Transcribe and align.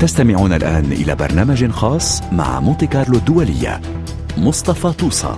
تستمعون 0.00 0.52
الآن 0.52 0.92
إلى 0.92 1.14
برنامج 1.14 1.70
خاص 1.70 2.22
مع 2.32 2.60
مونتي 2.60 2.86
كارلو 2.86 3.18
الدولية 3.18 3.80
مصطفى 4.38 4.92
طوسة. 4.92 5.36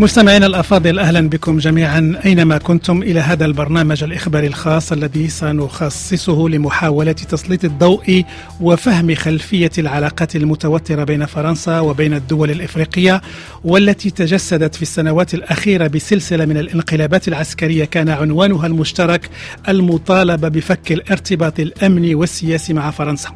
مستمعينا 0.00 0.46
الأفاضل 0.46 0.98
أهلا 0.98 1.28
بكم 1.28 1.58
جميعا 1.58 2.20
أينما 2.24 2.58
كنتم 2.58 3.02
إلى 3.02 3.20
هذا 3.20 3.44
البرنامج 3.44 4.04
الإخباري 4.04 4.46
الخاص 4.46 4.92
الذي 4.92 5.28
سنخصصه 5.28 6.48
لمحاولة 6.48 7.12
تسليط 7.12 7.64
الضوء 7.64 8.24
وفهم 8.60 9.14
خلفية 9.14 9.70
العلاقات 9.78 10.36
المتوترة 10.36 11.04
بين 11.04 11.26
فرنسا 11.26 11.80
وبين 11.80 12.14
الدول 12.14 12.50
الإفريقية 12.50 13.22
والتي 13.64 14.10
تجسدت 14.10 14.74
في 14.74 14.82
السنوات 14.82 15.34
الأخيرة 15.34 15.86
بسلسلة 15.86 16.44
من 16.44 16.56
الانقلابات 16.56 17.28
العسكرية 17.28 17.84
كان 17.84 18.08
عنوانها 18.08 18.66
المشترك 18.66 19.30
المطالبه 19.68 20.48
بفك 20.48 20.92
الارتباط 20.92 21.60
الأمني 21.60 22.14
والسياسي 22.14 22.72
مع 22.72 22.90
فرنسا. 22.90 23.30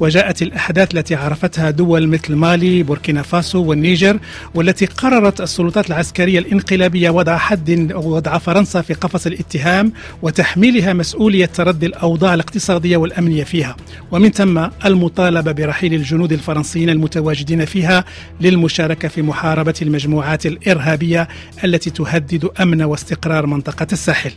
وجاءت 0.00 0.42
الأحداث 0.42 0.94
التي 0.94 1.14
عرفتها 1.14 1.70
دول 1.70 2.08
مثل 2.08 2.34
مالي، 2.34 2.82
بوركينا 2.82 3.22
فاسو 3.22 3.64
والنيجر 3.64 4.18
والتي 4.54 4.86
قررت 4.86 5.40
السلطات 5.40 5.90
العسكرية 5.98 6.38
الانقلابية 6.38 7.10
وضع 7.10 7.36
حد 7.36 7.92
وضع 7.94 8.38
فرنسا 8.38 8.82
في 8.82 8.94
قفص 8.94 9.26
الاتهام 9.26 9.92
وتحميلها 10.22 10.92
مسؤولية 10.92 11.46
تردي 11.46 11.86
الأوضاع 11.86 12.34
الاقتصادية 12.34 12.96
والأمنية 12.96 13.44
فيها. 13.44 13.76
ومن 14.12 14.30
ثم 14.30 14.66
المطالبة 14.84 15.52
برحيل 15.52 15.94
الجنود 15.94 16.32
الفرنسيين 16.32 16.90
المتواجدين 16.90 17.64
فيها 17.64 18.04
للمشاركة 18.40 19.08
في 19.08 19.22
محاربة 19.22 19.74
المجموعات 19.82 20.46
الإرهابية 20.46 21.28
التي 21.64 21.90
تهدد 21.90 22.48
أمن 22.60 22.82
واستقرار 22.82 23.46
منطقة 23.46 23.86
الساحل. 23.92 24.32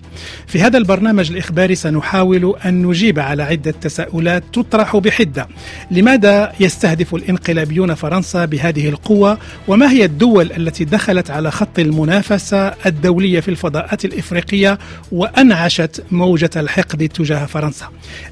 في 0.47 0.61
هذا 0.61 0.77
البرنامج 0.77 1.31
الإخباري 1.31 1.75
سنحاول 1.75 2.55
أن 2.65 2.85
نجيب 2.85 3.19
على 3.19 3.43
عدة 3.43 3.71
تساؤلات 3.71 4.43
تطرح 4.53 4.97
بحدة. 4.97 5.47
لماذا 5.91 6.53
يستهدف 6.59 7.15
الانقلابيون 7.15 7.93
فرنسا 7.93 8.45
بهذه 8.45 8.89
القوة؟ 8.89 9.37
وما 9.67 9.91
هي 9.91 10.05
الدول 10.05 10.51
التي 10.51 10.85
دخلت 10.85 11.31
على 11.31 11.50
خط 11.51 11.79
المنافسة 11.79 12.73
الدولية 12.85 13.39
في 13.39 13.49
الفضاءات 13.49 14.05
الإفريقية 14.05 14.77
وأنعشت 15.11 16.03
موجة 16.11 16.49
الحقد 16.55 17.09
تجاه 17.09 17.45
فرنسا. 17.45 17.87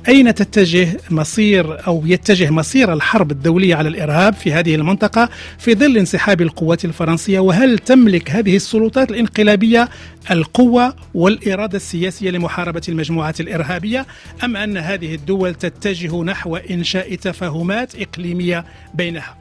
أين 0.08 0.36
تتجه 0.36 0.98
مصير 1.10 1.88
أو 1.88 2.04
يتجه 2.06 2.50
مصير 2.50 2.94
الحرب 2.94 3.32
الدولية 3.32 3.76
على 3.76 3.90
الإرهاب 3.90 4.34
في 4.34 4.54
هذه 4.54 4.76
المنطقة 4.76 5.30
في 5.58 5.76
ظل 5.76 5.98
انسحاب 5.98 6.42
القوات 6.42 6.86
الفرنسية؟ 6.86 7.40
وهل 7.40 7.80
تملك 7.80 8.32
هذه 8.32 8.56
السلطات 8.56 9.12
الانقلابية 9.12 9.90
القوة 10.32 10.96
والإرادة 11.14 11.76
السياسية 11.76 12.30
لمحاربة 12.30 12.82
المجموعات 12.90 13.40
الإرهابية 13.40 14.06
أم 14.44 14.58
أن 14.58 14.78
هذه 14.78 15.16
الدول 15.16 15.56
تتجه 15.56 16.24
نحو 16.24 16.56
إنشاء 16.56 17.16
تفاهمات 17.16 17.96
إقليمية 17.96 18.66
بينها؟ 18.94 19.39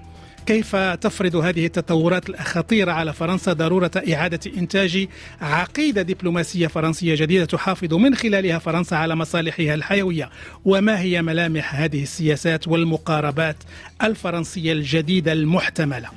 كيف 0.49 0.77
تفرض 0.77 1.37
هذه 1.37 1.67
التطورات 1.67 2.29
الخطيرة 2.29 2.93
على 2.93 3.13
فرنسا 3.13 3.53
ضرورة 3.53 3.91
إعادة 4.13 4.41
إنتاج 4.57 5.09
عقيدة 5.41 6.03
دبلوماسية 6.03 6.67
فرنسية 6.67 7.15
جديدة 7.15 7.45
تحافظ 7.45 7.95
من 7.95 8.15
خلالها 8.15 8.59
فرنسا 8.59 8.95
على 8.95 9.17
مصالحها 9.17 9.75
الحيوية؟ 9.75 10.31
وما 10.65 11.01
هي 11.01 11.23
ملامح 11.23 11.75
هذه 11.75 12.03
السياسات 12.03 12.69
والمقاربات 12.69 13.57
الفرنسية 14.03 14.73
الجديدة 14.73 15.33
المحتملة؟ 15.33 16.09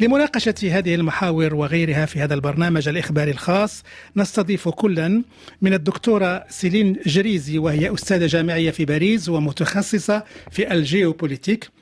لمناقشة 0.00 0.54
هذه 0.62 0.94
المحاور 0.94 1.54
وغيرها 1.54 2.06
في 2.06 2.20
هذا 2.20 2.34
البرنامج 2.34 2.88
الإخباري 2.88 3.30
الخاص 3.30 3.82
نستضيف 4.16 4.68
كلا 4.68 5.22
من 5.62 5.74
الدكتورة 5.74 6.44
سيلين 6.48 6.96
جريزي 7.06 7.58
وهي 7.58 7.94
أستاذة 7.94 8.26
جامعية 8.26 8.70
في 8.70 8.84
باريس 8.84 9.28
ومتخصصة 9.28 10.24
في 10.50 10.72
الجيوبوليتيك. 10.72 11.73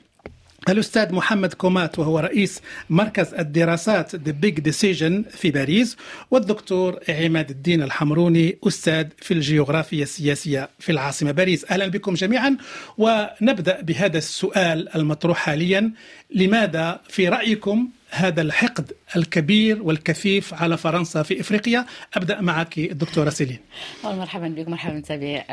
الأستاذ 0.69 1.13
محمد 1.13 1.53
كومات 1.53 1.99
وهو 1.99 2.19
رئيس 2.19 2.61
مركز 2.89 3.33
الدراسات 3.33 4.15
The 4.15 4.33
Big 4.45 4.61
Decision 4.61 5.29
في 5.37 5.51
باريس 5.51 5.97
والدكتور 6.31 6.99
عماد 7.09 7.49
الدين 7.49 7.83
الحمروني 7.83 8.57
أستاذ 8.67 9.07
في 9.17 9.33
الجيوغرافيا 9.33 10.03
السياسية 10.03 10.69
في 10.79 10.91
العاصمة 10.91 11.31
باريس. 11.31 11.71
أهلا 11.71 11.87
بكم 11.87 12.13
جميعا 12.13 12.57
ونبدأ 12.97 13.81
بهذا 13.81 14.17
السؤال 14.17 14.95
المطروح 14.95 15.37
حاليا. 15.37 15.91
لماذا 16.33 17.01
في 17.09 17.27
رأيكم 17.27 17.89
هذا 18.09 18.41
الحقد 18.41 18.91
الكبير 19.15 19.83
والكثيف 19.83 20.53
على 20.53 20.77
فرنسا 20.77 21.23
في 21.23 21.41
إفريقيا؟ 21.41 21.85
أبدأ 22.13 22.41
معك 22.41 22.77
الدكتورة 22.77 23.29
سيلين. 23.29 23.59
مرحبا 24.03 24.47
بكم 24.47 24.71
مرحبا 24.71 24.93
متابعي 24.93 25.43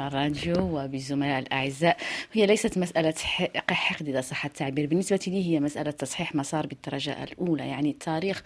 الراديو 0.00 0.54
وبالزملاء 0.58 1.38
الأعزاء. 1.38 1.96
هي 2.32 2.46
ليست 2.46 2.78
مسألة 2.78 3.14
حقد 3.70 4.08
إذا 4.08 4.20
صح 4.20 4.44
التعبير. 4.44 4.86
بالنسبة 4.86 5.20
لي 5.26 5.46
هي 5.46 5.60
مسألة 5.60 5.90
تصحيح 5.90 6.34
مسار 6.34 6.66
بالدرجة 6.66 7.24
الأولى. 7.24 7.68
يعني 7.68 7.90
التاريخ 7.90 8.42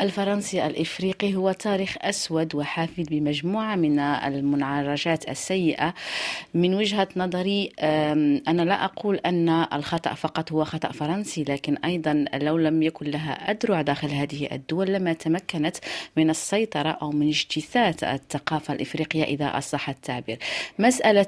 الفرنسي 0.00 0.66
الإفريقي 0.66 1.34
هو 1.34 1.52
تاريخ 1.52 1.96
أسود 2.00 2.54
وحافل 2.54 3.02
بمجموعة 3.02 3.76
من 3.76 3.98
المنعرجات 3.98 5.28
السيئة. 5.28 5.94
من 6.54 6.74
وجهة 6.74 7.08
نظري 7.16 7.72
أنا 8.48 8.62
لا 8.62 8.84
أقول 8.84 9.16
أن 9.16 9.48
الخطأ 9.48 10.14
فقط 10.14 10.52
هو 10.52 10.55
خطأ 10.64 10.92
فرنسي 10.92 11.44
لكن 11.48 11.76
أيضا 11.76 12.24
لو 12.34 12.56
لم 12.56 12.82
يكن 12.82 13.06
لها 13.06 13.50
أدرع 13.50 13.82
داخل 13.82 14.08
هذه 14.10 14.48
الدول 14.52 14.86
لما 14.86 15.12
تمكنت 15.12 15.76
من 16.16 16.30
السيطرة 16.30 16.90
أو 16.90 17.10
من 17.10 17.28
اجتثاث 17.28 18.04
الثقافة 18.04 18.74
الإفريقية 18.74 19.24
إذا 19.24 19.58
أصح 19.58 19.88
التعبير. 19.88 20.38
مسألة 20.78 21.26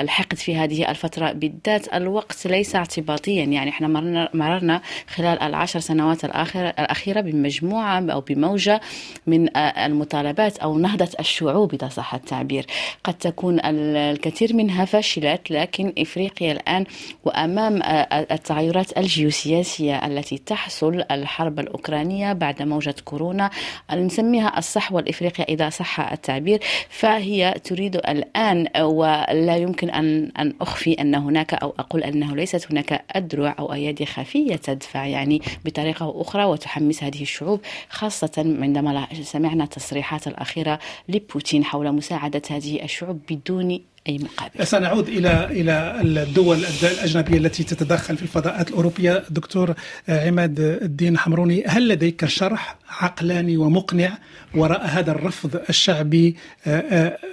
الحقد 0.00 0.36
في 0.36 0.56
هذه 0.56 0.90
الفترة 0.90 1.32
بالذات 1.32 1.94
الوقت 1.94 2.46
ليس 2.46 2.76
اعتباطيا. 2.76 3.44
يعني 3.44 3.70
إحنا 3.70 3.88
مرنا, 3.88 4.28
مررنا 4.34 4.82
خلال 5.08 5.42
العشر 5.42 5.80
سنوات 5.80 6.24
الأخيرة, 6.24 6.68
الأخيرة 6.68 7.20
بمجموعة 7.20 8.10
أو 8.10 8.20
بموجة 8.20 8.80
من 9.26 9.56
المطالبات 9.56 10.58
أو 10.58 10.78
نهضة 10.78 11.10
الشعوب 11.20 11.74
إذا 11.74 11.88
صح 11.88 12.14
التعبير. 12.14 12.66
قد 13.04 13.14
تكون 13.14 13.60
الكثير 13.64 14.54
منها 14.54 14.84
فشلت 14.84 15.50
لكن 15.50 15.92
إفريقيا 15.98 16.52
الآن 16.52 16.84
وأمام 17.24 17.82
التغيرات 18.12 18.98
الجيوسياسية 18.98 20.06
التي 20.06 20.38
تحصل 20.38 21.04
الحرب 21.10 21.60
الأوكرانية 21.60 22.32
بعد 22.32 22.62
موجة 22.62 22.94
كورونا 23.04 23.50
نسميها 23.94 24.58
الصحوة 24.58 25.00
الإفريقية 25.00 25.44
إذا 25.44 25.70
صح 25.70 26.00
التعبير 26.00 26.60
فهي 26.88 27.54
تريد 27.64 27.96
الآن 27.96 28.68
ولا 28.82 29.56
يمكن 29.56 29.90
أن 29.90 30.32
أن 30.38 30.54
أخفي 30.60 30.92
أن 30.92 31.14
هناك 31.14 31.54
أو 31.54 31.74
أقول 31.78 32.02
أنه 32.02 32.36
ليست 32.36 32.70
هناك 32.70 33.04
أدرع 33.10 33.56
أو 33.58 33.72
أيادي 33.72 34.06
خفية 34.06 34.56
تدفع 34.56 35.06
يعني 35.06 35.42
بطريقة 35.64 36.20
أخرى 36.20 36.44
وتحمس 36.44 37.04
هذه 37.04 37.22
الشعوب 37.22 37.60
خاصة 37.88 38.32
عندما 38.36 39.06
سمعنا 39.22 39.64
التصريحات 39.64 40.26
الأخيرة 40.26 40.78
لبوتين 41.08 41.64
حول 41.64 41.92
مساعدة 41.92 42.42
هذه 42.50 42.84
الشعوب 42.84 43.20
بدون 43.30 43.80
أي 44.08 44.18
مقابل. 44.18 44.66
سنعود 44.66 45.08
إلى 45.08 45.44
إلى 45.50 46.00
الدول 46.22 46.56
الأجنبية 46.82 47.38
التي 47.38 47.64
تتدخل 47.64 48.16
في 48.16 48.22
الفضاءات 48.22 48.68
الأوروبية 48.68 49.22
دكتور 49.30 49.74
عماد 50.08 50.60
الدين 50.60 51.18
حمروني 51.18 51.64
هل 51.66 51.88
لديك 51.88 52.24
شرح 52.26 52.76
عقلاني 52.88 53.56
ومقنع 53.56 54.18
وراء 54.54 54.86
هذا 54.86 55.10
الرفض 55.10 55.60
الشعبي 55.68 56.36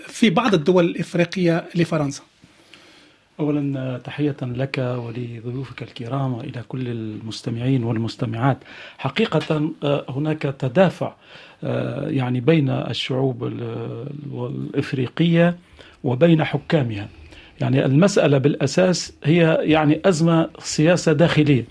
في 0.08 0.30
بعض 0.30 0.54
الدول 0.54 0.86
الإفريقية 0.86 1.66
لفرنسا؟ 1.76 2.22
اولا 3.40 3.98
تحية 4.04 4.36
لك 4.42 4.78
ولضيوفك 4.78 5.84
الكرام 5.84 6.34
وإلى 6.34 6.64
كل 6.68 6.88
المستمعين 6.88 7.84
والمستمعات 7.84 8.58
حقيقة 8.98 9.72
هناك 10.10 10.42
تدافع 10.42 11.14
يعني 12.08 12.40
بين 12.40 12.70
الشعوب 12.70 13.44
الافريقيه 14.34 15.56
وبين 16.04 16.44
حكامها. 16.44 17.08
يعني 17.62 17.86
المسألة 17.86 18.38
بالأساس 18.38 19.14
هي 19.24 19.58
يعني 19.62 20.02
أزمة 20.06 20.50
سياسة 20.60 21.14
داخلية. 21.14 21.66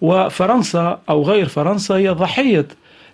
وفرنسا 0.00 1.00
أو 1.08 1.22
غير 1.22 1.48
فرنسا 1.48 1.94
هي 1.94 2.08
ضحية 2.08 2.66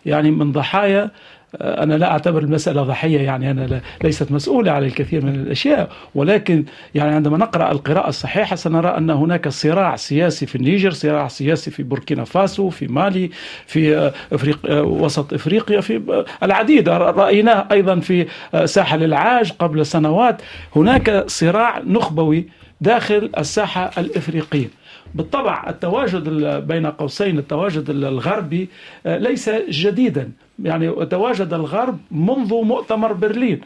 يعني 0.07 0.31
من 0.31 0.53
ضحايا 0.53 1.11
أنا 1.61 1.95
لا 1.95 2.11
أعتبر 2.11 2.43
المسألة 2.43 2.83
ضحية 2.83 3.21
يعني 3.21 3.51
أنا 3.51 3.81
ليست 4.05 4.33
مسؤولة 4.33 4.73
على 4.73 4.87
الكثير 4.87 5.25
من 5.25 5.35
الأشياء. 5.35 5.91
ولكن 6.15 6.65
يعني 6.95 7.15
عندما 7.15 7.39
نقرأ 7.39 7.73
القراءة 7.73 8.09
الصحيحة 8.09 8.57
سنرى 8.57 8.89
أن 8.89 9.11
هناك 9.11 9.49
صراع 9.49 9.97
سياسي 9.97 10.47
في 10.47 10.57
النيجر 10.57 10.91
صراع 10.91 11.29
سياسي 11.29 11.71
في 11.71 11.83
بوركينا 11.83 12.25
فاسو 12.25 12.71
في 12.71 12.87
مالي 12.87 13.31
في 13.67 14.13
أفريق 14.33 14.59
وسط 14.85 15.33
إفريقيا 15.35 15.81
في 15.81 16.25
العديد. 16.43 16.89
رأيناه 16.89 17.67
أيضا 17.73 18.01
في 18.01 18.27
ساحل 18.65 19.05
العاج 19.05 19.53
قبل 19.53 19.87
سنوات. 19.87 20.43
هناك 20.77 21.25
صراع 21.27 21.79
نخبوي 21.79 22.49
داخل 22.81 23.31
الساحة 23.39 23.91
الإفريقية. 23.99 24.69
بالطبع 25.15 25.65
التواجد 25.69 26.29
بين 26.67 26.87
قوسين 26.87 27.39
التواجد 27.39 27.91
الغربي 27.91 28.69
ليس 29.07 29.51
جديدا. 29.69 30.31
يعني 30.63 31.07
تواجد 31.07 31.53
الغرب 31.55 31.99
منذ 32.11 32.55
مؤتمر 32.55 33.13
برلين 33.13 33.61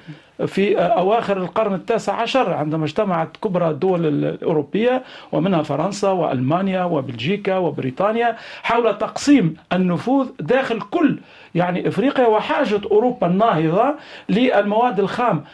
في 0.46 0.78
أواخر 0.78 1.36
القرن 1.36 1.74
التاسع 1.74 2.14
عشر 2.14 2.52
عندما 2.52 2.84
اجتمعت 2.84 3.36
كبرى 3.36 3.70
الدول 3.70 4.06
الأوروبية 4.06 5.02
ومنها 5.32 5.62
فرنسا 5.62 6.10
وألمانيا 6.10 6.84
وبلجيكا 6.84 7.56
وبريطانيا 7.56 8.36
حول 8.62 8.98
تقسيم 8.98 9.56
النفوذ 9.72 10.28
داخل 10.40 10.80
كل 10.80 11.18
يعني 11.54 11.88
إفريقيا 11.88 12.26
وحاجة 12.26 12.80
أوروبا 12.90 13.26
الناهضة 13.26 13.94
للمواد 14.28 15.00
الخام 15.00 15.44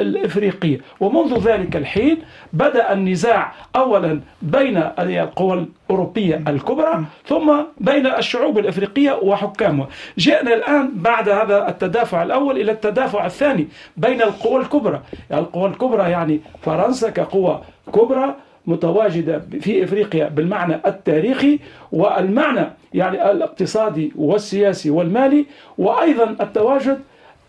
الافريقيه 0.00 0.80
ومنذ 1.00 1.38
ذلك 1.38 1.76
الحين 1.76 2.18
بدأ 2.52 2.92
النزاع 2.92 3.52
اولا 3.76 4.20
بين 4.42 4.76
القوى 4.98 5.66
الأوروبية 5.88 6.42
الكبرى 6.48 7.04
ثم 7.26 7.52
بين 7.80 8.06
الشعوب 8.06 8.58
الإفريقية 8.58 9.12
وحكامها. 9.12 9.88
جئنا 10.18 10.54
الآن 10.54 10.90
بعد 10.94 11.28
هذا 11.28 11.68
التدافع 11.68 12.22
الأول 12.22 12.60
إلى 12.60 12.72
التدافع 12.72 13.26
الثاني 13.26 13.68
بين 13.96 14.22
القوى 14.22 14.60
الكبرى. 14.60 15.00
يعني 15.30 15.42
القوى 15.42 15.68
الكبرى 15.68 16.10
يعني 16.10 16.40
فرنسا 16.62 17.10
كقوة 17.10 17.62
كبرى 17.94 18.34
متواجدة 18.66 19.42
في 19.60 19.84
إفريقيا 19.84 20.28
بالمعنى 20.28 20.74
التاريخي 20.86 21.58
والمعنى 21.92 22.66
يعني 22.94 23.30
الاقتصادي 23.30 24.12
والسياسي 24.16 24.90
والمالي 24.90 25.46
وأيضا 25.78 26.36
التواجد 26.40 27.00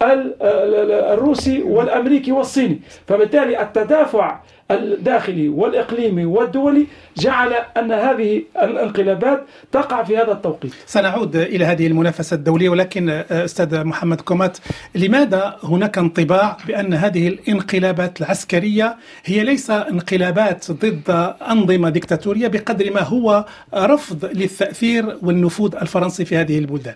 الروسي 0.01 1.63
والأمريكي 1.63 2.31
والصيني. 2.31 2.79
فبالتالي 3.07 3.61
التدافع 3.61 4.39
الداخلي 4.71 5.49
والإقليمي 5.49 6.25
والدولي 6.25 6.87
جعل 7.17 7.53
أن 7.53 7.91
هذه 7.91 8.43
الانقلابات 8.63 9.45
تقع 9.71 10.03
في 10.03 10.17
هذا 10.17 10.31
التوقيت. 10.31 10.73
سنعود 10.85 11.35
إلى 11.35 11.65
هذه 11.65 11.87
المنافسة 11.87 12.35
الدولية 12.35 12.69
ولكن 12.69 13.09
أستاذ 13.31 13.83
محمد 13.83 14.21
كومات 14.21 14.57
لماذا 14.95 15.59
هناك 15.63 15.97
انطباع 15.97 16.57
بأن 16.67 16.93
هذه 16.93 17.27
الانقلابات 17.27 18.21
العسكرية 18.21 18.95
هي 19.25 19.43
ليس 19.43 19.69
انقلابات 19.69 20.71
ضد 20.71 21.33
أنظمة 21.49 21.89
ديكتاتورية 21.89 22.47
بقدر 22.47 22.93
ما 22.93 23.01
هو 23.01 23.45
رفض 23.73 24.25
للتأثير 24.25 25.17
والنفوذ 25.21 25.75
الفرنسي 25.75 26.25
في 26.25 26.37
هذه 26.37 26.59
البلدان؟ 26.59 26.95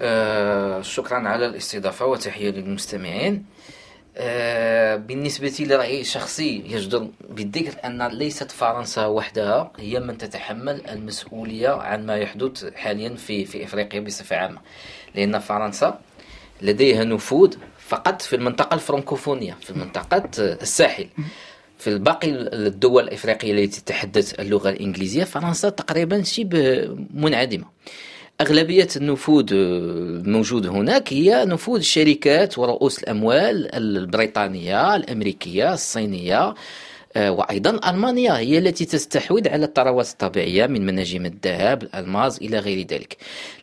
آه 0.00 0.82
شكرا 0.82 1.18
على 1.28 1.46
الاستضافة 1.46 2.06
وتحية 2.06 2.50
للمستمعين 2.50 3.34
آه 3.34 3.81
بالنسبة 4.96 5.56
لرأيي 5.60 6.00
الشخصي 6.00 6.62
يجدر 6.66 7.08
بالذكر 7.30 7.74
أن 7.84 8.06
ليست 8.08 8.50
فرنسا 8.50 9.06
وحدها 9.06 9.72
هي 9.78 10.00
من 10.00 10.18
تتحمل 10.18 10.86
المسؤولية 10.88 11.68
عن 11.68 12.06
ما 12.06 12.16
يحدث 12.16 12.74
حاليا 12.74 13.14
في 13.14 13.44
في 13.44 13.64
إفريقيا 13.64 14.00
بصفة 14.00 14.36
عامة. 14.36 14.60
لأن 15.14 15.38
فرنسا 15.38 16.00
لديها 16.62 17.04
نفوذ 17.04 17.54
فقط 17.78 18.22
في 18.22 18.36
المنطقة 18.36 18.74
الفرنكوفونية 18.74 19.56
في 19.60 19.72
منطقة 19.72 20.30
الساحل. 20.38 21.06
في 21.78 21.90
الباقي 21.90 22.30
الدول 22.30 23.04
الإفريقية 23.04 23.52
التي 23.52 23.80
تتحدث 23.80 24.40
اللغة 24.40 24.70
الإنجليزية 24.70 25.24
فرنسا 25.24 25.68
تقريبا 25.68 26.22
شبه 26.22 26.96
منعدمة. 27.14 27.64
أغلبية 28.42 28.88
النفوذ 28.96 29.46
الموجود 29.52 30.66
هناك 30.66 31.12
هي 31.12 31.44
نفوذ 31.44 31.78
الشركات 31.78 32.58
ورؤوس 32.58 32.98
الأموال 32.98 33.74
البريطانية 33.74 34.96
الأمريكية 34.96 35.72
الصينية 35.72 36.54
آه، 37.16 37.30
وأيضا 37.30 37.90
ألمانيا 37.90 38.38
هي 38.38 38.58
التي 38.58 38.84
تستحوذ 38.84 39.48
على 39.48 39.64
الثروات 39.64 40.10
الطبيعية 40.10 40.66
من 40.66 40.86
مناجم 40.86 41.26
الذهب 41.26 41.82
الألماس 41.82 42.38
إلى 42.38 42.58
غير 42.58 42.86
ذلك. 42.86 43.16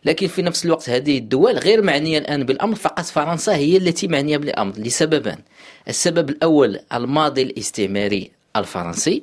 لكن 0.04 0.26
في 0.26 0.42
نفس 0.42 0.64
الوقت 0.64 0.90
هذه 0.90 1.18
الدول 1.18 1.58
غير 1.58 1.82
معنية 1.82 2.18
الآن 2.18 2.44
بالأمر 2.44 2.74
فقط 2.74 3.04
فرنسا 3.04 3.54
هي 3.54 3.76
التي 3.76 4.08
معنية 4.08 4.36
بالأمر. 4.36 4.74
لسببان 4.78 5.38
السبب 5.88 6.30
الأول 6.30 6.80
الماضي 6.92 7.42
الاستعماري 7.42 8.30
الفرنسي. 8.56 9.22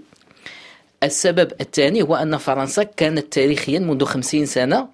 السبب 1.03 1.51
الثاني 1.62 2.01
هو 2.01 2.15
أن 2.15 2.38
فرنسا 2.38 2.83
كانت 2.83 3.33
تاريخيا 3.33 3.80
منذ 3.80 4.06
خمسين 4.06 4.45
سنة 4.45 4.88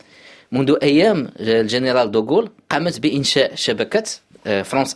منذ 0.53 0.75
أيام 0.83 1.29
الجنرال 1.39 2.11
دوغول 2.11 2.49
قامت 2.71 2.99
بإنشاء 2.99 3.55
شبكة 3.55 4.03
آه، 4.47 4.61
فرانس 4.61 4.93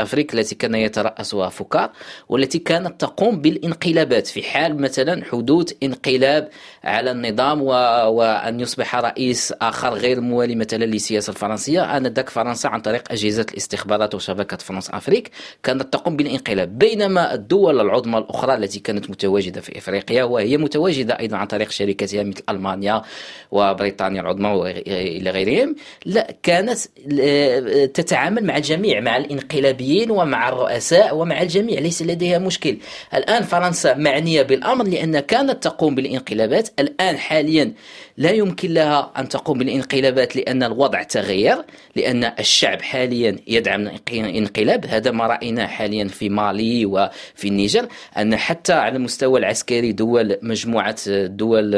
أفريك 0.00 0.34
التي 0.34 0.54
كان 0.54 0.74
يترأسها 0.74 1.48
فوكار 1.48 1.90
والتي 2.28 2.58
كانت 2.58 3.00
تقوم 3.00 3.40
بالانقلابات 3.40 4.26
في 4.26 4.42
حال 4.42 4.80
مثلا 4.80 5.24
حدوث 5.24 5.72
انقلاب 5.82 6.48
على 6.84 7.10
النظام 7.10 7.62
وأن 7.62 8.60
يصبح 8.60 8.96
رئيس 8.96 9.52
آخر 9.62 9.94
غير 9.94 10.20
موالي 10.20 10.54
مثلا 10.54 10.84
للسياسة 10.84 11.30
الفرنسية. 11.30 11.96
آنذاك 11.96 12.28
فرنسا 12.28 12.68
عن 12.68 12.80
طريق 12.80 13.12
أجهزة 13.12 13.46
الاستخبارات 13.50 14.14
وشبكة 14.14 14.56
فرانس 14.56 14.90
أفريك 14.90 15.30
كانت 15.62 15.82
تقوم 15.92 16.16
بالانقلاب 16.16 16.78
بينما 16.78 17.34
الدول 17.34 17.80
العظمى 17.80 18.18
الأخرى 18.18 18.54
التي 18.54 18.78
كانت 18.80 19.10
متواجدة 19.10 19.60
في 19.60 19.78
إفريقيا 19.78 20.24
وهي 20.24 20.56
متواجدة 20.56 21.18
أيضا 21.18 21.36
عن 21.36 21.46
طريق 21.46 21.70
شركاتها 21.70 22.22
مثل 22.22 22.42
ألمانيا 22.48 23.02
وبريطانيا 23.50 24.20
العظمى 24.20 24.48
وإلى 24.48 25.30
غيرهم 25.30 25.76
لا 26.04 26.36
كانت 26.42 26.78
آه، 27.20 27.84
تتعامل 27.84 28.44
مع 28.44 28.56
الجميع 28.56 28.75
الجميع 28.76 29.00
مع 29.00 29.16
الانقلابيين 29.16 30.10
ومع 30.10 30.48
الرؤساء 30.48 31.16
ومع 31.16 31.42
الجميع 31.42 31.80
ليس 31.80 32.02
لديها 32.02 32.38
مشكل. 32.38 32.76
الآن 33.14 33.42
فرنسا 33.42 33.94
معنية 33.94 34.42
بالأمر 34.42 34.84
لأن 34.84 35.20
كانت 35.20 35.62
تقوم 35.62 35.94
بالانقلابات. 35.94 36.68
الآن 36.78 37.18
حاليا 37.18 37.72
لا 38.16 38.30
يمكن 38.30 38.74
لها 38.74 39.12
أن 39.18 39.28
تقوم 39.28 39.58
بالانقلابات 39.58 40.36
لأن 40.36 40.62
الوضع 40.62 41.02
تغير 41.02 41.56
لأن 41.96 42.32
الشعب 42.38 42.82
حاليا 42.82 43.36
يدعم 43.46 43.90
الانقلاب. 44.12 44.86
هذا 44.86 45.10
ما 45.10 45.26
رأيناه 45.26 45.66
حاليا 45.66 46.08
في 46.08 46.28
مالي 46.28 46.86
وفي 46.86 47.44
النيجر 47.48 47.86
أن 48.18 48.36
حتى 48.36 48.72
على 48.72 48.96
المستوى 48.96 49.40
العسكري 49.40 49.92
دول 49.92 50.36
مجموعة 50.42 50.96
دول 51.26 51.72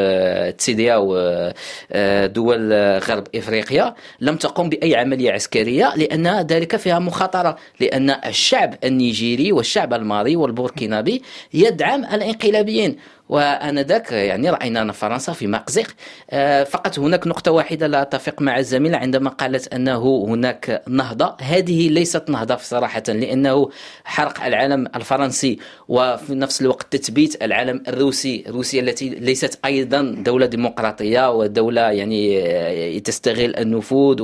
سيدياو 0.58 0.96
ودول 0.96 2.72
غرب 2.98 3.26
إفريقيا 3.34 3.94
لم 4.20 4.36
تقوم 4.36 4.68
بأي 4.68 4.96
عملية 4.96 5.32
عسكرية 5.32 5.92
لأن 5.96 6.46
ذلك 6.46 6.76
فيها 6.88 6.98
مخاطرة 6.98 7.56
لأن 7.80 8.10
الشعب 8.10 8.74
النيجيري 8.84 9.52
والشعب 9.52 9.94
المالي 9.94 10.36
والبوركينابي 10.36 11.22
يدعم 11.54 12.04
الانقلابيين. 12.04 12.96
وانذاك 13.28 14.12
يعني 14.12 14.50
رأينا 14.50 14.82
أن 14.82 14.92
فرنسا 14.92 15.32
في 15.32 15.46
مأزق 15.46 15.86
آه، 16.30 16.64
فقط 16.64 16.98
هناك 16.98 17.26
نقطة 17.26 17.50
واحدة 17.50 17.86
لا 17.86 18.02
أتفق 18.02 18.42
مع 18.42 18.58
الزميله 18.58 18.98
عندما 18.98 19.30
قالت 19.30 19.74
أنه 19.74 20.26
هناك 20.28 20.82
نهضة. 20.88 21.36
هذه 21.40 21.88
ليست 21.88 22.30
نهضة 22.30 22.56
صراحة 22.56 23.02
لأنه 23.08 23.70
حرق 24.04 24.44
العالم 24.44 24.86
الفرنسي 24.94 25.58
وفي 25.88 26.34
نفس 26.34 26.62
الوقت 26.62 26.96
تثبيت 26.96 27.42
العالم 27.42 27.82
الروسي 27.88 28.44
روسيا 28.48 28.80
التي 28.80 29.08
ليست 29.08 29.58
أيضا 29.64 30.02
دولة 30.02 30.46
ديمقراطية 30.46 31.30
ودولة 31.30 31.80
يعني 31.80 32.42
آه، 32.46 32.98
تستغل 32.98 33.56
النفوذ 33.56 34.22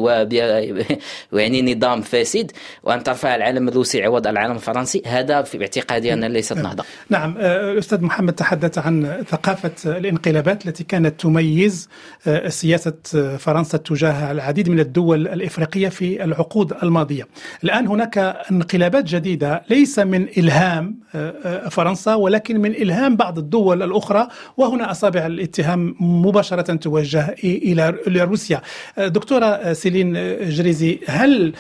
ويعني 1.33 1.75
نظام 1.75 2.03
فاسد. 2.03 2.53
وأن 2.83 3.03
ترفع 3.03 3.35
العالم 3.35 3.69
الروسي 3.69 4.03
عوض 4.03 4.27
العالم 4.27 4.55
الفرنسي 4.55 5.03
هذا 5.07 5.43
في 5.43 5.61
اعتقادي 5.61 6.13
انها 6.13 6.29
ليست 6.29 6.59
نهضة. 6.59 6.85
نعم 7.11 7.35
آه، 7.39 7.79
أستاذ 7.79 8.01
محمد 8.01 8.33
تحدث 8.33 8.79
عن 8.79 8.94
عن 8.95 9.25
ثقافة 9.29 9.99
الانقلابات 9.99 10.67
التي 10.67 10.85
كانت 10.85 11.21
تميز 11.21 11.89
آه، 12.27 12.49
سياسة 12.49 12.93
فرنسا 13.39 13.79
تجاه 13.79 14.33
العديد 14.33 14.69
من 14.69 14.81
الدول 14.81 15.29
الإفريقية 15.29 15.89
في 15.89 16.25
العقود 16.25 16.73
الماضية. 16.83 17.29
الآن 17.65 17.87
هناك 17.87 18.19
انقلابات 18.51 19.05
جديدة 19.05 19.63
ليس 19.71 19.99
من 19.99 20.29
إلهام 20.39 20.99
آه، 21.15 21.35
آه، 21.45 21.69
فرنسا 21.69 22.15
ولكن 22.15 22.61
من 22.61 22.71
إلهام 22.71 23.17
بعض 23.17 23.39
الدول 23.39 23.83
الأخرى 23.83 24.29
وهنا 24.57 24.91
أصابع 24.91 25.27
الاتهام 25.27 25.97
مباشرة 26.01 26.75
توجه 26.75 27.35
إلى 27.45 27.95
روسيا. 28.09 28.63
دكتورة 28.99 29.73
سيلين 29.73 30.13
جريزي 30.49 31.01
هل 31.07 31.53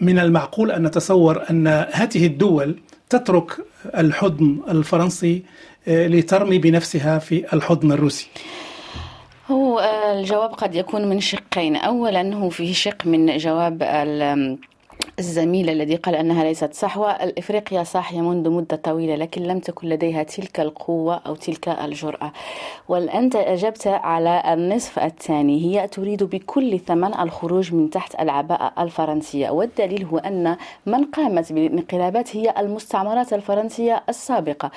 من 0.00 0.18
المعقول 0.18 0.70
أن 0.70 0.82
نتصور 0.82 1.42
أن 1.50 1.66
هذه 1.92 2.26
الدول 2.26 2.76
تترك 3.10 3.52
الحضن 3.96 4.60
الفرنسي 4.68 5.42
لترمي 5.86 6.58
بنفسها 6.58 7.18
في 7.18 7.44
الحضن 7.52 7.92
الروسي. 7.92 8.28
هو 9.50 9.80
الجواب 10.14 10.50
قد 10.50 10.74
يكون 10.74 11.08
من 11.08 11.20
شقين. 11.20 11.76
اولا 11.76 12.34
هو 12.34 12.48
فيه 12.48 12.72
شق 12.72 13.06
من 13.06 13.36
جواب 13.36 13.82
الزميل 15.18 15.70
الذي 15.70 15.96
قال 15.96 16.14
أنها 16.14 16.44
ليست 16.44 16.74
صحوة. 16.74 17.10
الإفريقيا 17.10 17.82
صاحية 17.84 18.20
منذ 18.20 18.50
مدة 18.50 18.76
طويلة 18.76 19.16
لكن 19.16 19.42
لم 19.42 19.58
تكن 19.58 19.88
لديها 19.88 20.22
تلك 20.22 20.60
القوة 20.60 21.14
أو 21.26 21.34
تلك 21.34 21.68
الجرأة. 21.68 22.32
وأنت 22.88 23.36
أجبت 23.36 23.86
على 23.86 24.42
النصف 24.46 24.98
الثاني. 24.98 25.64
هي 25.64 25.88
تريد 25.88 26.22
بكل 26.22 26.78
ثمن 26.78 27.14
الخروج 27.20 27.74
من 27.74 27.90
تحت 27.90 28.20
العباءة 28.20 28.82
الفرنسية. 28.82 29.50
والدليل 29.50 30.04
هو 30.04 30.18
أن 30.18 30.56
من 30.86 31.04
قامت 31.04 31.52
بالانقلابات 31.52 32.36
هي 32.36 32.54
المستعمرات 32.58 33.32
الفرنسية 33.32 34.02
السابقة 34.08 34.70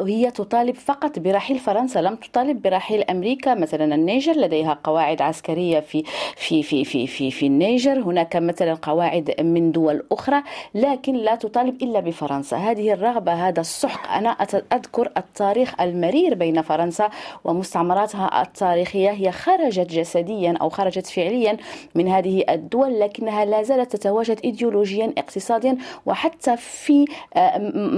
وهي 0.00 0.30
تطالب 0.30 0.74
فقط 0.74 1.18
برحيل 1.18 1.58
فرنسا 1.58 1.98
لم 1.98 2.16
تطالب 2.16 2.62
برحيل 2.62 3.02
أمريكا. 3.02 3.54
مثلا 3.54 3.94
النيجر 3.94 4.32
لديها 4.32 4.78
قواعد 4.84 5.22
عسكرية 5.22 5.80
في 5.80 6.04
في 6.36 6.62
في 6.62 6.84
في 6.84 7.06
في, 7.06 7.30
في 7.30 7.46
النيجر. 7.46 8.00
هناك 8.02 8.36
مثلا 8.36 8.74
قواعد 8.74 9.29
من 9.40 9.72
دول 9.72 10.02
أخرى 10.12 10.42
لكن 10.74 11.14
لا 11.14 11.34
تطالب 11.34 11.82
إلا 11.82 12.00
بفرنسا. 12.00 12.56
هذه 12.56 12.92
الرغبة 12.92 13.32
هذا 13.32 13.60
السحق. 13.60 14.12
أنا 14.12 14.30
أذكر 14.72 15.12
التاريخ 15.16 15.80
المرير 15.80 16.34
بين 16.34 16.62
فرنسا 16.62 17.10
ومستعمراتها 17.44 18.42
التاريخية. 18.42 19.10
هي 19.10 19.32
خرجت 19.32 19.90
جسديا 19.90 20.54
أو 20.60 20.68
خرجت 20.68 21.06
فعليا 21.06 21.56
من 21.94 22.08
هذه 22.08 22.44
الدول 22.48 23.00
لكنها 23.00 23.44
لا 23.44 23.62
زالت 23.62 23.96
تتواجد 23.96 24.40
إيديولوجيا 24.44 25.12
اقتصاديا 25.18 25.76
وحتى 26.06 26.56
في 26.56 27.04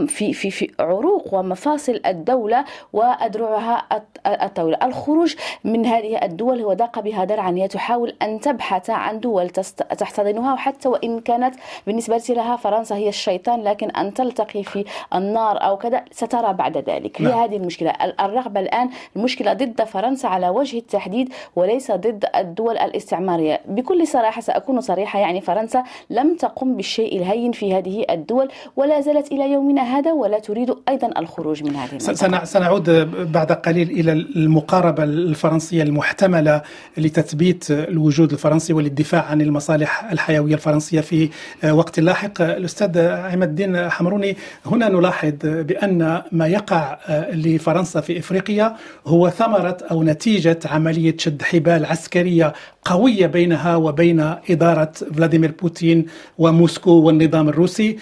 في 0.07 0.33
في 0.33 0.51
في 0.51 0.71
عروق 0.81 1.35
ومفاصل 1.35 2.01
الدولة 2.07 2.65
وأدرعها 2.93 3.87
الطاولة. 4.27 4.79
الخروج 4.83 5.35
من 5.65 5.87
هذه 5.87 6.25
الدول 6.25 6.61
هو 6.61 6.73
ضاق 6.73 7.01
بها 7.01 7.25
درعا. 7.25 7.51
هي 7.51 7.69
تحاول 7.69 8.17
أن 8.23 8.41
تبحث 8.41 8.91
عن 8.91 9.21
دول 9.21 9.51
تحتضنها 9.99 10.55
وحتى 10.55 10.89
وإن 10.89 11.21
كانت 11.25 11.55
بالنسبة 11.87 12.23
لها 12.29 12.57
فرنسا 12.57 12.97
هي 12.97 13.09
الشيطان 13.09 13.63
لكن 13.63 13.91
أن 13.91 14.15
تلتقي 14.15 14.63
في 14.63 14.85
النار 15.15 15.57
أو 15.63 15.77
كذا 15.77 16.05
سترى 16.13 16.53
بعد 16.53 16.77
ذلك. 16.77 17.21
نعم. 17.21 17.33
هي 17.33 17.45
هذه 17.45 17.57
المشكلة 17.57 17.91
الرغبة 18.21 18.61
الآن 18.61 18.91
المشكلة 19.17 19.53
ضد 19.53 19.83
فرنسا 19.85 20.27
على 20.27 20.49
وجه 20.49 20.79
التحديد 20.79 21.33
وليس 21.57 21.91
ضد 21.91 22.25
الدول 22.37 22.79
الاستعمارية. 22.79 23.61
بكل 23.69 24.07
صراحة 24.07 24.41
سأكون 24.41 24.81
صريحة 24.81 25.19
يعني 25.19 25.41
فرنسا 25.41 25.85
لم 26.11 26.37
تقم 26.37 26.77
بالشيء 26.77 27.17
الهين 27.17 27.53
في 27.53 27.75
هذه 27.75 28.05
الدول 28.11 28.49
ولا 28.77 29.01
زالت 29.01 29.33
إلى 29.33 29.53
يومنا 29.53 29.83
هذا 29.83 30.13
ولا 30.13 30.39
تريد 30.39 30.75
أيضا 30.89 31.11
الخروج 31.19 31.65
من 31.65 31.77
هذه 31.77 31.91
المنطقة. 31.91 32.45
سنعود 32.45 32.91
بعد 33.33 33.53
قليل 33.53 33.91
إلى 33.91 34.13
المقاربة 34.13 35.05
الفرنسية 35.05 35.83
المحتملة 35.83 36.63
لتثبيت 36.97 37.71
الوجود 37.71 38.33
الفرنسي 38.33 38.73
وللدفاع 38.73 39.23
عن 39.23 39.41
المصالح 39.41 40.13
الحيوية 40.13 40.55
الفرنسية 40.55 41.01
في 41.01 41.12
وقت 41.71 42.01
لاحق. 42.01 42.41
الأستاذ 42.43 42.99
عماد 42.99 43.49
الدين 43.49 43.91
حمروني 43.91 44.37
هنا 44.67 44.89
نلاحظ 44.89 45.33
بأن 45.43 46.23
ما 46.33 46.47
يقع 46.47 46.99
لفرنسا 47.33 48.01
في 48.01 48.19
إفريقيا 48.19 48.77
هو 49.07 49.31
ثمرة 49.31 49.79
أو 49.91 50.03
نتيجة 50.03 50.59
عملية 50.65 51.15
شد 51.19 51.43
حبال 51.43 51.85
عسكرية 51.87 52.53
قوية 52.85 53.27
بينها 53.27 53.77
وبين 53.77 54.21
إدارة 54.51 54.93
فلاديمير 55.17 55.53
بوتين 55.63 56.07
وموسكو 56.39 56.91
والنظام 56.91 57.49
الروسي. 57.49 57.99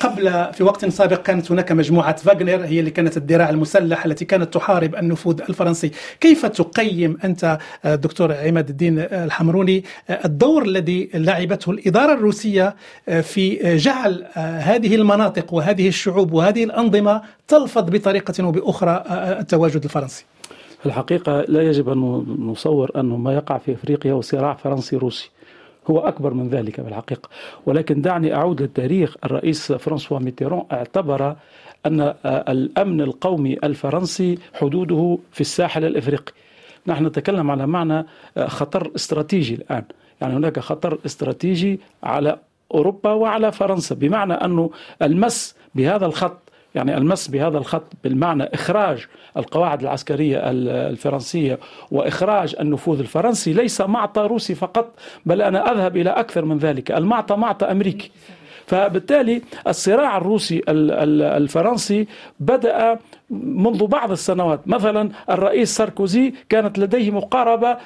قبل 0.00 0.46
في 0.52 0.62
وقت 0.62 0.86
سابق 0.86 1.22
كانت 1.22 1.52
هناك 1.52 1.72
مجموعة 1.72 2.16
فاغنر 2.16 2.64
هي 2.64 2.80
اللي 2.80 2.90
كانت 2.90 3.16
الذراع 3.16 3.50
المسلحة 3.50 4.06
التي 4.06 4.24
كانت 4.24 4.54
تحارب 4.54 4.94
النفوذ 4.94 5.40
الفرنسي. 5.48 5.90
كيف 6.20 6.46
تقيم 6.46 7.18
أنت 7.24 7.58
دكتور 7.84 8.32
عماد 8.32 8.68
الدين 8.68 8.98
الحمروني 8.98 9.84
الدور 10.24 10.62
الذي 10.62 11.10
لعبته 11.14 11.70
الإدارة 11.70 12.12
الروسية 12.12 12.76
في 13.22 13.76
جعل 13.76 14.26
هذه 14.36 14.94
المناطق 14.94 15.54
وهذه 15.54 15.88
الشعوب 15.88 16.32
وهذه 16.32 16.64
الأنظمة 16.64 17.22
تلفظ 17.48 17.90
بطريقة 17.90 18.34
أو 18.44 18.50
بأخرى 18.50 19.04
التواجد 19.40 19.84
الفرنسي؟ 19.84 20.24
الحقيقة 20.86 21.40
لا 21.48 21.62
يجب 21.62 21.88
أن 21.88 21.98
نصور 22.38 22.90
أنه 22.96 23.16
ما 23.16 23.34
يقع 23.34 23.58
في 23.58 23.72
أفريقيا 23.72 24.12
هو 24.12 24.20
صراع 24.20 24.54
فرنسي 24.54 24.96
روسي. 24.96 25.30
هو 25.90 25.98
أكبر 25.98 26.34
من 26.34 26.48
ذلك 26.48 26.80
بالحقيقة. 26.80 27.28
ولكن 27.66 28.00
دعني 28.00 28.34
أعود 28.34 28.62
للتاريخ. 28.62 29.16
الرئيس 29.24 29.72
فرانسوا 29.72 30.18
ميتيرون 30.18 30.64
اعتبر 30.72 31.36
أن 31.86 32.14
الأمن 32.24 33.00
القومي 33.00 33.58
الفرنسي 33.64 34.38
حدوده 34.54 35.18
في 35.32 35.40
الساحل 35.40 35.84
الإفريقي. 35.84 36.32
نحن 36.86 37.06
نتكلم 37.06 37.50
على 37.50 37.66
معنى 37.66 38.06
خطر 38.46 38.90
استراتيجي 38.96 39.54
الآن. 39.54 39.84
يعني 40.20 40.34
هناك 40.34 40.58
خطر 40.58 40.98
استراتيجي 41.06 41.80
على 42.02 42.38
أوروبا 42.74 43.12
وعلى 43.12 43.52
فرنسا. 43.52 43.94
بمعنى 43.94 44.34
أنه 44.34 44.70
المس 45.02 45.56
بهذا 45.74 46.06
الخط 46.06 46.38
يعني 46.74 46.96
المس 46.96 47.28
بهذا 47.28 47.58
الخط 47.58 47.92
بالمعنى 48.04 48.44
إخراج 48.54 49.06
القواعد 49.36 49.80
العسكرية 49.80 50.40
الفرنسية 50.44 51.58
وإخراج 51.90 52.56
النفوذ 52.60 52.98
الفرنسي 53.00 53.52
ليس 53.52 53.80
معطى 53.80 54.20
روسي 54.20 54.54
فقط 54.54 54.94
بل 55.26 55.42
أنا 55.42 55.72
أذهب 55.72 55.96
إلى 55.96 56.10
أكثر 56.10 56.44
من 56.44 56.58
ذلك. 56.58 56.90
المعطى 56.92 57.36
معطى 57.36 57.66
أمريكي. 57.66 58.10
فبالتالي 58.66 59.42
الصراع 59.68 60.16
الروسي 60.16 60.62
الفرنسي 60.68 62.06
بدأ 62.40 62.98
منذ 63.30 63.86
بعض 63.86 64.10
السنوات. 64.10 64.68
مثلا 64.68 65.10
الرئيس 65.30 65.76
ساركوزي 65.76 66.34
كانت 66.48 66.78
لديه 66.78 67.10
مقاربة 67.10 67.76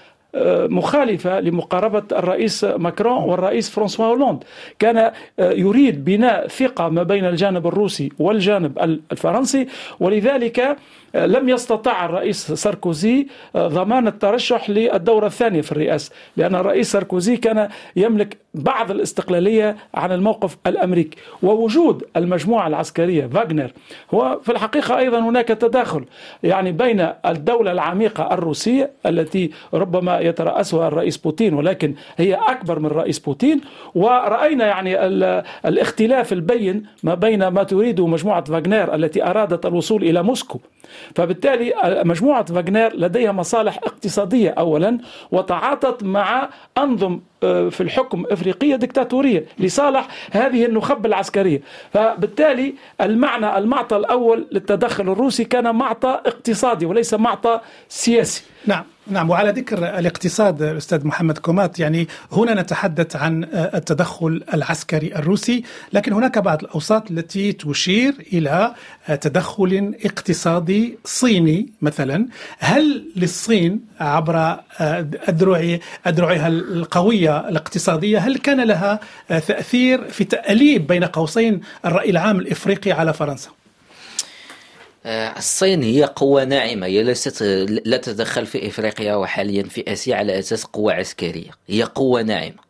مخالفة 0.69 1.41
لمقاربة 1.41 2.03
الرئيس 2.13 2.65
ماكرون 2.65 3.23
والرئيس 3.23 3.71
فرانسوا 3.71 4.05
هولاند 4.07 4.45
كان 4.79 4.97
آه، 4.97 5.13
يريد 5.39 6.05
بناء 6.05 6.49
ثقة 6.49 6.89
ما 6.89 7.03
بين 7.03 7.25
الجانب 7.25 7.67
الروسي 7.67 8.13
والجانب 8.19 8.79
الفرنسي 9.13 9.67
ولذلك 10.01 10.77
لم 11.15 11.49
يستطع 11.49 12.05
الرئيس 12.05 12.53
ساركوزي 12.53 13.27
آه، 13.57 13.69
ضمان 13.69 14.07
الترشح 14.07 14.71
للدورة 14.71 15.27
الثانية 15.27 15.61
في 15.61 15.73
الرئاسة 15.73 16.13
لأن 16.37 16.55
الرئيس 16.55 16.93
ساركوزي 16.93 17.37
كان 17.37 17.69
يملك 17.97 18.37
بعض 18.55 18.91
الاستقلالية 18.91 19.77
عن 19.95 20.13
الموقف 20.13 20.57
الأمريكي. 20.67 21.17
ووجود 21.43 22.05
المجموعة 22.17 22.67
العسكرية 22.67 23.27
فاغنر 23.27 23.71
هو 24.15 24.39
في 24.43 24.53
الحقيقة 24.53 24.99
أيضا 24.99 25.19
هناك 25.21 25.49
تداخل 25.49 26.05
يعني 26.43 26.73
بين 26.73 27.09
الدولة 27.27 27.73
العميقة 27.73 28.35
الروسية 28.35 28.91
التي 29.07 29.51
ربما 29.75 30.21
يترأسها 30.21 30.89
الرئيس 30.89 31.17
بوتين 31.17 31.55
ولكن 31.55 31.95
هي 32.17 32.35
أكبر 32.35 32.79
من 32.79 32.87
الرئيس 32.87 33.19
بوتين. 33.19 33.61
ورأينا 33.95 34.67
يعني 34.67 35.07
الاختلاف 35.67 36.33
البين 36.33 36.87
ما 37.03 37.15
بين 37.15 37.49
ما 37.49 37.63
تريده 37.63 38.07
مجموعة 38.07 38.45
فاغنر 38.45 38.95
التي 38.95 39.25
أرادت 39.25 39.67
الوصول 39.67 40.03
إلى 40.03 40.23
موسكو. 40.23 40.61
فبالتالي 41.17 41.75
مجموعة 42.05 42.45
فاغنر 42.45 42.93
لديها 42.95 43.33
مصالح 43.33 43.77
اقتصادية 43.77 44.51
أولا 44.51 44.99
وتعاطت 45.33 46.03
مع 46.03 46.49
أنظم 46.79 47.21
آه، 47.43 47.69
في 47.69 47.81
الحكم 47.81 48.25
إفريقية 48.31 48.77
دكتاتورية 48.77 49.47
لصالح 49.59 50.09
هذه 50.31 50.67
النخب 50.67 51.07
العسكرية. 51.07 51.61
فبالتالي 51.93 52.75
المعنى 53.01 53.59
المعطى 53.59 53.97
الأول 53.97 54.47
للتدخل 54.53 55.09
الروسي 55.09 55.45
كان 55.45 55.75
معطى 55.75 56.21
اقتصادي 56.27 56.87
وليس 56.87 57.15
معطى 57.15 57.61
سياسي. 57.89 58.43
نعم. 58.67 58.85
نعم 59.07 59.31
وعلى 59.31 59.51
ذكر 59.51 59.99
الاقتصاد 59.99 60.63
أستاذ 60.63 61.07
محمد 61.07 61.39
كومات 61.39 61.79
يعني 61.79 62.09
هنا 62.33 62.63
نتحدث 62.63 63.17
عن 63.17 63.45
التدخل 63.55 64.45
العسكري 64.55 65.15
الروسي 65.17 65.63
لكن 65.93 66.13
هناك 66.13 66.39
بعض 66.39 66.63
الأوساط 66.65 67.11
التي 67.11 67.53
تشير 67.53 68.15
إلى 68.33 68.75
تدخل 69.21 69.95
اقتصادي 70.05 70.99
صيني 71.05 71.69
مثلا 71.83 72.27
هل 72.59 73.05
للصين 73.17 73.81
عبر 74.01 74.57
اذرع 75.29 75.79
اذرعها 76.07 76.49
القوية 76.49 77.49
الاقتصادية 77.49 78.19
هل 78.19 78.39
كان 78.39 78.61
لها 78.61 79.01
تأثير 79.29 80.09
في 80.11 80.25
تأليب 80.25 80.87
بين 80.87 81.05
قوسين 81.05 81.61
الرأي 81.85 82.11
العام 82.11 82.39
الإفريقي 82.39 82.93
على 82.93 83.13
فرنسا؟ 83.13 83.51
آه، 85.07 85.39
الصين 85.39 85.83
هي 85.83 86.05
قوة 86.05 86.45
ناعمة 86.45 86.87
هي 86.87 87.03
ليست 87.03 87.43
لا 87.85 87.97
تتدخل 87.97 88.47
في 88.47 88.67
إفريقيا 88.69 89.15
وحاليا 89.15 89.63
في 89.63 89.93
آسيا 89.93 90.17
على 90.17 90.39
أساس 90.39 90.65
قوة 90.65 90.93
عسكرية. 90.93 91.51
هي 91.69 91.83
قوة 91.83 92.23
ناعمة. 92.23 92.65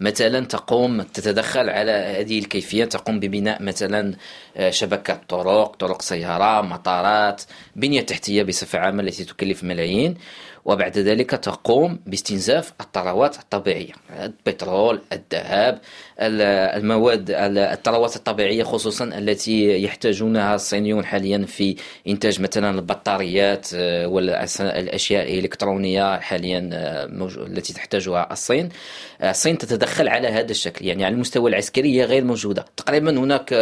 مثلا 0.00 0.46
تقوم 0.46 1.02
تتدخل 1.02 1.70
على 1.70 1.92
هذه 1.92 2.38
الكيفية 2.38 2.84
تقوم 2.84 3.20
ببناء 3.20 3.62
مثلا 3.62 4.14
آه، 4.56 4.70
شبكة 4.70 5.20
طرق 5.28 5.76
طرق 5.76 6.02
سيارة 6.02 6.62
مطارات 6.62 7.42
بنية 7.76 8.00
تحتية 8.00 8.42
بصفة 8.42 8.78
عامة 8.78 9.02
التي 9.02 9.24
تكلف 9.24 9.64
ملايين. 9.64 10.16
وبعد 10.64 10.98
ذلك 10.98 11.30
تقوم 11.30 11.98
باستنزاف 12.06 12.72
الثروات 12.80 13.38
الطبيعية. 13.38 13.92
البترول 14.20 15.00
الذهب 15.12 15.80
المواد 16.20 17.30
الثروات 17.30 18.16
الطبيعية 18.16 18.62
خصوصا 18.62 19.04
التي 19.04 19.82
يحتاجونها 19.82 20.54
الصينيون 20.54 21.04
حاليا 21.04 21.44
في 21.46 21.76
إنتاج 22.08 22.40
مثلا 22.40 22.70
البطاريات 22.70 23.68
آه، 23.74 24.06
والأشياء 24.06 25.32
الإلكترونية 25.32 26.20
حاليا 26.20 26.70
آه، 26.72 27.04
التي 27.46 27.72
تحتاجها 27.72 28.32
الصين. 28.32 28.68
الصين 29.22 29.58
تتدخل 29.58 29.90
تتدخل 29.90 30.08
على 30.08 30.28
هذا 30.28 30.50
الشكل 30.50 30.86
يعني 30.86 31.04
على 31.04 31.14
المستوى 31.14 31.50
العسكري 31.50 32.00
هي 32.00 32.04
غير 32.04 32.24
موجودة. 32.24 32.64
تقريبا 32.76 33.10
هناك 33.10 33.54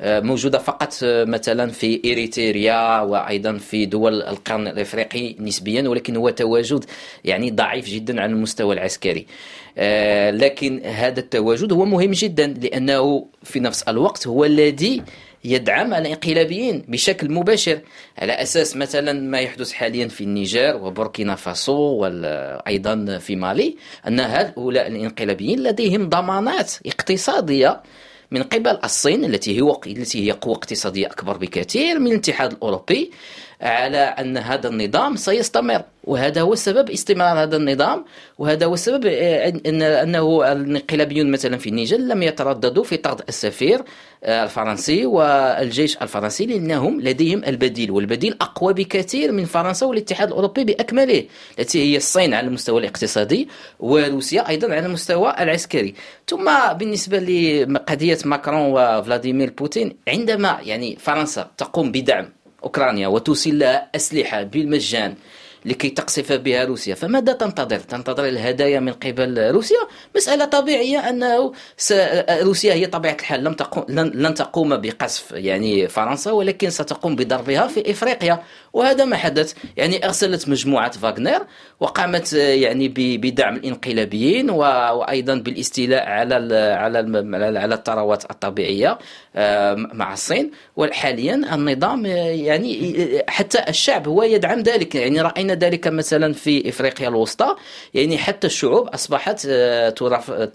موجودة 0.00 0.58
فقط 0.58 0.94
مثلا 1.02 1.70
في 1.70 2.00
إريتريا 2.04 3.00
وأيضا 3.00 3.58
في 3.58 3.86
دول 3.86 4.22
القرن 4.22 4.66
الإفريقي 4.68 5.36
نسبيا 5.38 5.88
ولكن 5.88 6.16
هو 6.16 6.29
تواجد 6.30 6.84
يعني 7.24 7.50
ضعيف 7.50 7.86
جدا 7.86 8.20
على 8.20 8.32
المستوى 8.32 8.74
العسكري. 8.74 9.26
لكن 10.30 10.80
هذا 10.84 11.20
التواجد 11.20 11.72
هو 11.72 11.84
مهم 11.84 12.10
جدا 12.10 12.46
لأنه 12.46 13.26
في 13.42 13.60
نفس 13.60 13.82
الوقت 13.82 14.26
هو 14.26 14.44
الذي 14.44 15.02
يدعم 15.44 15.94
الانقلابيين 15.94 16.84
بشكل 16.88 17.32
مباشر 17.32 17.80
على 18.18 18.32
أساس 18.32 18.76
مثلا 18.76 19.12
ما 19.12 19.40
يحدث 19.40 19.72
حاليا 19.72 20.08
في 20.08 20.24
النيجر 20.24 20.76
وبوركينا 20.76 21.34
فاسو 21.34 21.72
وأيضا 21.72 23.18
في 23.18 23.36
مالي 23.36 23.76
أن 24.08 24.20
هؤلاء 24.20 24.86
الانقلابيين 24.86 25.62
لديهم 25.62 26.08
ضمانات 26.08 26.72
اقتصادية 26.86 27.82
من 28.30 28.42
قبل 28.42 28.78
الصين 28.84 29.24
التي 29.24 29.60
هي 29.60 29.76
التي 29.86 30.26
هي 30.26 30.32
قوة 30.32 30.54
اقتصادية 30.54 31.06
أكبر 31.06 31.36
بكثير 31.36 31.98
من 31.98 32.12
الاتحاد 32.12 32.52
الأوروبي. 32.52 33.10
على 33.60 33.98
أن 33.98 34.36
هذا 34.36 34.68
النظام 34.68 35.16
سيستمر 35.16 35.82
وهذا 36.04 36.40
هو 36.40 36.54
سبب 36.54 36.90
استمرار 36.90 37.42
هذا 37.42 37.56
النظام 37.56 38.04
وهذا 38.38 38.66
هو 38.66 38.74
السبب 38.74 39.06
آه، 39.06 39.48
أن 39.66 39.82
أنه 39.82 40.52
الانقلابيون 40.52 41.30
مثلا 41.30 41.56
في 41.56 41.68
النيجر 41.68 41.96
لم 41.96 42.22
يترددوا 42.22 42.84
في 42.84 42.96
طرد 42.96 43.22
السفير 43.28 43.82
آه، 44.24 44.44
الفرنسي 44.44 45.06
والجيش 45.06 45.96
الفرنسي 45.96 46.46
لأنهم 46.46 47.00
لديهم 47.00 47.44
البديل 47.44 47.90
والبديل 47.90 48.36
أقوى 48.40 48.74
بكثير 48.74 49.32
من 49.32 49.44
فرنسا 49.44 49.86
والاتحاد 49.86 50.28
الأوروبي 50.28 50.64
بأكمله 50.64 51.24
التي 51.58 51.82
هي 51.82 51.96
الصين 51.96 52.34
على 52.34 52.46
المستوى 52.46 52.80
الاقتصادي 52.80 53.48
وروسيا 53.80 54.48
أيضا 54.48 54.66
على 54.74 54.86
المستوى 54.86 55.34
العسكري. 55.40 55.94
ثم 56.26 56.50
بالنسبة 56.78 57.18
لقضية 57.18 58.18
ماكرون 58.24 58.72
وفلاديمير 58.72 59.50
بوتين 59.50 59.96
عندما 60.08 60.58
يعني 60.62 60.96
فرنسا 60.96 61.50
تقوم 61.58 61.92
بدعم 61.92 62.39
أوكرانيا 62.64 63.08
وتوصل 63.08 63.58
لها 63.58 63.90
أسلحة 63.96 64.42
بالمجان 64.42 65.14
لكي 65.64 65.88
تقصف 65.88 66.32
بها 66.32 66.64
روسيا. 66.64 66.94
فماذا 66.94 67.32
تنتظر؟ 67.32 67.78
تنتظر 67.78 68.28
الهدايا 68.28 68.80
من 68.80 68.92
قبل 68.92 69.50
روسيا؟ 69.50 69.78
مسألة 70.16 70.44
طبيعية 70.44 70.98
أنه 70.98 71.52
روسيا 72.30 72.74
هي 72.74 72.86
طبيعة 72.86 73.16
الحال. 73.20 73.44
لم 73.44 73.52
تقوم 73.52 73.84
لن 73.98 74.34
تقوم 74.34 74.76
بقصف 74.76 75.32
يعني 75.32 75.88
فرنسا 75.88 76.32
ولكن 76.32 76.70
ستقوم 76.70 77.16
بضربها 77.16 77.66
في 77.66 77.90
إفريقيا. 77.90 78.42
وهذا 78.72 79.04
ما 79.04 79.16
حدث. 79.16 79.54
يعني 79.76 80.04
أرسلت 80.06 80.48
مجموعة 80.48 80.90
فاغنر 80.90 81.46
وقامت 81.80 82.32
يعني 82.32 82.88
بدعم 82.96 83.56
الانقلابيين 83.56 84.50
وأيضا 84.50 85.34
بالاستيلاء 85.34 86.08
على 86.08 86.34
على 86.74 87.58
على 87.58 87.74
الثروات 87.74 88.30
الطبيعية 88.30 88.98
آه، 89.36 89.74
مع 89.74 90.12
الصين. 90.12 90.50
وحاليا 90.76 91.34
النظام 91.34 92.06
يعني 92.06 93.22
حتى 93.28 93.58
الشعب 93.68 94.08
هو 94.08 94.22
يدعم 94.22 94.60
ذلك. 94.60 94.94
يعني 94.94 95.20
رأينا 95.20 95.54
ذلك 95.54 95.88
مثلا 95.88 96.32
في 96.32 96.68
إفريقيا 96.68 97.08
الوسطى. 97.08 97.56
يعني 97.94 98.18
حتى 98.18 98.46
الشعوب 98.46 98.88
أصبحت 98.88 99.46
آه، 99.50 99.94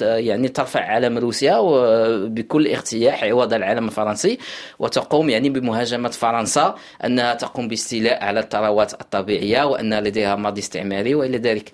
يعني 0.02 0.48
ترفع 0.48 0.80
علم 0.80 1.18
روسيا 1.18 1.60
بكل 2.28 2.68
ارتياح 2.68 3.24
عوض 3.24 3.54
العلم 3.54 3.86
الفرنسي. 3.86 4.38
وتقوم 4.80 5.30
يعني 5.30 5.50
بمهاجمة 5.50 6.10
فرنسا 6.10 6.76
أنها 7.06 7.34
تقوم 7.34 7.68
باستيلاء 7.68 8.05
على 8.10 8.40
الثروات 8.40 8.94
الطبيعية 8.94 9.64
وأن 9.64 9.94
لديها 9.94 10.36
ماضي 10.36 10.62
استعماري 10.62 11.16
وإلى 11.16 11.38
ذلك 11.38 11.72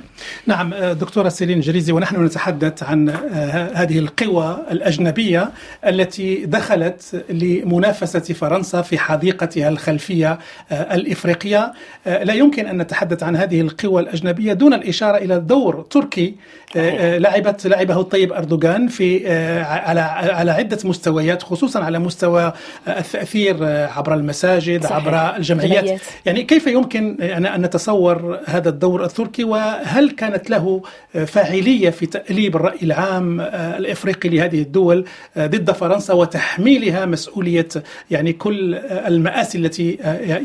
نعم 0.47 0.73
آه، 0.73 0.93
دكتورة 0.93 1.29
سيلين 1.29 1.59
جريزي 1.59 1.91
ونحن 1.91 2.25
نتحدث 2.25 2.83
عن 2.83 3.09
آه، 3.09 3.71
هذه 3.73 4.00
القوى 4.00 4.65
الأجنبية 4.71 5.51
التي 5.85 6.45
دخلت 6.45 7.25
لمنافسة 7.29 8.33
فرنسا 8.33 8.81
في 8.81 8.97
حديقتها 8.97 9.69
الخلفية 9.69 10.39
الإفريقية 10.71 11.73
لا 12.05 12.33
يمكن 12.33 12.67
أن 12.67 12.77
نتحدث 12.77 13.23
عن 13.23 13.35
هذه 13.35 13.61
القوى 13.61 14.01
الأجنبية 14.01 14.53
دون 14.53 14.73
الإشارة 14.73 15.17
إلى 15.17 15.39
دور 15.39 15.81
تركي 15.89 16.35
آه، 16.75 17.15
آه، 17.15 17.17
لعبت 17.17 17.67
لعبه 17.67 18.00
الطيب 18.00 18.33
أردوغان 18.33 18.88
في 18.88 19.27
آه، 19.27 19.63
على 19.63 20.00
على 20.31 20.51
عدة 20.51 20.77
مستويات 20.83 21.43
خصوصا 21.43 21.83
على 21.83 22.00
مستوى 22.00 22.53
التأثير 22.88 23.65
عبر 23.65 24.13
المساجد 24.13 24.83
صحيح. 24.83 24.95
عبر 24.95 25.38
الجمعيات 25.38 25.83
جمعيات. 25.83 26.01
يعني 26.25 26.44
كيف 26.44 26.68
يمكن 26.68 27.22
أن 27.22 27.62
نتصور 27.62 28.40
هذا 28.46 28.70
الدور 28.70 29.06
التركي؟ 29.06 29.44
وهل 29.44 30.12
كانت 30.12 30.50
له 30.50 30.82
فاعلية 31.25 31.90
في 31.90 32.05
تأليب 32.05 32.55
الرأي 32.55 32.79
العام 32.84 33.42
الإفريقي 33.42 34.29
لهذه 34.29 34.62
الدول 34.62 35.05
ضد 35.38 35.72
فرنسا 35.72 36.14
وتحميلها 36.14 37.05
مسؤولية 37.05 37.68
يعني 38.12 38.34
كل 38.34 38.75
المآسي 38.75 39.57
التي 39.57 39.92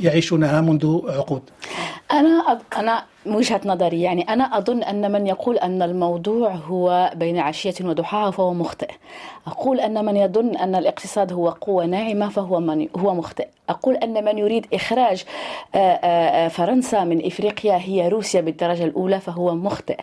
يعيشونها 0.02 0.60
منذ 0.60 1.00
عقود؟ 1.08 1.42
أنا 2.12 2.60
أنا 2.76 3.04
وجهة 3.26 3.60
نظري 3.64 4.02
يعني 4.02 4.22
أنا 4.22 4.58
أظن 4.58 4.82
أن 4.82 5.12
من 5.12 5.26
يقول 5.26 5.58
أن 5.58 5.82
الموضوع 5.82 6.50
هو 6.50 7.10
بين 7.16 7.38
عشية 7.38 7.74
وضحاها 7.84 8.30
فهو 8.30 8.54
مخطئ. 8.54 8.90
أقول 9.46 9.80
أن 9.80 10.04
من 10.04 10.16
يظن 10.16 10.56
أن 10.56 10.74
الاقتصاد 10.74 11.32
هو 11.32 11.48
قوة 11.48 11.86
ناعمة 11.86 12.28
فهو 12.28 12.60
من 12.60 12.88
هو 12.96 13.14
مخطئ. 13.14 13.46
أقول 13.68 13.96
أن 13.96 14.24
من 14.24 14.38
يريد 14.38 14.66
إخراج 14.74 15.24
آه، 15.74 15.78
آه، 15.78 16.46
آه، 16.46 16.48
فرنسا 16.48 17.04
من 17.04 17.26
إفريقيا 17.26 17.76
هي 17.76 18.08
روسيا 18.08 18.40
بالدرجة 18.40 18.84
الأولى 18.84 19.20
فهو 19.20 19.54
مخطئ. 19.54 19.96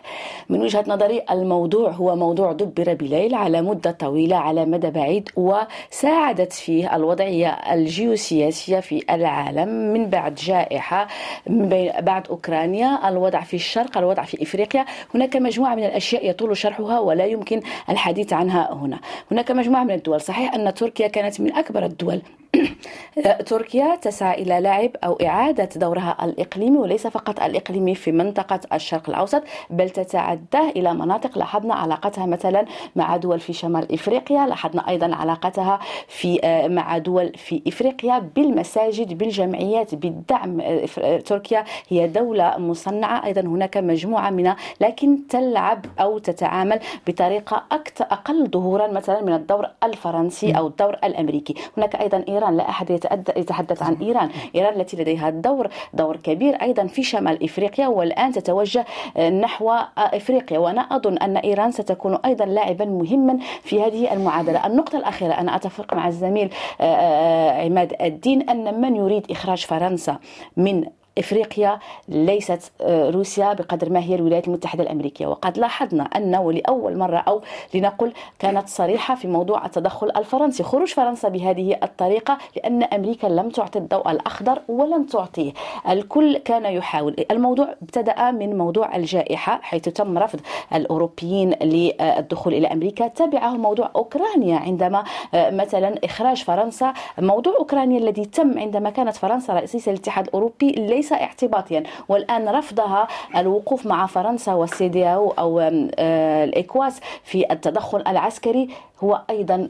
من 0.48 0.62
وجهة 0.62 0.84
نظري 0.86 1.22
الموضوع 1.30 1.90
هو 1.90 2.16
موضوع 2.16 2.52
دبر 2.52 2.94
بليل 2.94 3.34
على 3.34 3.62
مدة 3.62 3.90
طويلة 3.90 4.36
على 4.36 4.64
مدى 4.64 4.90
بعيد 4.90 5.28
وساعدت 5.36 6.52
فيه 6.52 6.96
الوضعية 6.96 7.48
الجيوسياسية 7.48 8.80
في 8.80 9.04
العالم 9.10 9.68
من 9.68 10.10
بعد 10.10 10.34
جائحة 10.34 11.06
من 11.46 11.68
بعد 12.00 12.28
أوكرانيا. 12.28 13.08
الوضع 13.14 13.40
في 13.40 13.54
الشرق 13.54 13.98
الوضع 13.98 14.22
في 14.22 14.42
إفريقيا. 14.42 14.84
هناك 15.14 15.36
مجموعة 15.36 15.74
من 15.74 15.84
الأشياء 15.84 16.30
يطول 16.30 16.56
شرحها 16.56 16.98
ولا 16.98 17.24
يمكن 17.24 17.60
الحديث 17.88 18.32
عنها 18.32 18.72
هنا. 18.72 18.98
هناك 19.30 19.50
مجموعة 19.50 19.84
من 19.84 19.94
الدول. 19.94 20.20
صحيح 20.20 20.54
أن 20.54 20.74
تركيا 20.74 21.08
كانت 21.08 21.40
من 21.40 21.52
أكبر 21.52 21.84
الدول. 21.84 22.22
تركيا 23.46 23.96
تسعى 23.96 24.42
إلى 24.42 24.60
لعب 24.60 24.90
أو 25.04 25.12
إعادة 25.12 25.68
دورها 25.76 26.24
الإقليمي 26.24 26.78
وليس 26.78 27.06
فقط 27.06 27.42
الإقليمي 27.42 27.94
في 27.94 28.12
منطقة 28.12 28.60
الشرق 28.72 29.08
الأوسط 29.10 29.42
بل 29.70 29.90
تتعدى 29.90 30.70
إلى 30.76 30.94
مناطق 30.94 31.38
لاحظنا 31.38 31.74
علاقتها 31.74 32.26
مثلا 32.26 32.64
مع 32.96 33.16
دول 33.16 33.40
في 33.40 33.52
شمال 33.52 33.92
إفريقيا 33.92 34.46
لاحظنا 34.46 34.88
أيضا 34.88 35.14
علاقتها 35.14 35.78
في 36.08 36.40
آه، 36.44 36.68
مع 36.68 36.98
دول 36.98 37.32
في 37.36 37.62
إفريقيا 37.66 38.18
بالمساجد 38.36 39.18
بالجمعيات 39.18 39.94
بالدعم 39.94 40.60
آه، 40.60 41.18
تركيا 41.18 41.64
هي 41.88 42.08
دولة 42.08 42.58
مصنعة 42.58 43.03
أيضا 43.04 43.40
هناك 43.40 43.76
مجموعة 43.76 44.30
منها 44.30 44.56
لكن 44.80 45.26
تلعب 45.28 45.86
أو 46.00 46.18
تتعامل 46.18 46.80
بطريقة 47.06 47.64
أكثر 47.72 48.04
أقل 48.04 48.46
ظهورا 48.46 48.86
مثلا 48.86 49.22
من 49.22 49.32
الدور 49.32 49.66
الفرنسي 49.84 50.52
أو 50.52 50.66
الدور 50.66 50.94
الأمريكي. 51.04 51.54
هناك 51.76 51.96
أيضا 51.96 52.24
إيران 52.28 52.44
إيران 52.44 52.56
لا 52.56 52.68
أحد 52.68 52.90
يتحدث 53.36 53.82
عن 53.82 53.94
إيران. 53.94 54.30
إيران 54.54 54.80
التي 54.80 54.96
لديها 54.96 55.30
دور 55.30 55.68
دور 55.94 56.16
كبير 56.16 56.54
أيضا 56.62 56.86
في 56.86 57.02
شمال 57.02 57.44
إفريقيا 57.44 57.86
والآن 57.86 58.32
تتوجه 58.32 58.84
آه، 59.16 59.30
نحو 59.30 59.70
آه، 59.70 59.90
إفريقيا. 59.98 60.58
وأنا 60.58 60.80
أظن 60.80 61.18
أن 61.18 61.36
إيران 61.36 61.70
ستكون 61.70 62.14
أيضا 62.24 62.44
لاعبا 62.44 62.84
مهما 62.84 63.38
في 63.62 63.82
هذه 63.82 64.12
المعادلة. 64.12 64.66
النقطة 64.66 64.98
الأخيرة 64.98 65.32
أنا 65.32 65.56
أتفق 65.56 65.94
مع 65.94 66.08
الزميل 66.08 66.50
آه، 66.80 67.64
عماد 67.64 67.94
الدين 68.00 68.50
أن 68.50 68.80
من 68.80 68.96
يريد 68.96 69.30
إخراج 69.30 69.66
فرنسا 69.66 70.18
من 70.56 70.84
إفريقيا 71.18 71.78
ليست 72.08 72.72
آه، 72.80 73.10
روسيا 73.10 73.52
بقدر 73.52 73.90
ما 73.92 74.00
هي 74.00 74.14
الولايات 74.14 74.48
المتحدة 74.48 74.82
الأمريكية. 74.82 75.26
وقد 75.26 75.58
لاحظنا 75.58 76.02
ان 76.04 76.34
ولاول 76.36 76.98
مرة 76.98 77.16
أو 77.16 77.40
لنقل 77.74 78.12
كانت 78.38 78.68
صريحة 78.68 79.14
في 79.14 79.28
موضوع 79.28 79.66
التدخل 79.66 80.10
الفرنسي. 80.16 80.62
خروج 80.62 80.88
فرنسا 80.88 81.28
بهذه 81.28 81.78
الطريقة 81.82 82.38
لأن 82.56 82.82
أمريكا 82.82 83.26
لم 83.26 83.48
تعطي 83.48 83.78
الضوء 83.78 84.10
الأخضر 84.10 84.62
ولن 84.68 85.06
تعطيه. 85.06 85.52
الكل 85.88 86.38
كان 86.38 86.64
يحاول. 86.64 87.16
الموضوع 87.30 87.74
ابتدأ 87.82 88.30
من 88.30 88.58
موضوع 88.58 88.96
الجائحة 88.96 89.60
حيث 89.62 89.82
تم 89.82 90.18
رفض 90.18 90.40
الأوروبيين 90.74 91.50
للدخول 91.62 92.54
إلى 92.54 92.66
أمريكا. 92.66 93.08
تبعه 93.08 93.50
موضوع 93.50 93.90
أوكرانيا 93.96 94.56
عندما 94.58 95.04
آه، 95.34 95.50
مثلا 95.50 95.94
إخراج 96.04 96.44
فرنسا. 96.44 96.92
موضوع 97.18 97.56
أوكرانيا 97.58 97.98
الذي 97.98 98.24
تم 98.24 98.58
عندما 98.58 98.90
كانت 98.90 99.16
فرنسا 99.16 99.52
رئيسة 99.52 99.92
الاتحاد 99.92 100.26
الأوروبي 100.26 100.70
ليس 100.70 101.03
وليس 101.04 101.12
اعتباطيا. 101.12 101.82
والآن 102.08 102.48
رفضها 102.48 103.08
الوقوف 103.36 103.86
مع 103.86 104.06
فرنسا 104.06 104.52
والسي 104.52 105.06
أو, 105.06 105.30
أو 105.30 105.60
الإكواس 105.60 107.00
في 107.24 107.52
التدخل 107.52 108.02
العسكري. 108.06 108.68
هو 109.00 109.22
أيضا 109.30 109.68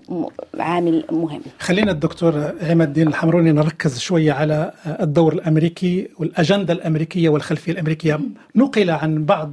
عامل 0.59 1.05
مهم. 1.11 1.40
خلينا 1.59 1.92
الدكتور 1.92 2.53
عماد 2.62 2.88
الدين 2.88 3.09
الحمروني 3.09 3.53
نركز 3.53 3.99
شوية 3.99 4.33
على 4.33 4.73
الدور 5.01 5.33
الأمريكي 5.33 6.09
والأجندة 6.18 6.73
الأمريكية 6.73 7.29
والخلفية 7.29 7.73
الأمريكية. 7.73 8.20
نقل 8.57 8.90
عن 8.90 9.25
بعض 9.25 9.53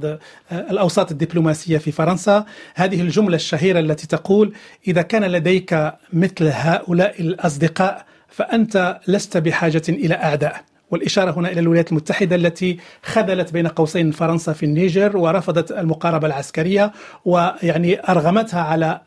الأوساط 0.52 1.10
الدبلوماسية 1.10 1.78
في 1.78 1.92
فرنسا. 1.92 2.44
هذه 2.74 3.00
الجملة 3.00 3.36
الشهيرة 3.36 3.80
التي 3.80 4.06
تقول 4.06 4.52
إذا 4.88 5.02
كان 5.02 5.24
لديك 5.24 5.92
مثل 6.12 6.50
هؤلاء 6.52 7.20
الأصدقاء 7.20 8.04
فأنت 8.28 9.00
لست 9.08 9.36
بحاجة 9.36 9.82
إلى 9.88 10.14
أعداء. 10.14 10.60
والإشارة 10.92 11.30
هنا 11.30 11.52
إلى 11.52 11.60
الولايات 11.60 11.90
المتحدة 11.90 12.36
التي 12.36 12.78
خذلت 13.02 13.52
بين 13.52 13.66
قوسين 13.66 14.10
فرنسا 14.10 14.52
في 14.52 14.66
النيجر 14.66 15.16
ورفضت 15.16 15.72
المقاربة 15.72 16.26
العسكرية 16.26 16.92
ويعني 17.24 18.10
أرغمتها 18.10 18.60
على 18.60 19.00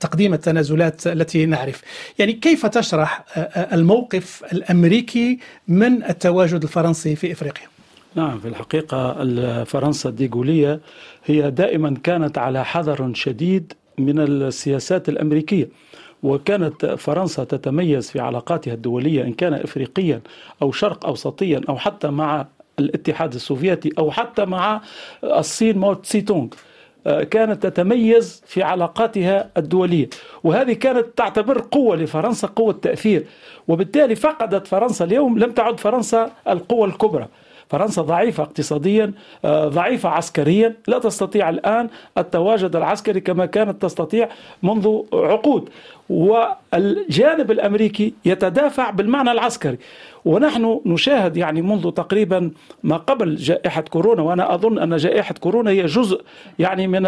تقديم 0.00 0.34
التنازلات 0.34 1.06
التي 1.06 1.46
نعرف. 1.46 1.82
يعني 2.18 2.32
كيف 2.32 2.66
تشرح 2.66 3.24
الموقف 3.72 4.44
الأمريكي 4.52 5.38
من 5.68 6.04
التواجد 6.04 6.62
الفرنسي 6.62 7.16
في 7.16 7.32
إفريقيا؟ 7.32 7.66
نعم 8.14 8.40
في 8.40 8.48
الحقيقة 8.48 9.24
فرنسا 9.64 10.08
الديغولية 10.08 10.80
هي 11.24 11.50
دائما 11.50 11.94
كانت 12.02 12.38
على 12.38 12.64
حذر 12.64 13.10
شديد 13.14 13.72
من 13.98 14.18
السياسات 14.18 15.08
الأمريكية. 15.08 15.68
وكانت 16.22 16.86
فرنسا 16.86 17.44
تتميز 17.44 18.10
في 18.10 18.20
علاقاتها 18.20 18.74
الدولية 18.74 19.24
إن 19.24 19.32
كان 19.32 19.54
إفريقيا 19.54 20.20
أو 20.62 20.72
شرق 20.72 21.06
أوسطيا 21.06 21.60
أو 21.68 21.76
حتى 21.76 22.08
مع 22.08 22.46
الاتحاد 22.78 23.34
السوفيتي 23.34 23.90
أو 23.98 24.10
حتى 24.10 24.44
مع 24.44 24.80
الصين 25.24 25.78
مو 25.78 25.94
تسي 25.94 26.20
تونغ 26.20 26.48
كانت 27.30 27.66
تتميز 27.66 28.42
في 28.46 28.62
علاقاتها 28.62 29.50
الدولية. 29.56 30.08
وهذه 30.44 30.72
كانت 30.72 31.06
تعتبر 31.16 31.60
قوة 31.70 31.96
لفرنسا 31.96 32.46
قوة 32.46 32.72
تأثير. 32.72 33.26
وبالتالي 33.68 34.14
فقدت 34.14 34.66
فرنسا 34.66 35.04
اليوم 35.04 35.38
لم 35.38 35.52
تعد 35.52 35.80
فرنسا 35.80 36.32
القوة 36.48 36.86
الكبرى. 36.86 37.28
فرنسا 37.70 38.02
ضعيفة 38.02 38.42
اقتصاديا 38.42 39.12
آه، 39.44 39.68
ضعيفة 39.68 40.08
عسكريا. 40.08 40.74
لا 40.86 40.98
تستطيع 40.98 41.48
الآن 41.48 41.88
التواجد 42.18 42.76
العسكري 42.76 43.20
كما 43.20 43.46
كانت 43.46 43.82
تستطيع 43.82 44.28
منذ 44.62 45.00
عقود. 45.12 45.68
والجانب 46.10 47.50
الأمريكي 47.50 48.14
يتدافع 48.24 48.90
بالمعنى 48.90 49.32
العسكري. 49.32 49.78
ونحن 50.24 50.80
نشاهد 50.86 51.36
يعني 51.36 51.62
منذ 51.62 51.90
تقريبا 51.90 52.50
ما 52.82 52.96
قبل 52.96 53.36
جائحة 53.36 53.80
كورونا 53.80 54.22
وأنا 54.22 54.54
أظن 54.54 54.78
أن 54.78 54.96
جائحة 54.96 55.34
كورونا 55.40 55.70
هي 55.70 55.86
جزء 55.86 56.20
يعني 56.58 56.86
من 56.86 57.06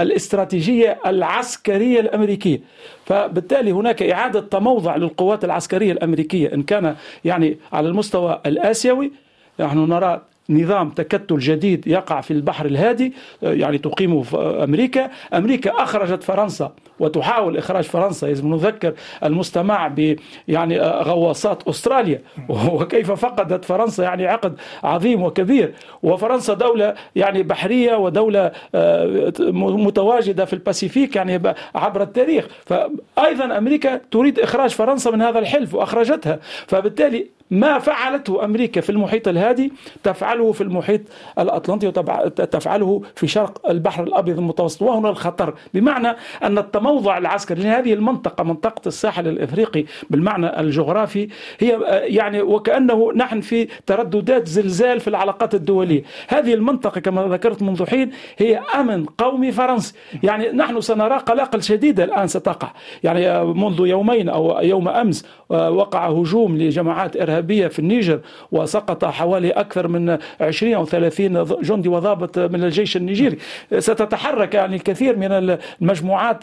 الاستراتيجية 0.00 0.98
العسكرية 1.06 2.00
الأمريكية. 2.00 2.60
فبالتالي 3.06 3.72
هناك 3.72 4.02
إعادة 4.02 4.40
تموضع 4.40 4.96
للقوات 4.96 5.44
العسكرية 5.44 5.92
الأمريكية 5.92 6.54
إن 6.54 6.62
كان 6.62 6.96
يعني 7.24 7.58
على 7.72 7.88
المستوى 7.88 8.40
الآسيوي 8.46 9.12
نحن 9.60 9.78
نرى 9.78 10.20
نظام 10.50 10.90
تكتل 10.90 11.38
جديد 11.38 11.86
يقع 11.86 12.20
في 12.20 12.30
البحر 12.30 12.66
الهادي 12.66 13.12
يعني 13.42 13.78
تقيمه 13.78 14.24
أمريكا. 14.64 15.10
أمريكا 15.34 15.82
أخرجت 15.82 16.22
فرنسا 16.22 16.72
وتحاول 16.98 17.56
إخراج 17.56 17.84
فرنسا 17.84 18.28
يجب 18.28 18.46
نذكر 18.46 18.94
المستمع 19.24 19.88
ب 19.88 20.16
يعني 20.48 20.80
غواصات 20.80 21.68
أستراليا. 21.68 22.22
وكيف 22.72 23.12
فقدت 23.12 23.64
فرنسا 23.64 24.04
يعني 24.04 24.26
عقد 24.26 24.60
عظيم 24.82 25.22
وكبير. 25.22 25.74
وفرنسا 26.02 26.54
دولة 26.54 26.94
يعني 27.16 27.42
بحرية 27.42 27.96
ودولة 27.96 28.52
آه، 28.74 29.32
متواجدة 29.50 30.44
في 30.44 30.52
الباسيفيك 30.52 31.16
يعني 31.16 31.54
عبر 31.74 32.02
التاريخ. 32.02 32.46
فأيضا 32.66 33.58
أمريكا 33.58 34.00
تريد 34.10 34.40
إخراج 34.40 34.70
فرنسا 34.70 35.10
من 35.10 35.22
هذا 35.22 35.38
الحلف 35.38 35.74
وأخرجتها. 35.74 36.38
فبالتالي 36.66 37.39
ما 37.50 37.78
فعلته 37.78 38.44
أمريكا 38.44 38.80
في 38.80 38.90
المحيط 38.90 39.28
الهادي 39.28 39.72
تفعله 40.02 40.52
في 40.52 40.60
المحيط 40.60 41.00
الأطلنطي 41.38 41.86
وتفعله 41.86 43.02
في 43.16 43.26
شرق 43.26 43.70
البحر 43.70 44.02
الأبيض 44.02 44.38
المتوسط 44.38 44.82
وهنا 44.82 45.08
الخطر. 45.08 45.54
بمعنى 45.74 46.16
أن 46.42 46.58
التموضع 46.58 47.18
العسكري 47.18 47.62
لهذه 47.62 47.92
المنطقة 47.92 48.44
منطقة 48.44 48.82
الساحل 48.86 49.28
الإفريقي 49.28 49.84
بالمعنى 50.10 50.60
الجغرافي 50.60 51.28
هي 51.58 51.78
يعني 52.04 52.42
وكأنه 52.42 53.12
نحن 53.16 53.40
في 53.40 53.68
ترددات 53.86 54.48
زلزال 54.48 55.00
في 55.00 55.08
العلاقات 55.08 55.54
الدولية. 55.54 56.02
هذه 56.28 56.54
المنطقة 56.54 57.00
كما 57.00 57.22
ذكرت 57.22 57.62
منذ 57.62 57.86
حين 57.86 58.10
هي 58.38 58.60
أمن 58.74 59.04
قومي 59.04 59.52
فرنسي. 59.52 59.94
يعني 60.22 60.48
نحن 60.48 60.80
سنرى 60.80 61.18
قلاقل 61.18 61.62
شديدة 61.62 62.04
الآن 62.04 62.26
ستقع. 62.26 62.72
يعني 63.04 63.44
منذ 63.44 63.86
يومين 63.86 64.28
أو 64.28 64.60
يوم 64.60 64.88
أمس 64.88 65.26
وقع 65.50 66.08
هجوم 66.08 66.56
لجماعات 66.56 67.16
إرهابية 67.16 67.39
الإرهابية 67.40 67.68
في 67.68 67.78
النيجر 67.78 68.20
وسقط 68.52 69.04
حوالي 69.04 69.50
أكثر 69.50 69.88
من 69.88 70.18
20 70.40 70.74
أو 70.74 70.86
30 70.86 71.44
جندي 71.62 71.88
وضابط 71.88 72.38
من 72.38 72.64
الجيش 72.64 72.96
النيجيري. 72.96 73.38
ستتحرك 73.78 74.54
يعني 74.54 74.76
الكثير 74.76 75.16
من 75.16 75.32
المجموعات 75.32 76.38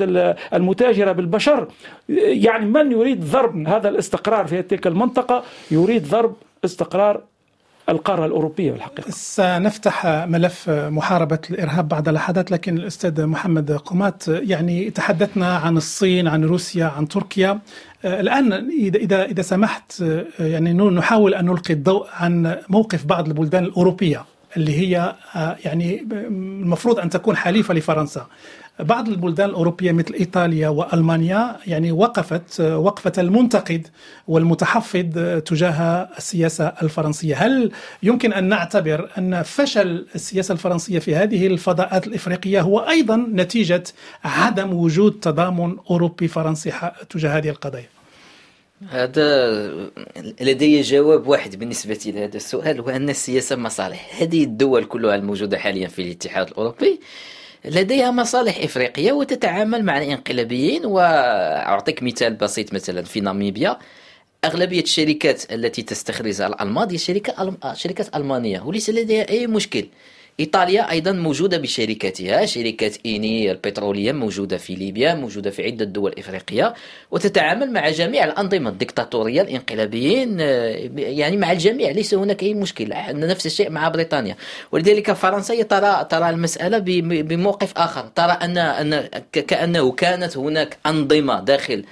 المتاجرة 0.53 1.11
بالبشر. 1.11 1.67
يعني 2.09 2.65
من 2.65 2.91
يريد 2.91 3.25
ضرب 3.25 3.67
هذا 3.67 3.89
الاستقرار 3.89 4.47
في 4.47 4.61
تلك 4.61 4.87
المنطقة؟ 4.87 5.43
يريد 5.71 6.07
ضرب 6.09 6.33
استقرار 6.65 7.21
القارة 7.89 8.25
الأوروبية 8.25 8.71
بالحقيقة. 8.71 9.11
سنفتح 9.11 10.05
ملف 10.05 10.69
محاربة 10.69 11.39
الإرهاب 11.49 11.87
بعد 11.87 12.09
لحظات 12.09 12.51
لكن 12.51 12.77
الأستاذ 12.77 13.25
محمد 13.25 13.71
قمات 13.71 14.27
يعني 14.27 14.89
تحدثنا 14.89 15.57
عن 15.57 15.77
الصين 15.77 16.27
عن 16.27 16.43
روسيا 16.43 16.85
عن 16.85 17.07
تركيا. 17.07 17.59
الآن 18.05 18.53
إذا 18.53 18.97
إذا 18.97 19.25
إذا 19.25 19.41
سمحت 19.41 20.03
يعني 20.39 20.73
نحاول 20.73 21.33
أن 21.33 21.45
نلقي 21.45 21.73
الضوء 21.73 22.07
عن 22.13 22.55
موقف 22.69 23.05
بعض 23.05 23.27
البلدان 23.27 23.63
الأوروبية. 23.63 24.25
اللي 24.57 24.79
هي 24.79 25.15
يعني 25.65 26.07
المفروض 26.11 26.99
أن 26.99 27.09
تكون 27.09 27.35
حليفة 27.37 27.73
لفرنسا. 27.73 28.27
بعض 28.79 29.07
البلدان 29.09 29.49
الأوروبية 29.49 29.91
مثل 29.91 30.13
إيطاليا 30.13 30.69
وألمانيا 30.69 31.55
يعني 31.67 31.91
وقفت 31.91 32.61
وقفة 32.61 33.11
المنتقد 33.17 33.87
والمتحفظ 34.27 35.05
تجاه 35.45 36.09
السياسة 36.17 36.65
الفرنسية. 36.81 37.35
هل 37.35 37.71
يمكن 38.03 38.33
أن 38.33 38.43
نعتبر 38.43 39.09
أن 39.17 39.43
فشل 39.43 40.05
السياسة 40.15 40.51
الفرنسية 40.51 40.99
في 40.99 41.15
هذه 41.15 41.47
الفضاءات 41.47 42.07
الإفريقية 42.07 42.61
هو 42.61 42.79
أيضا 42.79 43.15
نتيجة 43.33 43.83
عدم 44.23 44.73
وجود 44.73 45.19
تضامن 45.21 45.75
أوروبي 45.89 46.27
فرنسي 46.27 46.71
تجاه 47.09 47.37
هذه 47.37 47.49
القضايا؟ 47.49 47.96
هذا 48.85 49.91
لدي 50.41 50.81
جواب 50.81 51.27
واحد 51.27 51.59
بالنسبة 51.59 51.99
لهذا 52.05 52.37
السؤال 52.37 52.79
هو 52.79 52.89
أن 52.89 53.09
السياسة 53.09 53.55
مصالح. 53.55 54.21
هذه 54.21 54.43
الدول 54.43 54.85
كلها 54.85 55.15
الموجودة 55.15 55.57
حاليا 55.57 55.87
في 55.87 56.01
الاتحاد 56.01 56.47
الأوروبي 56.47 56.99
لديها 57.65 58.11
مصالح 58.11 58.57
إفريقية 58.63 59.11
وتتعامل 59.11 59.83
مع 59.83 59.97
الانقلابيين. 59.97 60.85
وأعطيك 60.85 62.03
مثال 62.03 62.33
بسيط 62.33 62.73
مثلا 62.73 63.01
في 63.01 63.19
ناميبيا 63.19 63.77
أغلبية 64.45 64.81
الشركات 64.81 65.53
التي 65.53 65.81
تستخرج 65.81 66.41
الألماظ 66.41 66.91
هي 66.91 66.97
شركة 66.97 67.57
شركات 67.73 68.15
ألمانية 68.15 68.61
وليس 68.61 68.89
لديها 68.89 69.29
أي 69.29 69.47
مشكل. 69.47 69.87
إيطاليا 70.39 70.91
أيضا 70.91 71.11
موجودة 71.11 71.57
بشركاتها 71.57 72.45
شركات 72.45 72.97
إيني 73.05 73.51
البترولية 73.51 74.11
موجودة 74.11 74.57
في 74.57 74.75
ليبيا 74.75 75.13
موجودة 75.13 75.49
في 75.49 75.63
عدة 75.63 75.85
دول 75.85 76.13
إفريقية 76.17 76.73
وتتعامل 77.11 77.71
مع 77.71 77.89
جميع 77.89 78.23
الأنظمة 78.23 78.69
الدكتاتورية 78.69 79.41
الانقلابيين 79.41 80.37
آه، 80.41 80.89
يعني 80.97 81.37
مع 81.37 81.51
الجميع 81.51 81.91
ليس 81.91 82.13
هناك 82.13 82.43
أي 82.43 82.53
مشكلة 82.53 83.11
نفس 83.11 83.45
الشيء 83.45 83.69
مع 83.69 83.87
بريطانيا. 83.89 84.35
ولذلك 84.71 85.11
فرنسا 85.11 85.63
ترى 85.63 86.07
ترى 86.09 86.29
المسألة 86.29 86.77
بموقف 87.21 87.77
آخر 87.77 88.07
ترى 88.15 88.31
أن 88.31 88.57
أن 88.57 89.07
كأنه 89.31 89.91
كانت 89.91 90.37
هناك 90.37 90.77
أنظمة 90.85 91.39
داخل 91.39 91.85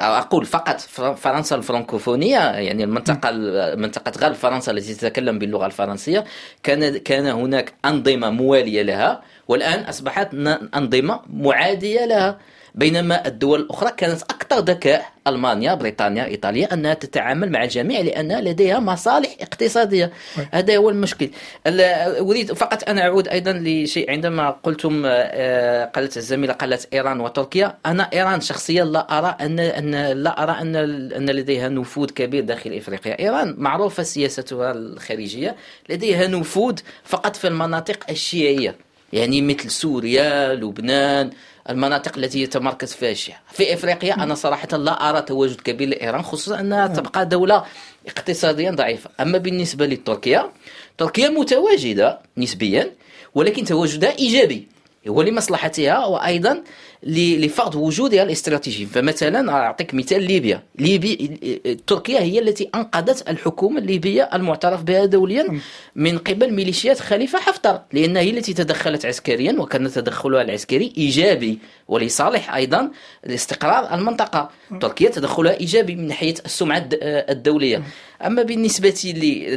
أقول 0.00 0.46
فقط 0.46 0.80
فرنسا 1.16 1.56
الفرنكوفونية 1.56 2.38
يعني 2.38 2.84
المنطقة 2.84 3.30
منطقة 3.76 4.12
غرب 4.20 4.34
فرنسا 4.34 4.72
التي 4.72 4.94
تتكلم 4.94 5.38
باللغة 5.38 5.66
الفرنسية 5.66 6.24
كان 6.62 6.96
كان 6.98 7.26
هناك 7.26 7.72
أنظمة 7.84 8.30
موالية 8.30 8.82
لها 8.82 9.22
والآن 9.48 9.80
أصبحت 9.84 10.34
أنظمة 10.74 11.20
معادية 11.32 12.04
لها. 12.04 12.38
بينما 12.74 13.26
الدول 13.26 13.60
الأخرى 13.60 13.92
كانت 13.96 14.22
أكثر 14.22 14.58
ذكاء 14.58 15.12
ألمانيا 15.26 15.74
بريطانيا 15.74 16.24
إيطاليا 16.24 16.74
أنها 16.74 16.94
تتعامل 16.94 17.52
مع 17.52 17.64
الجميع 17.64 18.00
لأن 18.00 18.44
لديها 18.44 18.78
مصالح 18.78 19.36
اقتصادية. 19.40 20.12
هذا 20.52 20.76
هو 20.76 20.90
المشكل. 20.90 21.30
أريد 21.66 22.52
فقط 22.52 22.88
أن 22.88 22.98
أعود 22.98 23.28
أيضا 23.28 23.52
لشيء 23.52 24.10
عندما 24.10 24.50
قلتم 24.50 25.02
آه، 25.06 25.84
قالت 25.84 26.16
الزميلة 26.16 26.52
قالت 26.52 26.88
إيران 26.94 27.20
وتركيا. 27.20 27.78
أنا 27.86 28.02
إيران 28.12 28.40
شخصيا 28.40 28.84
لا 28.84 29.18
أرى 29.18 29.36
أن 29.40 29.60
أن 29.60 29.94
لا 30.22 30.42
أرى 30.42 30.52
أن 30.52 30.76
أن 31.12 31.30
لديها 31.30 31.68
نفوذ 31.68 32.10
كبير 32.10 32.44
داخل 32.44 32.72
إفريقيا. 32.72 33.18
إيران 33.18 33.54
معروفة 33.58 34.02
سياستها 34.02 34.72
الخارجية. 34.72 35.56
لديها 35.88 36.26
نفوذ 36.26 36.78
فقط 37.04 37.36
في 37.36 37.46
المناطق 37.48 37.98
الشيعية 38.10 38.76
يعني 39.12 39.42
مثل 39.42 39.70
سوريا 39.70 40.54
لبنان 40.54 41.30
المناطق 41.70 42.18
التي 42.18 42.42
يتمركز 42.42 42.92
فيها 42.94 43.10
الشيعة 43.10 43.40
في 43.52 43.74
إفريقيا 43.74 44.14
أنا 44.14 44.34
صراحة 44.34 44.76
لا 44.76 45.10
أرى 45.10 45.22
تواجد 45.22 45.60
كبير 45.60 45.88
لإيران 45.88 46.22
خصوصا 46.22 46.60
أنها 46.60 46.86
تبقى 46.86 47.26
دولة 47.26 47.64
اقتصاديا 48.06 48.70
ضعيفة. 48.70 49.10
أما 49.20 49.38
بالنسبة 49.38 49.86
لتركيا 49.86 50.50
تركيا 50.98 51.28
متواجدة 51.28 52.18
نسبيا 52.36 52.92
ولكن 53.34 53.64
تواجدها 53.64 54.18
إيجابي 54.18 54.68
هو 55.08 55.22
لمصلحتها 55.22 56.06
وأيضا 56.06 56.62
لفرض 57.02 57.74
وجودها 57.74 58.22
الاستراتيجي 58.22 58.86
فمثلا 58.86 59.52
أعطيك 59.52 59.94
مثال 59.94 60.22
ليبيا. 60.22 60.62
ليبيا 60.78 61.38
تركيا 61.86 62.20
هي 62.20 62.38
التي 62.38 62.70
أنقذت 62.74 63.28
الحكومة 63.28 63.78
الليبية 63.78 64.30
المعترف 64.34 64.82
بها 64.82 65.04
دوليا 65.04 65.60
من 65.96 66.18
قبل 66.18 66.52
ميليشيات 66.52 67.00
خليفة 67.00 67.38
حفتر 67.38 67.80
لأنها 67.92 68.22
هي 68.22 68.30
التي 68.30 68.54
تدخلت 68.54 69.06
عسكريا 69.06 69.52
وكان 69.58 69.90
تدخلها 69.90 70.42
العسكري 70.42 70.92
إيجابي 70.98 71.58
ولصالح 71.88 72.54
أيضا 72.54 72.90
لاستقرار 73.26 73.94
المنطقة. 73.94 74.50
تركيا 74.80 75.10
تدخلها 75.10 75.60
إيجابي 75.60 75.94
من 75.96 76.06
ناحية 76.06 76.34
السمعة 76.46 76.88
الدولية. 77.02 77.82
أما 78.26 78.42
بالنسبة 78.42 79.12
لي 79.14 79.54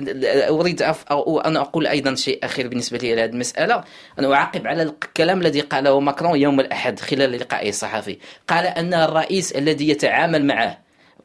أريد 0.50 0.82
أن 0.82 1.58
أقول 1.58 1.88
أيضا 1.88 2.16
شيء 2.16 2.46
أخير 2.46 2.68
بالنسبة 2.68 2.98
لي 2.98 3.14
هذه 3.14 3.26
المسألة. 3.26 3.84
أن 4.20 4.26
أعقب 4.26 4.68
على 4.68 4.84
الكلام 4.84 5.42
الذي 5.42 5.62
قاله 5.62 6.00
ماكرون 6.00 6.40
يوم 6.40 6.60
الأحد 6.60 7.00
خلال 7.00 7.32
لقائه 7.32 7.70
الصحفي. 7.70 8.18
قال 8.48 8.66
أن 8.66 8.94
الرئيس 8.94 9.52
الذي 9.52 9.90
يتعامل 9.90 10.46
معه 10.46 10.80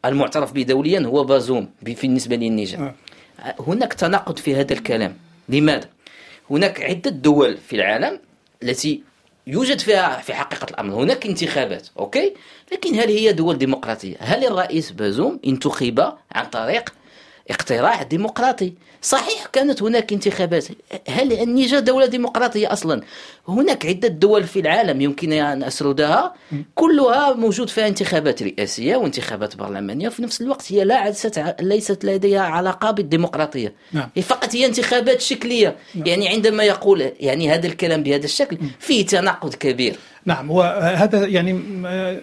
المعترف 0.04 0.52
به 0.52 0.62
دوليا 0.62 1.00
هو 1.00 1.24
بازوم 1.24 1.70
بالنسبة 1.82 2.36
للنيجر. 2.36 2.78
آه. 2.78 2.94
هناك 3.66 3.92
تناقض 3.92 4.38
في 4.38 4.54
هذا 4.54 4.72
الكلام. 4.72 5.16
لماذا؟ 5.48 5.88
هناك 6.50 6.82
عدة 6.82 7.10
دول 7.10 7.56
في 7.56 7.76
العالم 7.76 8.20
التي 8.62 9.02
يوجد 9.46 9.78
فيها 9.78 10.18
في 10.20 10.34
حقيقة 10.34 10.66
الأمر. 10.70 10.94
هناك 10.94 11.26
انتخابات 11.26 11.88
okay؟ 11.98 12.34
لكن 12.72 12.94
هل 12.94 13.08
هي 13.08 13.32
دول 13.32 13.58
ديمقراطية؟ 13.58 14.16
هل 14.20 14.46
الرئيس 14.46 14.90
بازوم 14.90 15.40
انتخب 15.46 16.12
عن 16.32 16.46
طريق 16.46 16.94
اقتراع 17.50 18.02
ديمقراطي. 18.02 18.72
صحيح 19.02 19.46
كانت 19.52 19.82
هناك 19.82 20.12
انتخابات. 20.12 20.64
هل 21.08 21.32
النيجر 21.32 21.78
دولة 21.78 22.06
ديمقراطية 22.06 22.72
أصلا؟ 22.72 23.02
هناك 23.48 23.86
عدة 23.86 24.08
دول 24.08 24.44
في 24.44 24.60
العالم 24.60 25.00
يمكن 25.00 25.32
أن 25.32 25.62
أسردها. 25.62 26.34
كلها 26.74 27.32
موجود 27.32 27.70
فيها 27.70 27.88
انتخابات 27.88 28.42
رئاسية 28.42 28.96
وانتخابات 28.96 29.56
برلمانية. 29.56 30.08
وفي 30.08 30.22
نفس 30.22 30.40
الوقت 30.40 30.72
هي 30.72 30.84
لا 30.84 31.14
ليست 31.60 32.04
لديها 32.04 32.40
علاقة 32.40 32.90
بالديمقراطية. 32.90 33.74
نعم. 33.92 34.08
فقط 34.22 34.54
هي 34.54 34.66
انتخابات 34.66 35.20
شكلية. 35.20 35.76
نعم. 35.94 36.06
يعني 36.06 36.28
عندما 36.28 36.64
يقول 36.64 37.12
يعني 37.20 37.50
هذا 37.50 37.66
الكلام 37.66 38.02
بهذا 38.02 38.24
الشكل 38.24 38.58
فيه 38.78 39.06
تناقض 39.06 39.54
كبير. 39.54 39.96
نعم 40.28 40.50
وهذا 40.50 41.26
يعني 41.26 41.60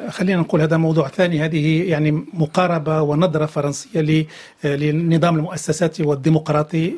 خلينا 0.10 0.39
نقول 0.39 0.62
هذا 0.62 0.78
موضوع 0.78 1.08
ثاني. 1.08 1.39
هذه 1.46 1.89
يعني 1.89 2.26
مقاربة 2.34 3.02
ونظرة 3.02 3.46
فرنسية 3.46 4.26
للنظام 4.63 5.36
المؤسساتي 5.36 6.04
والديمقراطي. 6.04 6.94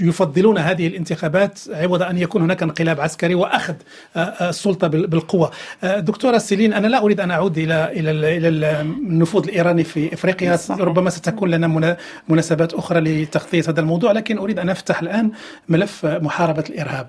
يفضلون 0.00 0.58
هذه 0.58 0.86
الانتخابات 0.86 1.58
عوض 1.70 2.02
أن 2.02 2.18
يكون 2.18 2.42
هناك 2.42 2.62
انقلاب 2.62 3.00
عسكري 3.00 3.34
وأخذ 3.34 3.74
السلطة 4.16 4.86
بالقوة. 4.88 5.50
دكتورة 5.84 6.38
سيلين 6.38 6.72
أنا 6.72 6.86
لا 6.86 7.02
أريد 7.02 7.20
أن 7.20 7.30
أعود 7.30 7.58
إلى 7.58 7.92
إلى 7.92 8.10
إلى 8.36 8.48
النفوذ 8.80 9.44
الإيراني 9.44 9.84
في 9.84 10.14
إفريقيا. 10.14 10.58
ربما 10.70 11.10
ستكون 11.10 11.50
لنا 11.50 11.96
مناسبات 12.28 12.74
أخرى 12.74 13.00
لتغطية 13.00 13.62
هذا 13.68 13.80
الموضوع 13.80 14.12
لكن 14.12 14.38
أريد 14.38 14.58
أن 14.58 14.68
أفتح 14.68 15.02
الآن 15.02 15.30
ملف 15.68 16.06
محاربة 16.06 16.64
الإرهاب 16.70 17.08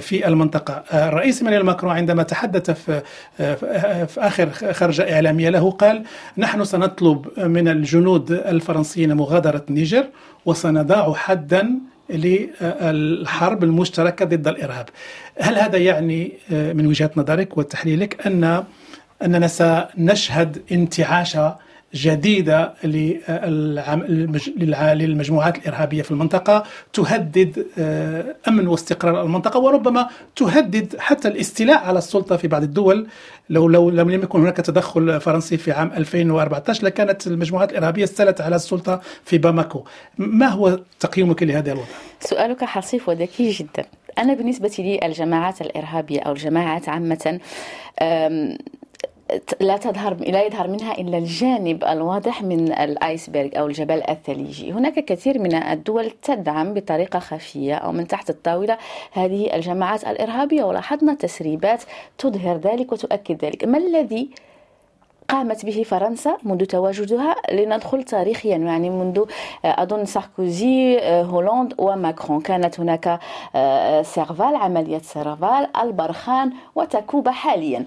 في 0.00 0.28
المنطقة. 0.28 0.84
الرئيس 0.92 1.42
مانويل 1.42 1.62
ماكرون 1.62 1.92
عندما 1.92 2.22
تحدث 2.22 2.81
في, 2.86 3.02
في 4.06 4.14
آخر 4.18 4.50
خرجة 4.72 5.14
إعلامية 5.14 5.48
له 5.50 5.70
قال 5.70 6.04
نحن 6.38 6.64
سنطلب 6.64 7.28
من 7.38 7.68
الجنود 7.68 8.32
الفرنسيين 8.32 9.14
مغادرة 9.14 9.64
النيجر 9.68 10.06
وسنضع 10.46 11.14
حدا 11.14 11.70
للحرب 12.10 13.64
المشتركة 13.64 14.24
ضد 14.24 14.48
الإرهاب. 14.48 14.88
هل 15.40 15.58
هذا 15.58 15.78
يعني 15.78 16.32
من 16.50 16.86
وجهة 16.86 17.10
نظرك 17.16 17.58
وتحليلك 17.58 18.26
أن 18.26 18.64
أننا 19.22 19.46
سنشهد 19.46 20.62
انتعاش 20.72 21.36
جديدة 21.94 22.74
للمجموعات 24.94 25.58
الإرهابية 25.58 26.02
في 26.02 26.10
المنطقة 26.10 26.64
تهدد 26.92 27.66
آه، 27.78 28.34
أمن 28.48 28.68
واستقرار 28.68 29.22
المنطقة 29.22 29.60
وربما 29.60 30.08
تهدد 30.36 30.96
حتى 30.98 31.28
الاستيلاء 31.28 31.78
على 31.84 31.98
السلطة 31.98 32.36
في 32.36 32.48
بعض 32.48 32.62
الدول. 32.62 33.06
لو 33.50 33.68
لو 33.68 33.90
لم 33.90 34.10
يكن 34.10 34.40
هناك 34.40 34.56
تدخل 34.56 35.20
فرنسي 35.20 35.56
في 35.56 35.72
عام 35.72 35.92
2014 35.96 36.84
لكانت 36.84 37.26
المجموعات 37.26 37.70
الإرهابية 37.70 38.04
استلت 38.04 38.40
على 38.40 38.56
السلطة 38.56 39.00
في 39.24 39.38
باماكو. 39.38 39.84
ما 40.18 40.46
هو 40.48 40.80
تقييمك 41.00 41.42
لهذا 41.42 41.72
الوضع؟ 41.72 41.86
سؤالك 42.20 42.64
حصيف 42.64 43.08
وذكي 43.08 43.50
جدا. 43.50 43.84
أنا 44.18 44.34
بالنسبة 44.34 44.70
لي 44.78 45.06
الجماعات 45.06 45.60
الإرهابية 45.60 46.20
أو 46.20 46.32
الجماعات 46.32 46.88
عامة 46.88 47.40
لا 49.60 49.76
تظهر 49.76 50.14
لا 50.14 50.42
يظهر 50.42 50.68
منها 50.68 50.92
إلا 50.92 51.18
الجانب 51.18 51.84
الواضح 51.84 52.42
من 52.42 52.72
الآيسبرغ 52.72 53.48
أو 53.58 53.66
الجبل 53.66 54.02
الثليجي، 54.08 54.72
هناك 54.72 55.04
كثير 55.04 55.38
من 55.38 55.54
الدول 55.54 56.10
تدعم 56.10 56.74
بطريقة 56.74 57.18
خفية 57.18 57.74
أو 57.74 57.92
من 57.92 58.06
تحت 58.06 58.30
الطاولة 58.30 58.78
هذه 59.12 59.56
الجماعات 59.56 60.04
الإرهابية 60.04 60.64
ولاحظنا 60.64 61.14
تسريبات 61.14 61.82
تظهر 62.18 62.56
ذلك 62.56 62.92
وتؤكد 62.92 63.44
ذلك، 63.44 63.64
ما 63.64 63.78
الذي 63.78 64.30
قامت 65.28 65.66
به 65.66 65.82
فرنسا 65.82 66.36
منذ 66.42 66.64
تواجدها؟ 66.64 67.36
لندخل 67.52 68.02
تاريخيا 68.02 68.56
يعني 68.56 68.90
منذ 68.90 69.24
أظن 69.64 70.04
ساركوزي 70.04 70.98
هولاند 71.02 71.74
وماكرون. 71.78 72.40
كانت 72.40 72.80
هناك 72.80 73.20
سيرفال 74.02 74.56
عملية 74.56 74.98
سيرفال 74.98 75.68
البرخان 75.82 76.52
وتكوبا 76.74 77.30
حاليا. 77.30 77.86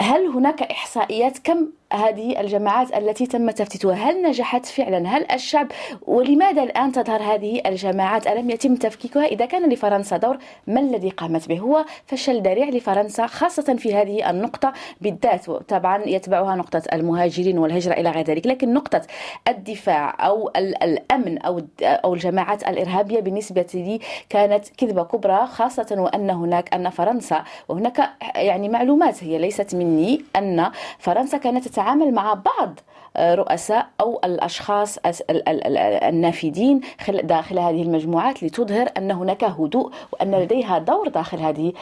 هل 0.00 0.26
هناك 0.26 0.62
إحصائيات 0.62 1.38
كم 1.38 1.72
هذه 1.92 2.40
الجماعات 2.40 2.94
التي 2.96 3.26
تم 3.26 3.50
تفتيتها. 3.50 3.94
هل 3.94 4.22
نجحت 4.22 4.66
فعلا؟ 4.66 5.08
هل 5.08 5.26
الشعب 5.32 5.66
ولماذا 6.06 6.62
الآن 6.62 6.92
تظهر 6.92 7.22
هذه 7.22 7.60
الجماعات؟ 7.66 8.26
ألم 8.26 8.50
يتم 8.50 8.74
تفكيكها؟ 8.74 9.24
إذا 9.24 9.46
كان 9.46 9.72
لفرنسا 9.72 10.16
دور 10.16 10.38
ما 10.66 10.80
الذي 10.80 11.10
قامت 11.10 11.48
به؟ 11.48 11.58
هو 11.58 11.84
فشل 12.06 12.42
ذريع 12.42 12.68
لفرنسا 12.68 13.26
خاصة 13.26 13.76
في 13.78 13.94
هذه 13.94 14.30
النقطة 14.30 14.72
بالذات. 15.00 15.50
طبعا 15.50 16.02
يتبعها 16.06 16.56
نقطة 16.56 16.82
المهاجرين 16.92 17.58
والهجرة 17.58 17.92
إلى 17.92 18.10
غير 18.10 18.24
ذلك. 18.24 18.46
لكن 18.46 18.74
نقطة 18.74 19.02
الدفاع 19.48 20.26
أو 20.26 20.48
الأمن 20.56 21.38
أو 21.38 21.60
أو 21.82 22.14
الجماعات 22.14 22.68
الإرهابية 22.68 23.20
بالنسبة 23.20 23.66
لي 23.74 24.00
كانت 24.28 24.68
كذبة 24.76 25.04
كبرى 25.04 25.46
خاصة 25.46 25.86
وأن 25.98 26.30
هناك 26.30 26.74
أن 26.74 26.90
فرنسا 26.90 27.44
وهناك 27.68 28.10
يعني 28.36 28.68
معلومات 28.68 29.24
هي 29.24 29.38
ليست 29.38 29.74
مني 29.74 30.20
أن 30.36 30.70
فرنسا 30.98 31.38
كانت 31.38 31.66
تتعامل 31.80 32.14
مع 32.14 32.34
بعض. 32.34 32.80
رؤساء 33.18 33.86
أو 34.00 34.20
الأشخاص 34.24 34.98
النافذين 35.30 36.80
داخل 37.22 37.58
هذه 37.58 37.82
المجموعات 37.82 38.42
لتظهر 38.42 38.88
أن 38.96 39.10
هناك 39.10 39.44
هدوء 39.44 39.92
وأن 40.12 40.34
لديها 40.34 40.78
دور 40.78 41.08
داخل 41.08 41.38
هذه 41.38 41.72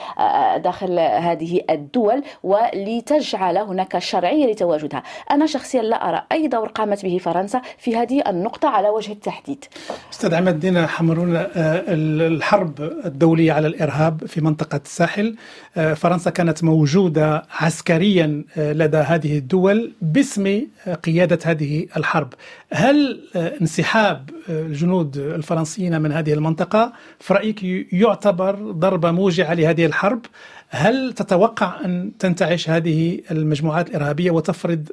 داخل 0.56 0.98
هذه 0.98 1.60
الدول 1.70 2.22
ولتجعل 2.42 3.58
هناك 3.58 3.98
شرعية 3.98 4.52
لتواجدها. 4.52 5.02
أنا 5.30 5.46
شخصيا 5.46 5.82
لا 5.82 6.08
أرى 6.08 6.22
أي 6.32 6.48
دور 6.48 6.68
قامت 6.68 7.02
به 7.02 7.18
فرنسا 7.18 7.62
في 7.78 7.96
هذه 7.96 8.22
النقطة 8.28 8.68
على 8.68 8.88
وجه 8.88 9.12
التحديد. 9.12 9.64
أستاذ 10.12 10.34
عماد 10.34 10.54
الدين 10.54 10.86
حمرون 10.86 11.46
الحرب 12.28 12.80
الدولية 13.04 13.52
على 13.52 13.66
الإرهاب 13.66 14.26
في 14.26 14.40
منطقة 14.40 14.80
الساحل 14.84 15.36
فرنسا 15.96 16.30
كانت 16.30 16.64
موجودة 16.64 17.42
عسكريا 17.60 18.44
لدى 18.56 18.96
هذه 18.96 19.38
الدول 19.38 19.92
باسم 20.02 20.62
قيادة 21.04 21.17
قيادة 21.18 21.38
هذه 21.44 21.86
الحرب 21.96 22.34
هل 22.72 23.20
انسحاب 23.36 24.30
الجنود 24.48 25.16
الفرنسيين 25.16 26.00
من 26.00 26.12
هذه 26.12 26.32
المنطقة 26.32 26.92
في 27.20 27.34
رأيك 27.34 27.62
يعتبر 27.92 28.54
ضربة 28.72 29.10
موجعة 29.10 29.54
لهذه 29.54 29.86
الحرب 29.86 30.20
هل 30.68 31.12
تتوقع 31.12 31.84
أن 31.84 32.12
تنتعش 32.18 32.70
هذه 32.70 33.20
المجموعات 33.30 33.88
الإرهابية 33.88 34.30
وتفرض 34.30 34.88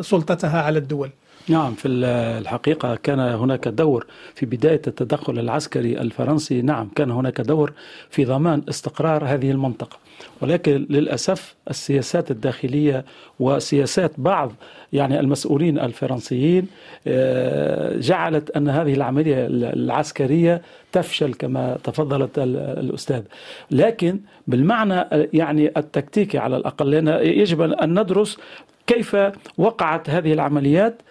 سلطتها 0.00 0.62
على 0.62 0.78
الدول؟ 0.78 1.10
نعم 1.48 1.74
في 1.74 1.88
الحقيقة 1.88 2.94
كان 2.94 3.20
هناك 3.20 3.68
دور 3.68 4.06
في 4.34 4.46
بداية 4.46 4.82
التدخل 4.86 5.38
العسكري 5.38 6.00
الفرنسي. 6.00 6.62
نعم 6.62 6.88
كان 6.96 7.10
هناك 7.10 7.40
دور 7.40 7.72
في 8.10 8.24
ضمان 8.24 8.62
استقرار 8.68 9.24
هذه 9.24 9.50
المنطقة. 9.50 9.98
ولكن 10.40 10.86
للأسف 10.90 11.54
السياسات 11.70 12.30
الداخلية 12.30 13.04
وسياسات 13.40 14.12
بعض 14.18 14.52
يعني 14.92 15.20
المسؤولين 15.20 15.78
الفرنسيين 15.78 16.66
آه، 17.06 17.96
جعلت 17.96 18.50
أن 18.50 18.68
هذه 18.68 18.94
العملية 18.94 19.46
العسكرية 19.50 20.62
تفشل 20.92 21.34
كما 21.34 21.78
تفضلت 21.84 22.38
الأستاذ. 22.38 23.22
لكن 23.70 24.20
بالمعنى 24.46 25.04
يعني 25.32 25.70
التكتيكي 25.76 26.38
على 26.38 26.56
الأقل 26.56 26.90
لأن 26.90 27.08
يجب 27.22 27.60
أن 27.60 28.00
ندرس 28.00 28.38
كيف 28.86 29.16
وقعت 29.58 30.10
هذه 30.10 30.32
العمليات 30.32 31.02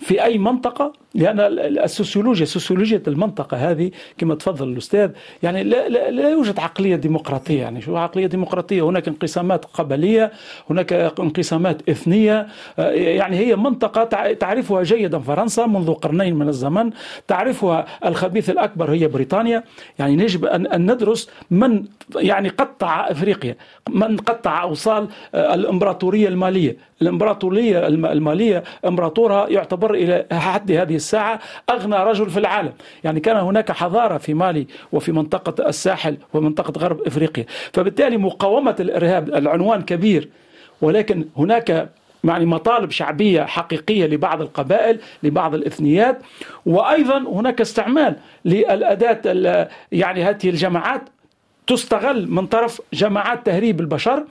في 0.00 0.24
أي 0.24 0.38
منطقة 0.38 0.92
لأن 1.14 1.40
السوسيولوجيا 1.84 2.46
سوسيولوجيا 2.46 3.02
المنطقة 3.06 3.70
هذه 3.70 3.90
كما 4.18 4.34
تفضل 4.34 4.68
الأستاذ 4.68 5.10
يعني 5.42 5.64
لا, 5.64 5.88
لا, 5.88 6.10
لا 6.10 6.30
يوجد 6.30 6.58
عقلية 6.58 6.96
ديمقراطية. 6.96 7.60
يعني 7.60 7.80
شو 7.80 7.96
عقلية 7.96 8.26
ديمقراطية؟ 8.26 8.82
هناك 8.82 9.08
انقسامات 9.08 9.64
قبلية 9.64 10.32
هناك 10.70 10.92
انقسامات 10.92 11.88
إثنية. 11.88 12.46
آه، 12.78 12.90
يعني 12.90 13.36
هي 13.36 13.56
منطقة 13.56 14.04
تعرفها 14.32 14.82
جيدا 14.82 15.18
فرنسا 15.18 15.66
منذ 15.66 15.92
قرنين 15.92 16.34
من 16.34 16.48
الزمن. 16.48 16.90
تعرفها 17.28 17.86
الخبيث 18.04 18.50
الأكبر 18.50 18.92
هي 18.92 19.08
بريطانيا. 19.08 19.64
يعني 19.98 20.22
يجب 20.22 20.44
أن 20.44 20.92
ندرس 20.92 21.30
من 21.50 21.84
يعني 22.16 22.48
قطع 22.48 23.10
أفريقيا 23.10 23.56
من 23.90 24.16
قطع 24.16 24.62
أوصال 24.62 25.08
آه، 25.34 25.54
الإمبراطورية 25.54 26.28
المالية. 26.28 26.88
الإمبراطورية 27.02 27.86
المالية 27.86 28.64
إمبراطورها 28.86 29.48
يعتبر 29.48 29.94
إلى 29.94 30.26
حد 30.32 30.72
هذه 30.72 30.96
الساعة 30.98 31.40
أغنى 31.70 31.96
رجل 31.96 32.30
في 32.30 32.38
العالم. 32.38 32.72
يعني 33.04 33.20
كان 33.20 33.36
هناك 33.36 33.72
حضارة 33.72 34.18
في 34.18 34.34
مالي 34.34 34.66
وفي 34.92 35.12
منطقة 35.12 35.68
الساحل 35.68 36.16
ومنطقة 36.34 36.72
غرب 36.78 37.06
إفريقيا. 37.06 37.44
فبالتالي 37.72 38.16
مقاومة 38.16 38.76
الإرهاب 38.80 39.28
العنوان 39.28 39.82
كبير 39.82 40.28
ولكن 40.80 41.24
هناك 41.36 41.88
يعني 42.24 42.46
مطالب 42.46 42.90
شعبية 42.90 43.42
حقيقية 43.42 44.06
لبعض 44.06 44.40
القبائل 44.40 45.00
لبعض 45.22 45.54
الإثنيات 45.54 46.18
وأيضا 46.66 47.18
هناك 47.18 47.60
استعمال 47.60 48.16
للأداة 48.44 49.68
يعني 49.92 50.24
هذه 50.24 50.48
الجماعات 50.50 51.02
تستغل 51.66 52.30
من 52.30 52.46
طرف 52.46 52.80
جماعات 52.92 53.46
تهريب 53.46 53.80
البشر. 53.80 54.24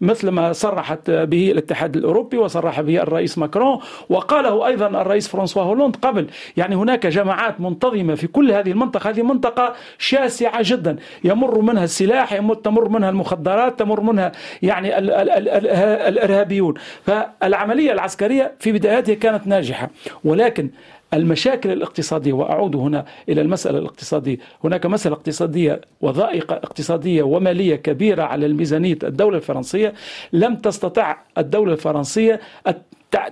مثل 0.00 0.28
ما 0.28 0.52
صرحت 0.52 1.10
به 1.10 1.50
الاتحاد 1.50 1.96
الأوروبي 1.96 2.38
وصرح 2.38 2.80
به 2.80 3.02
الرئيس 3.02 3.38
ماكرون. 3.38 3.78
وقاله 4.08 4.66
أيضا 4.66 4.86
الرئيس 4.86 5.28
فرانسوا 5.28 5.62
هولوند 5.62 5.96
قبل 5.96 6.26
يعني 6.56 6.74
هناك 6.76 7.06
جماعات 7.06 7.60
منتظمة 7.60 8.14
في 8.14 8.26
كل 8.26 8.52
هذه 8.52 8.70
المنطقة. 8.70 9.10
هذه 9.10 9.22
منطقة 9.22 9.74
شاسعة 9.98 10.58
جدا. 10.62 10.96
يمر 11.24 11.60
منها 11.60 11.84
السلاح 11.84 12.32
يمر 12.32 12.54
تمر 12.54 12.88
منها 12.88 13.10
المخدرات 13.10 13.78
تمر 13.78 14.00
منها 14.00 14.32
يعني 14.62 14.98
ال 14.98 15.10
ال 15.10 15.30
ال 15.30 15.66
الإرهابيون. 16.08 16.74
فالعملية 17.06 17.92
العسكرية 17.92 18.52
في 18.58 18.72
بداياتها 18.72 19.14
كانت 19.14 19.46
ناجحة. 19.46 19.90
ولكن 20.24 20.70
المشاكل 21.16 21.72
الاقتصادية 21.72 22.32
وأعود 22.32 22.76
هنا 22.76 23.04
إلى 23.28 23.40
المسألة 23.40 23.78
الاقتصادية. 23.78 24.36
هناك 24.64 24.86
مسألة 24.86 25.14
اقتصادية 25.14 25.80
وضائق 26.00 26.52
اقتصادية 26.52 27.22
ومالية 27.22 27.76
كبيرة 27.76 28.22
على 28.22 28.46
الميزانية 28.46 28.98
الدولة 29.02 29.36
الفرنسية. 29.36 29.94
لم 30.32 30.56
تستطع 30.56 31.16
الدولة 31.38 31.72
الفرنسية 31.72 32.40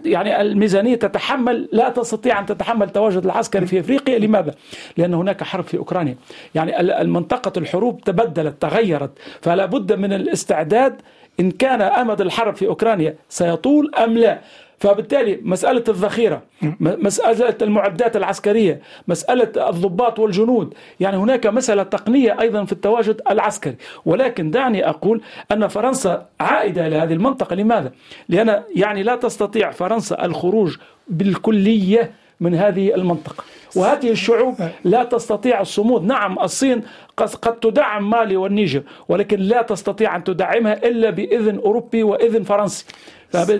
يعني 0.05 0.41
الميزانية 0.41 0.95
تتحمل 0.95 1.69
لا 1.73 1.89
تستطيع 1.89 2.41
أن 2.41 2.47
تتحمل 2.47 2.91
تواجد 2.91 3.25
العسكري 3.25 3.67
في 3.67 3.81
أفريقيا. 3.81 4.19
لماذا؟ 4.19 4.55
لأن 4.97 5.15
هناك 5.15 5.43
حرب 5.43 5.65
في 5.65 5.77
أوكرانيا. 5.77 6.17
يعني 6.55 6.81
المنطقة 6.81 7.53
الحروب 7.57 8.01
تبدلت 8.01 8.63
تغيرت. 8.63 9.11
فلا 9.41 9.67
بد 9.67 9.93
من 9.93 10.13
الاستعداد 10.13 11.01
إن 11.41 11.51
كان 11.51 11.83
أمد 11.83 12.21
الحرب 12.21 12.57
في 12.57 12.67
أوكرانيا. 12.67 13.15
سيطول 13.29 13.95
أم 13.95 14.19
لا؟ 14.19 14.41
فبالتالي 14.85 15.41
مسألة 15.43 15.85
الذخيرة 15.89 16.43
مسألة 16.81 17.55
المعدات 17.63 18.17
العسكرية 18.17 18.81
مسألة 19.09 19.69
الضباط 19.69 20.19
والجنود 20.19 20.75
يعني 21.01 21.17
هناك 21.17 21.47
مسألة 21.47 21.83
تقنية 21.83 22.41
أيضا 22.41 22.65
في 22.65 22.73
التواجد 22.73 23.21
العسكري. 23.31 23.77
ولكن 24.05 24.51
دعني 24.51 24.89
أقول 24.89 25.21
أن 25.53 25.69
فرنسا 25.69 26.27
عائدة 26.41 26.87
إلى 26.87 26.97
هذه 26.97 27.13
المنطقة. 27.13 27.57
لماذا؟ 27.57 27.93
لأن 28.29 28.63
يعني 28.77 29.03
لا 29.03 29.17
تستطيع 29.17 29.71
فرنسا 29.71 30.25
الخروج 30.25 30.77
بالكلية 31.09 32.11
من 32.41 32.55
هذه 32.55 32.95
المنطقة. 32.95 33.45
وهذه 33.77 34.11
الشعوب 34.11 34.55
لا 34.85 35.05
تستطيع 35.05 35.61
الصمود. 35.61 36.05
نعم 36.05 36.39
الصين 36.39 36.83
قد 37.17 37.61
تدعم 37.61 38.11
مالي 38.11 38.37
والنيجر 38.37 38.83
ولكن 39.09 39.41
لا 39.41 39.63
تستطيع 39.63 40.17
أن 40.17 40.25
تدعمها 40.25 40.87
إلا 40.87 41.11
بإذن 41.11 41.59
أوروبي 41.59 42.03
وإذن 42.03 42.43
فرنسي. 42.43 42.85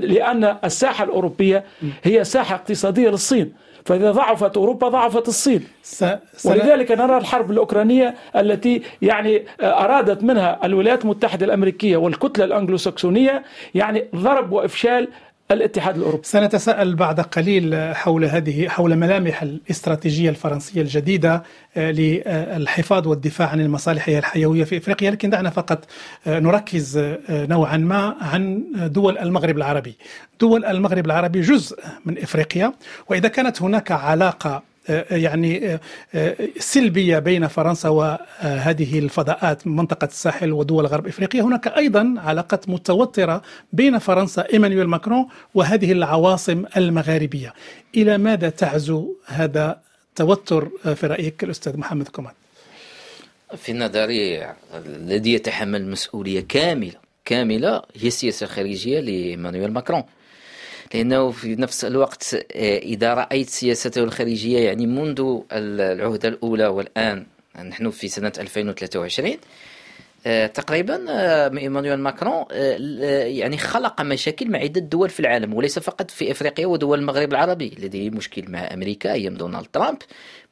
لأن 0.07 0.57
الساحة 0.65 1.05
الأوروبية 1.05 1.65
هي 2.05 2.25
ساحة 2.25 2.55
اقتصادية 2.55 3.09
للصين. 3.11 3.53
فإذا 3.85 4.11
ضعفت 4.13 4.57
أوروبا 4.57 4.89
ضعفت 4.89 5.29
الصين. 5.29 5.65
س... 5.83 6.47
ولذلك 6.47 6.91
نرى 6.93 7.17
الحرب 7.19 7.51
الأوكرانية 7.51 8.15
التي 8.37 8.83
يعني 9.03 9.45
أرادت 9.63 10.23
منها 10.25 10.61
الولايات 10.65 11.05
المتحدة 11.05 11.47
الأمريكية 11.47 11.97
والكتلة 11.97 12.45
الأنجلوساكسونية 12.45 13.43
يعني 13.75 14.05
ضرب 14.17 14.53
وإفشال 14.53 15.09
الاتحاد 15.55 15.97
الأوروبي. 15.97 16.23
سنتساءل 16.25 16.95
بعد 16.95 17.21
قليل 17.21 17.95
حول 17.95 18.25
هذه 18.25 18.69
حول 18.69 18.97
ملامح 18.97 19.43
الاستراتيجية 19.43 20.31
الفرنسية 20.31 20.83
الجديدة 20.83 21.43
آه، 21.77 21.91
للحفاظ 21.91 23.09
والدفاع 23.09 23.49
عن 23.49 23.61
المصالح 23.61 24.09
الحيوية 24.09 24.65
في 24.65 24.77
إفريقيا. 24.77 25.11
لكن 25.11 25.31
دعنا 25.31 25.51
فقط 25.51 25.85
آه، 26.27 26.41
نركز 26.41 26.97
آه، 26.97 27.19
نوعا 27.29 27.77
ما 27.77 28.17
عن 28.21 28.65
دول 28.77 29.19
المغرب 29.19 29.57
العربي. 29.57 29.97
دول 30.41 30.65
المغرب 30.65 31.07
العربي 31.07 31.41
جزء 31.41 31.79
من 32.05 32.19
إفريقيا 32.19 32.73
وإذا 33.09 33.29
كانت 33.29 33.63
هناك 33.63 33.93
علاقة 33.93 34.74
يعني 35.11 35.79
سلبية 36.59 37.19
بين 37.19 37.49
فرنسا 37.49 37.89
وهذه 37.89 38.99
الفضاءات 38.99 39.67
منطقة 39.67 40.05
الساحل 40.05 40.53
ودول 40.53 40.87
غرب 40.87 41.07
إفريقيا. 41.07 41.43
هناك 41.43 41.69
أيضا 41.69 42.15
علاقات 42.19 42.69
متوترة 42.69 43.43
بين 43.73 43.99
فرنسا 43.99 44.47
إيمانويل 44.53 44.87
ماكرون 44.87 45.27
وهذه 45.55 45.93
العواصم 45.93 46.65
المغاربية. 46.77 47.55
إلى 47.97 48.19
ماذا 48.19 48.49
تعزو 48.49 49.15
هذا 49.27 49.81
التوتر 50.11 50.69
في 50.95 51.07
رأيك 51.07 51.45
الأستاذ 51.45 51.77
محمد 51.77 52.09
كومان؟ 52.09 52.33
في 53.57 53.73
نظري 53.73 54.47
الذي 54.75 55.33
يتحمل 55.33 55.91
مسؤولية 55.91 56.41
كاملة 56.49 56.95
كاملة 57.25 57.83
هي 57.97 58.09
السياسة 58.09 58.45
الخارجية 58.45 59.01
لمانويل 59.01 59.73
ماكرون. 59.73 60.03
لأنه 60.95 61.31
في 61.31 61.57
نفس 61.57 61.85
الوقت 61.85 62.35
آه، 62.35 62.79
إذا 62.79 63.15
رأيت 63.15 63.51
سياسته 63.51 64.05
الخارجية 64.05 64.59
يعني 64.59 64.87
منذ 64.87 65.41
العهدة 65.53 66.29
الأولى 66.29 66.67
والآن 66.67 67.27
نحن 67.69 67.91
في 67.91 68.09
سنة 68.09 68.33
2023 68.39 69.37
آه، 70.27 70.47
تقريبا 70.47 71.05
آه، 71.09 71.59
إيمانويل 71.59 71.97
ماكرون 71.97 72.45
يعني 73.37 73.59
خلق 73.59 74.03
مشاكل 74.03 74.51
مع 74.51 74.59
عدة 74.59 74.81
دول 74.81 75.11
في 75.11 75.21
العالم 75.21 75.55
وليس 75.55 75.79
فقط 75.79 76.11
في 76.11 76.31
إفريقيا 76.31 76.67
ودول 76.67 76.99
المغرب 76.99 77.33
العربي. 77.33 77.77
لديه 77.79 78.11
مشكل 78.11 78.51
مع 78.51 78.75
أمريكا 78.75 79.13
أيام 79.13 79.35
دونالد 79.35 79.67
ترامب 79.73 79.99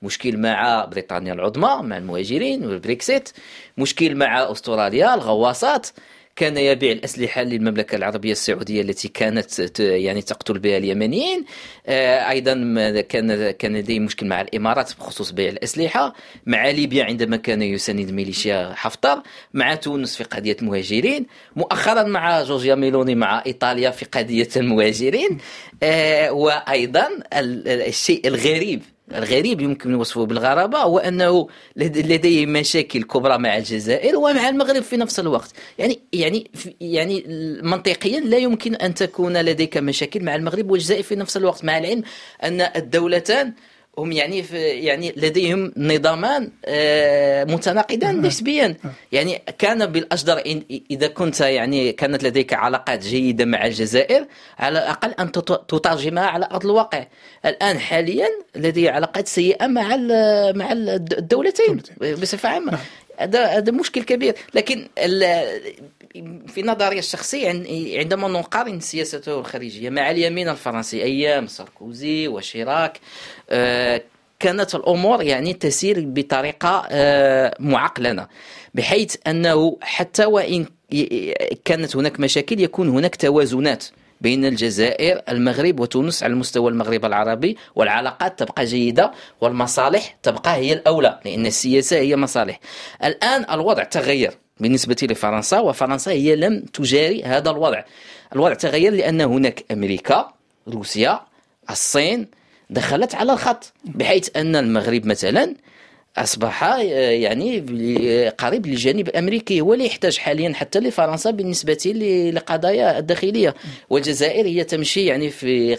مشكل 0.02 0.36
مع 0.36 0.84
بريطانيا 0.84 1.32
العظمى 1.32 1.88
مع 1.88 1.96
المهاجرين 1.96 2.66
والبريكسيت 2.66 3.30
مشكل 3.78 4.14
مع 4.14 4.52
أستراليا 4.52 5.14
الغواصات. 5.14 5.88
كان 6.36 6.56
يبيع 6.56 6.92
الأسلحة 6.92 7.42
للمملكة 7.42 7.96
العربية 7.96 8.32
السعودية 8.32 8.82
التي 8.82 9.08
كانت 9.08 9.80
يعني 9.80 10.22
تقتل 10.22 10.58
بها 10.58 10.76
اليمنيين. 10.76 11.44
آه، 11.86 12.30
أيضا 12.30 12.54
كان 13.00 13.50
كان 13.50 13.76
لديه 13.76 14.00
مشكل 14.00 14.26
مع 14.26 14.40
الإمارات 14.40 14.92
بخصوص 14.98 15.30
بيع 15.30 15.48
الأسلحة. 15.48 16.14
مع 16.46 16.70
ليبيا 16.70 17.04
عندما 17.04 17.36
كان 17.36 17.62
يساند 17.62 18.10
ميليشيا 18.10 18.72
حفتر 18.76 19.22
مع 19.54 19.74
تونس 19.74 20.16
في 20.16 20.24
قضية 20.24 20.56
المهاجرين 20.62 21.26
مؤخرا 21.56 22.02
مع 22.02 22.42
جورجيا 22.42 22.74
ميلوني 22.74 23.14
مع 23.14 23.42
إيطاليا 23.46 23.90
في 23.90 24.04
قضية 24.04 24.48
المهاجرين. 24.56 25.38
آه، 25.82 26.32
وأيضا 26.32 27.08
الشيء 27.32 28.28
الغريب 28.28 28.82
الغريب 29.14 29.60
يمكن 29.60 29.94
وصفه 29.94 30.26
بالغرابة 30.26 30.78
هو 30.78 30.98
أنه 30.98 31.48
لديه 31.76 32.46
مشاكل 32.46 33.02
كبرى 33.02 33.38
مع 33.38 33.56
الجزائر 33.56 34.16
ومع 34.16 34.48
المغرب 34.48 34.82
في 34.82 34.96
نفس 34.96 35.20
الوقت. 35.20 35.52
يعني 35.78 36.00
يعني 36.12 36.50
يعني 36.80 37.24
منطقيا 37.62 38.20
لا 38.20 38.38
يمكن 38.38 38.74
أن 38.74 38.94
تكون 38.94 39.36
لديك 39.36 39.76
مشاكل 39.76 40.24
مع 40.24 40.34
المغرب 40.34 40.70
والجزائر 40.70 41.02
في 41.02 41.16
نفس 41.16 41.36
الوقت 41.36 41.64
مع 41.64 41.78
العلم 41.78 42.02
أن 42.42 42.60
الدولتان 42.76 43.52
هم 43.98 44.12
يعني 44.12 44.42
في 44.42 44.58
يعني 44.58 45.12
لديهم 45.16 45.72
نظامان 45.76 46.50
آه، 46.64 47.44
متناقضان 47.44 48.14
نعم. 48.14 48.26
نسبيا 48.26 48.66
نعم. 48.84 48.92
يعني 49.12 49.42
كان 49.58 49.86
بالاجدر 49.86 50.42
إذا 50.90 51.06
كنت 51.06 51.40
يعني 51.40 51.92
كانت 51.92 52.24
لديك 52.24 52.54
علاقات 52.54 53.04
جيدة 53.04 53.44
مع 53.44 53.66
الجزائر 53.66 54.26
على 54.58 54.78
الأقل 54.78 55.10
أن 55.20 55.32
تترجمها 55.68 56.26
على 56.26 56.48
أرض 56.52 56.64
الواقع 56.64 57.06
الآن 57.46 57.78
حاليا 57.78 58.28
لدي 58.56 58.88
علاقات 58.88 59.28
سيئة 59.28 59.66
مع 59.66 59.96
مع 60.52 60.72
الدولتين 60.72 61.82
بصفة 62.00 62.48
عامة 62.48 62.72
نعم. 62.72 62.80
هذا 63.16 63.46
هذا 63.46 63.72
مشكل 63.72 64.02
كبير 64.02 64.34
لكن 64.54 64.88
في 66.46 66.62
نظري 66.62 66.98
الشخصي 66.98 67.46
عندما 67.98 68.28
نقارن 68.28 68.80
سياسته 68.80 69.38
الخارجية 69.40 69.90
مع 69.90 70.10
اليمين 70.10 70.48
الفرنسي 70.48 71.02
أيام 71.02 71.46
ساركوزي 71.46 72.28
وشيراك 72.28 73.00
آه، 73.50 74.02
كانت 74.38 74.74
الأمور 74.74 75.22
يعني 75.22 75.54
تسير 75.54 76.04
بطريقة 76.06 76.86
آه، 76.90 77.54
معقلنة 77.60 78.26
بحيث 78.74 79.16
أنه 79.26 79.76
حتى 79.80 80.24
وإن 80.24 80.66
كانت 81.64 81.96
هناك 81.96 82.20
مشاكل 82.20 82.60
يكون 82.60 82.88
هناك 82.88 83.16
توازنات 83.16 83.84
بين 84.20 84.44
الجزائر 84.44 85.22
المغرب 85.28 85.80
وتونس 85.80 86.22
على 86.22 86.34
مستوى 86.34 86.70
المغرب 86.70 87.04
العربي 87.04 87.56
والعلاقات 87.74 88.38
تبقى 88.38 88.64
جيدة 88.64 89.12
والمصالح 89.40 90.16
تبقى 90.22 90.54
هي 90.56 90.72
الأولى 90.72 91.20
لأن 91.24 91.46
السياسة 91.46 91.96
هي 91.98 92.16
مصالح. 92.16 92.60
الآن 93.04 93.46
الوضع 93.50 93.82
تغير. 93.82 94.41
بالنسبة 94.60 94.96
لفرنسا 95.02 95.60
وفرنسا 95.60 96.10
هي 96.12 96.36
لم 96.36 96.60
تجاري 96.60 97.22
هذا 97.24 97.50
الوضع. 97.50 97.84
الوضع 98.32 98.54
تغير 98.54 98.92
لأن 98.92 99.20
هناك 99.20 99.64
أمريكا 99.72 100.32
روسيا 100.68 101.20
الصين 101.70 102.28
دخلت 102.70 103.14
على 103.14 103.32
الخط 103.32 103.72
بحيث 103.84 104.36
أن 104.36 104.56
المغرب 104.56 105.06
مثلا 105.06 105.54
أصبح 106.16 106.64
آه، 106.64 106.78
يعني 107.10 107.58
قريب 108.38 108.66
للجانب 108.66 109.08
الأمريكي 109.08 109.60
هو 109.60 109.74
اللي 109.74 109.86
يحتاج 109.86 110.16
حاليا 110.18 110.52
حتى 110.54 110.80
لفرنسا 110.80 111.30
بالنسبة 111.30 111.78
للقضايا 111.86 112.98
الداخلية. 112.98 113.54
والجزائر 113.90 114.46
هي 114.46 114.64
تمشي 114.64 115.06
يعني 115.06 115.30
في 115.30 115.76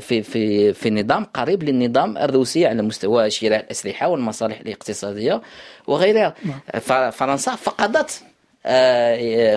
في 0.00 0.22
في 0.22 0.72
في 0.72 0.90
نظام 0.90 1.24
قريب 1.24 1.62
للنظام 1.62 2.18
الروسي 2.18 2.66
على 2.66 2.82
مستوى 2.82 3.30
شراء 3.30 3.60
الأسلحة 3.60 4.08
والمصالح 4.08 4.60
الاقتصادية 4.60 5.42
وغيرها. 5.86 6.34
نعم. 6.44 7.10
فرنسا 7.10 7.54
فقدت 7.54 8.10
آه، 8.22 8.33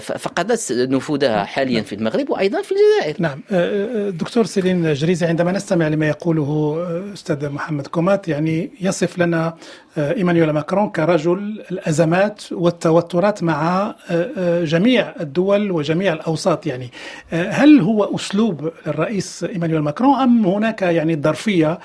فقدت 0.02 0.72
نفوذها 0.72 1.44
حاليا 1.44 1.82
في 1.82 1.96
المغرب 1.96 2.30
وأيضا 2.30 2.62
في 2.62 2.72
الجزائر. 2.72 3.16
نعم 3.20 3.42
آه، 3.52 4.08
آه، 4.08 4.10
دكتور 4.10 4.46
سيلين 4.46 4.94
جريزي 4.94 5.26
عندما 5.26 5.52
نستمع 5.52 5.88
لما 5.88 6.08
يقوله 6.08 6.78
أستاذ 7.14 7.50
محمد 7.50 7.88
كومات 7.88 8.28
يعني 8.28 8.72
يصف 8.82 9.18
لنا 9.18 9.56
إيمانويل 9.98 10.50
ماكرون 10.50 10.90
كرجل 10.90 11.64
الأزمات 11.72 12.44
والتوترات 12.52 13.44
مع 13.44 13.96
جميع 14.64 15.14
الدول 15.20 15.72
وجميع 15.72 16.14
الأوساط 16.14 16.68
يعني 16.68 16.90
هل 17.32 17.80
هو 17.80 18.16
أسلوب 18.16 18.72
الرئيس 18.88 19.44
إيمانويل 19.44 19.82
ماكرون 19.82 20.20
أم 20.20 20.46
هناك 20.46 20.82
يعني 20.82 21.16
ظرفية 21.16 21.80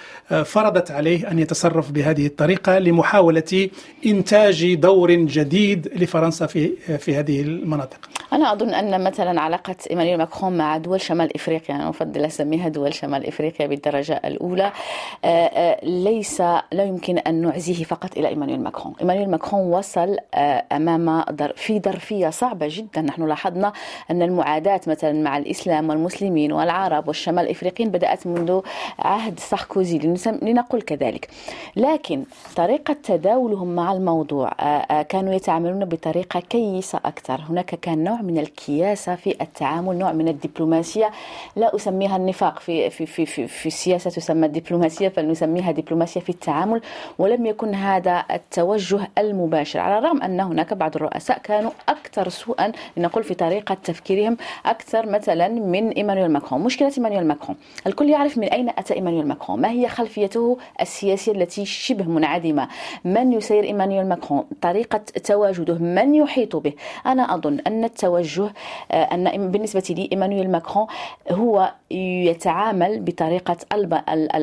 فرضت 0.44 0.90
عليه 0.90 1.30
أن 1.30 1.38
يتصرف 1.38 1.90
بهذه 1.90 2.26
الطريقة 2.26 2.78
لمحاولة 2.78 3.68
إنتاج 4.06 4.74
دور 4.74 5.12
جديد 5.12 5.88
لفرنسا 5.96 6.46
في 6.46 6.72
في 6.98 7.11
في 7.12 7.18
هذه 7.18 7.40
المناطق؟ 7.40 7.98
أنا 8.32 8.52
أظن 8.52 8.74
أن 8.74 9.04
مثلا 9.04 9.40
علاقة 9.40 9.76
إيمانويل 9.90 10.18
ماكرون 10.18 10.56
مع 10.56 10.76
دول 10.76 11.00
شمال 11.00 11.34
إفريقيا 11.34 11.74
أنا 11.74 11.88
أفضل 11.88 12.24
أسميها 12.24 12.68
دول 12.68 12.94
شمال 12.94 13.26
إفريقيا 13.26 13.66
بالدرجة 13.66 14.20
الأولى 14.24 14.72
آه، 15.24 15.28
آه، 15.28 15.84
ليس 15.84 16.40
لا 16.40 16.84
يمكن 16.84 17.18
أن 17.18 17.42
نعزيه 17.42 17.84
فقط 17.84 18.16
إلى 18.16 18.28
إيمانويل 18.28 18.60
ماكرون. 18.60 18.94
إيمانويل 19.00 19.30
ماكرون 19.30 19.60
وصل 19.60 20.16
آه، 20.34 20.64
أمام 20.72 21.24
في 21.56 21.80
ظرفية 21.80 22.30
صعبة 22.30 22.66
جدا. 22.70 23.00
نحن 23.00 23.26
لاحظنا 23.28 23.72
أن 24.10 24.22
المعاداة 24.22 24.80
مثلا 24.86 25.22
مع 25.22 25.38
الإسلام 25.38 25.88
والمسلمين 25.88 26.52
والعرب 26.52 27.08
والشمال 27.08 27.44
الإفريقيين 27.44 27.90
بدأت 27.90 28.26
منذ 28.26 28.60
عهد 28.98 29.40
ساركوزي 29.40 29.98
لنقول 30.42 30.82
كذلك. 30.82 31.28
لكن 31.76 32.24
طريقة 32.56 32.96
تداولهم 33.04 33.74
مع 33.74 33.92
الموضوع 33.92 34.52
كانوا 35.02 35.34
يتعاملون 35.34 35.84
بطريقة 35.84 36.40
كيسة. 36.40 37.00
أكثر. 37.04 37.40
هناك 37.48 37.74
كان 37.74 38.04
نوع 38.04 38.22
من 38.22 38.38
الكياسة 38.38 39.14
في 39.14 39.36
التعامل 39.42 39.98
نوع 39.98 40.12
من 40.12 40.28
الدبلوماسية. 40.28 41.10
لا 41.56 41.76
أسميها 41.76 42.16
النفاق 42.16 42.58
في, 42.58 42.90
في, 42.90 43.06
في, 43.06 43.26
في, 43.26 43.46
في 43.46 43.66
السياسة 43.66 44.10
تسمى 44.10 44.46
الدبلوماسية 44.46 45.08
فلنسميها 45.08 45.72
دبلوماسية 45.72 46.20
في 46.20 46.30
التعامل 46.30 46.80
ولم 47.18 47.46
يكن 47.46 47.74
هذا 47.74 48.24
التوجه 48.30 49.08
المباشر. 49.18 49.80
على 49.80 49.98
الرغم 49.98 50.22
أن 50.22 50.40
هناك 50.40 50.74
بعض 50.74 50.96
الرؤساء 50.96 51.38
كانوا 51.38 51.70
أكثر 51.88 52.28
سوءا 52.28 52.72
لنقول 52.96 53.24
في 53.24 53.34
طريقة 53.34 53.74
تفكيرهم 53.74 54.36
أكثر 54.66 55.06
مثلا 55.06 55.48
من 55.48 55.88
إيمانويل 55.90 56.30
ماكرون. 56.30 56.60
مشكلة 56.60 56.92
إيمانويل 56.98 57.26
ماكرون. 57.26 57.56
الكل 57.86 58.08
يعرف 58.08 58.38
من 58.38 58.44
أين 58.44 58.68
أتى 58.68 58.94
إيمانويل 58.94 59.26
ماكرون. 59.26 59.60
ما 59.60 59.70
هي 59.70 59.88
خلفيته 59.88 60.58
السياسية 60.80 61.32
التي 61.32 61.64
شبه 61.64 62.04
منعدمة؟ 62.04 62.68
من 63.04 63.32
يسير 63.32 63.64
إيمانويل 63.64 64.06
ماكرون؟ 64.06 64.44
طريقة 64.62 65.00
تواجده؟ 65.24 65.74
من 65.74 66.14
يحيط 66.14 66.56
به؟ 66.56 66.72
أنا 67.06 67.34
أظن 67.34 67.58
أن 67.66 67.84
التوجه 67.84 68.52
آه، 68.92 69.02
أن 69.04 69.50
بالنسبة 69.50 69.84
لي 69.90 70.08
إيمانويل 70.12 70.50
ماكرون 70.50 70.86
هو 71.30 71.72
يتعامل 72.26 73.00
بطريقة 73.00 73.56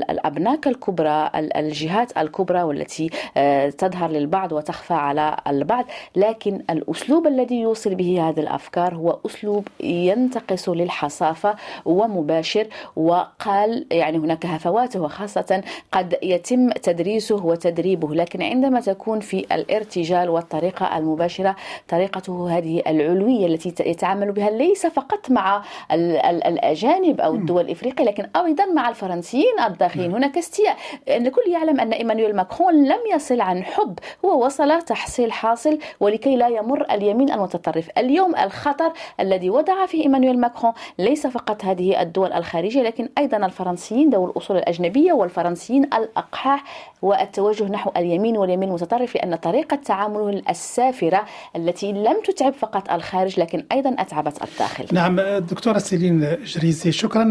الأبناك 0.10 0.68
الكبرى 0.68 1.30
الجهات 1.36 2.18
الكبرى 2.18 2.64
والتي 2.64 3.10
آه، 3.38 3.70
تظهر 3.70 4.10
للبعض 4.10 4.52
وتخفى 4.52 4.94
على 4.94 5.38
البعض. 5.48 5.86
لكن 6.16 6.62
الأسلوب 6.70 7.28
الذي 7.28 7.60
يوصل 7.62 7.96
به 7.96 8.30
هذه 8.30 8.40
الأفكار 8.40 8.96
هو 8.96 9.20
أسلوب 9.26 9.68
ينتقص 9.80 10.70
للحصافة 10.70 11.56
ومباشر 11.86 12.68
وقال 12.96 13.86
يعني 13.92 14.18
هناك 14.18 14.46
هفوات 14.46 14.96
وخاصة 14.98 15.64
قد 15.92 16.18
يتم 16.24 16.70
تدريسه 16.70 17.46
وتدريبه. 17.46 18.16
لكن 18.16 18.42
عندما 18.42 18.80
تكون 18.80 19.20
في 19.20 19.46
الارتجال 19.52 20.30
والطريقة 20.30 20.98
المباشرة 20.98 21.56
طريقته 21.88 22.58
هذه 22.58 22.82
العلوية 22.88 23.46
التي 23.46 23.90
يتعامل 23.90 24.32
بها 24.32 24.50
ليس 24.50 24.86
فقط 24.88 25.32
مع 25.32 25.64
الأجانب 25.92 27.22
أو 27.22 27.39
الدول 27.40 27.66
الإفريقية 27.66 28.06
لكن 28.06 28.30
أيضا 28.36 28.66
مع 28.66 28.90
الفرنسيين 28.90 29.60
الداخلين 29.68 30.12
هناك 30.12 30.38
استياء. 30.38 30.78
الكل 31.08 31.42
يعلم 31.52 31.80
أن 31.80 31.94
إيمانويل 31.94 32.36
ماكرون 32.36 32.86
لم 32.86 33.00
يصل 33.16 33.42
عن 33.42 33.64
حب 33.64 34.00
هو 34.26 34.46
وصل 34.46 34.82
تحصيل 34.82 35.32
حاصل 35.32 35.80
ولكي 36.00 36.36
لا 36.36 36.48
يمر 36.48 36.86
اليمين 36.92 37.32
المتطرف. 37.32 37.90
اليوم 37.98 38.36
الخطر 38.36 38.94
الذي 39.20 39.50
وضع 39.50 39.86
فيه 39.86 40.04
إيمانويل 40.04 40.40
ماكرون 40.40 40.74
ليس 41.00 41.28
فقط 41.28 41.66
هذه 41.66 42.02
الدول 42.02 42.34
الخارجية 42.34 42.82
لكن 42.82 43.10
أيضا 43.18 43.38
الفرنسيين 43.38 44.10
ذوي 44.10 44.32
الأصول 44.32 44.58
الأجنبية 44.58 45.14
والفرنسيين 45.14 45.84
الأقحاح 45.84 46.64
والتوجه 47.02 47.64
نحو 47.64 47.92
اليمين 47.98 48.38
واليمين 48.38 48.70
المتطرف 48.70 49.16
لأن 49.16 49.36
طريقة 49.36 49.76
تعامله 49.76 50.42
السافرة 50.50 51.26
التي 51.56 51.92
لم 51.92 52.22
تتعب 52.26 52.54
فقط 52.54 52.92
الخارج 52.92 53.40
لكن 53.40 53.66
أيضا 53.72 53.96
أتعبت 54.00 54.44
الداخل. 54.44 54.86
نعم 54.92 55.20
دكتورة 55.40 55.78
سيلين 55.78 56.38
جريزي 56.44 56.92
شكرا 56.92 57.29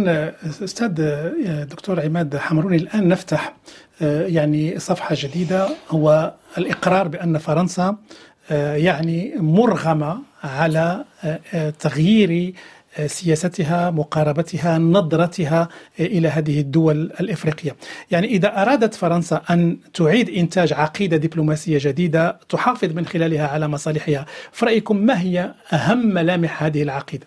أستاذ 0.65 0.89
دكتور 1.65 2.01
عماد 2.01 2.37
حمروني 2.37 2.77
الآن 2.77 3.09
نفتح 3.09 3.55
يعني 4.01 4.79
صفحة 4.79 5.15
جديدة 5.19 5.69
هو 5.91 6.35
الإقرار 6.59 7.09
بأن 7.09 7.39
فرنسا 7.39 7.97
يعني 8.51 9.35
مرغمة 9.37 10.19
على 10.45 11.05
تغيير 11.79 12.55
سياستها 13.07 13.91
مقاربتها 13.91 14.79
نظرتها 14.79 15.69
إلى 16.01 16.29
هذه 16.29 16.61
الدول 16.61 17.13
الإفريقية. 17.21 17.77
يعني 18.11 18.27
إذا 18.27 18.63
أرادت 18.63 18.95
فرنسا 18.95 19.43
أن 19.51 19.79
تعيد 19.95 20.31
إنتاج 20.31 20.73
عقيدة 20.73 21.17
دبلوماسية 21.17 21.79
جديدة 21.83 22.39
تحافظ 22.49 22.93
من 22.93 23.07
خلالها 23.07 23.47
على 23.49 23.69
مصالحها 23.69 24.27
في 24.53 24.67
رايكم 24.67 24.97
ما 24.97 25.21
هي 25.21 25.55
أهم 25.73 26.07
ملامح 26.07 26.63
هذه 26.63 26.83
العقيدة؟ 26.83 27.27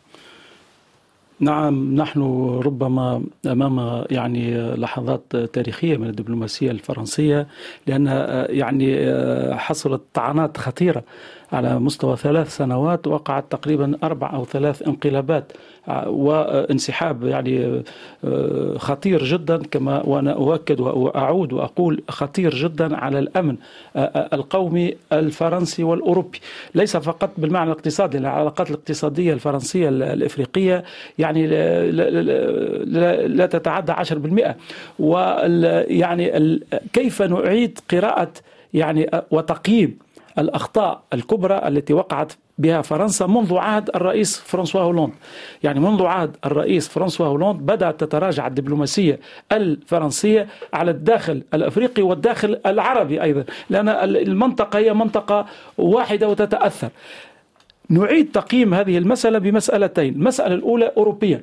نعم 1.42 1.96
نحن 1.96 2.22
ربما 2.66 3.24
أمام 3.46 4.06
يعني 4.12 4.72
لحظات 4.76 5.36
تاريخية 5.36 5.98
من 5.98 6.08
الدبلوماسية 6.08 6.72
الفرنسية 6.72 7.48
لأنها 7.88 8.52
يعني 8.52 8.96
حصلت 9.58 10.02
طعنات 10.14 10.58
خطيرة. 10.58 11.04
على 11.54 11.80
مستوى 11.80 12.18
ثلاث 12.18 12.58
سنوات 12.58 13.08
وقعت 13.08 13.46
تقريبا 13.50 13.98
أربع 14.04 14.34
أو 14.34 14.46
ثلاث 14.46 14.82
انقلابات 14.88 15.52
وانسحاب 16.08 17.24
يعني 17.24 17.84
آه، 18.26 18.78
خطير 18.78 19.24
جدا 19.24 19.58
كما 19.58 20.02
وأنا 20.06 20.34
أؤكد 20.34 20.80
وأعود 20.80 21.54
وأقول 21.54 22.04
خطير 22.10 22.56
جدا 22.56 22.98
على 22.98 23.20
الأمن 23.20 23.56
آه، 23.96 24.00
آه، 24.00 24.36
القومي 24.36 24.96
الفرنسي 25.14 25.84
والأوروبي. 25.84 26.40
ليس 26.76 26.98
فقط 26.98 27.30
بالمعنى 27.38 27.72
الاقتصادي 27.72 28.18
العلاقات 28.18 28.70
الاقتصادية 28.70 29.34
الفرنسية 29.34 29.90
الإفريقية 29.90 30.84
يعني 31.18 31.48
لا, 31.48 33.46
تتعدى 33.46 33.92
10% 33.92 34.56
ويعني 35.00 36.60
كيف 36.94 37.22
نعيد 37.22 37.80
قراءة 37.92 38.32
يعني 38.74 39.10
وتقييم 39.32 39.98
الأخطاء 40.40 41.04
الكبرى 41.14 41.68
التي 41.68 41.94
وقعت 41.94 42.34
بها 42.58 42.82
فرنسا 42.82 43.26
منذ 43.28 43.58
عهد 43.58 43.90
الرئيس 43.96 44.40
فرانسوا 44.40 44.82
هولاند 44.82 45.14
يعني 45.64 45.80
منذ 45.80 46.06
عهد 46.06 46.38
الرئيس 46.46 46.88
فرانسوا 46.88 47.26
هولاند 47.26 47.60
بدأت 47.60 48.00
تتراجع 48.00 48.48
الدبلوماسية 48.48 49.20
الفرنسية 49.52 50.48
على 50.74 50.92
الداخل 50.92 51.44
الأفريقي 51.54 52.02
والداخل 52.02 52.60
العربي 52.66 53.24
أيضا 53.24 53.44
لأن 53.70 53.90
المنطقة 53.90 54.80
هي 54.80 54.94
منطقة 54.94 55.46
واحدة 55.78 56.30
وتتأثر. 56.30 56.90
نعيد 57.90 58.32
تقييم 58.32 58.74
هذه 58.74 58.98
المسألة 58.98 59.40
بمسألتين. 59.40 60.14
المسألة 60.14 60.56
الأولى 60.56 60.92
أوروبيا. 60.98 61.42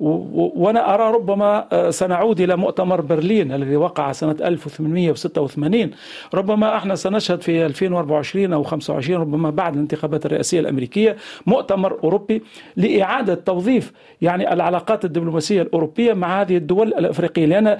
وأنا 0.00 0.94
أرى 0.94 1.14
ربما 1.14 1.66
آه، 1.72 1.90
سنعود 1.90 2.40
إلى 2.40 2.56
مؤتمر 2.56 3.00
برلين 3.00 3.52
الذي 3.52 3.76
وقع 3.76 4.12
سنة 4.12 4.36
1886 4.44 5.90
ربما 6.34 6.76
إحنا 6.76 6.94
سنشهد 6.94 7.42
في 7.42 7.66
2024 7.66 8.52
أو 8.52 8.62
25 8.62 9.20
ربما 9.20 9.50
بعد 9.50 9.74
الانتخابات 9.74 10.26
الرئاسية 10.26 10.60
الأمريكية 10.60 11.16
مؤتمر 11.46 11.98
أوروبي 12.04 12.42
لإعادة 12.76 13.34
توظيف 13.34 13.92
يعني 14.22 14.52
العلاقات 14.52 15.04
الدبلوماسية 15.04 15.62
الأوروبية 15.62 16.12
مع 16.12 16.40
هذه 16.40 16.56
الدول 16.56 16.88
الأفريقية 16.88 17.46
لأن 17.46 17.78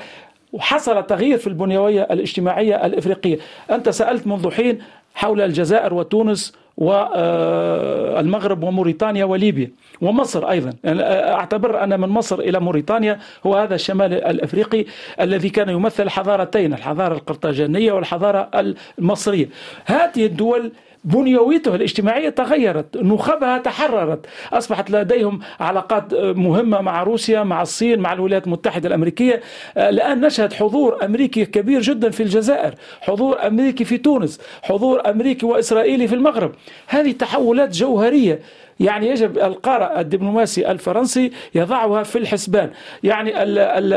حصل 0.58 1.06
تغيير 1.06 1.38
في 1.38 1.46
البنيوية 1.46 2.02
الاجتماعية 2.02 2.86
الأفريقية. 2.86 3.38
أنت 3.70 3.88
سألت 3.88 4.26
منذ 4.26 4.50
حين 4.50 4.78
حول 5.14 5.40
الجزائر 5.40 5.94
وتونس 5.94 6.52
والمغرب 6.76 8.62
وموريتانيا 8.62 9.24
وليبيا 9.24 9.70
ومصر 10.00 10.50
أيضا. 10.50 10.72
يعني 10.84 11.02
أعتبر 11.32 11.84
أن 11.84 12.00
من 12.00 12.08
مصر 12.08 12.38
إلى 12.38 12.60
موريتانيا 12.60 13.18
هو 13.46 13.54
هذا 13.56 13.74
الشمال 13.74 14.14
الأفريقي 14.14 14.84
الذي 15.20 15.48
كان 15.48 15.68
يمثل 15.68 16.10
حضارتين 16.10 16.72
الحضارة 16.72 17.14
القرطاجانية 17.14 17.92
والحضارة 17.92 18.50
المصرية. 18.98 19.48
هذه 19.84 20.26
الدول 20.26 20.72
بنيويته 21.04 21.74
الاجتماعية 21.74 22.28
تغيرت 22.28 22.96
نخبها 22.96 23.58
تحررت. 23.58 24.26
أصبحت 24.52 24.90
لديهم 24.90 25.40
علاقات 25.60 26.14
مهمة 26.14 26.80
مع 26.80 27.02
روسيا 27.02 27.42
مع 27.42 27.62
الصين 27.62 28.00
مع 28.00 28.12
الولايات 28.12 28.46
المتحدة 28.46 28.88
الأمريكية 28.88 29.40
الآن 29.76 30.20
نشهد 30.20 30.52
حضور 30.52 31.04
أمريكي 31.04 31.44
كبير 31.44 31.80
جدا 31.80 32.10
في 32.10 32.22
الجزائر 32.22 32.74
حضور 33.00 33.46
أمريكي 33.46 33.84
في 33.84 33.98
تونس 33.98 34.40
حضور 34.62 35.10
أمريكي 35.10 35.46
وإسرائيلي 35.46 36.08
في 36.08 36.14
المغرب. 36.14 36.52
هذه 36.86 37.12
تحولات 37.12 37.76
جوهرية 37.76 38.40
يعني 38.80 39.08
يجب 39.08 39.38
القارئ 39.38 40.00
الدبلوماسي 40.00 40.70
الفرنسي 40.70 41.32
يضعها 41.54 42.02
في 42.02 42.18
الحسبان. 42.18 42.70
يعني 43.02 43.32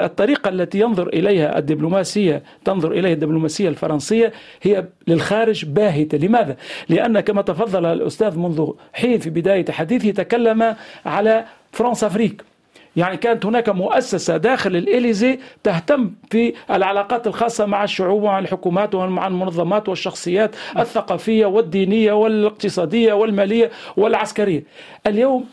الطريقة 0.05 0.49
التي 0.49 0.79
ينظر 0.79 1.07
إليها 1.07 1.57
الدبلوماسية 1.57 2.43
تنظر 2.65 2.91
إليها 2.91 3.13
الدبلوماسية 3.13 3.69
الفرنسية 3.69 4.33
هي 4.61 4.85
للخارج 5.07 5.65
باهتة. 5.65 6.17
لماذا؟ 6.17 6.55
لأن 6.89 7.19
كما 7.19 7.41
تفضل 7.41 7.85
الأستاذ 7.85 8.37
منذ 8.39 8.71
حين 8.93 9.19
في 9.19 9.29
بداية 9.29 9.65
حديثه 9.71 10.23
تكلم 10.23 10.75
على 11.05 11.45
فرنسا 11.71 12.07
أفريك. 12.07 12.52
يعني 12.95 13.17
كانت 13.17 13.45
هناك 13.45 13.69
مؤسسة 13.69 14.37
داخل 14.37 14.75
الإليزي 14.75 15.39
تهتم 15.63 16.11
في 16.31 16.53
العلاقات 16.71 17.27
الخاصة 17.27 17.65
مع 17.65 17.83
الشعوب 17.83 18.23
ومع 18.23 18.39
الحكومات 18.39 18.95
ومع 18.95 19.27
المنظمات 19.27 19.89
والشخصيات 19.89 20.55
الثقافية 20.79 21.45
والدينية 21.45 22.13
والاقتصادية 22.13 23.13
والمالية 23.13 23.71
والعسكرية. 23.97 24.63
اليوم 25.07 25.45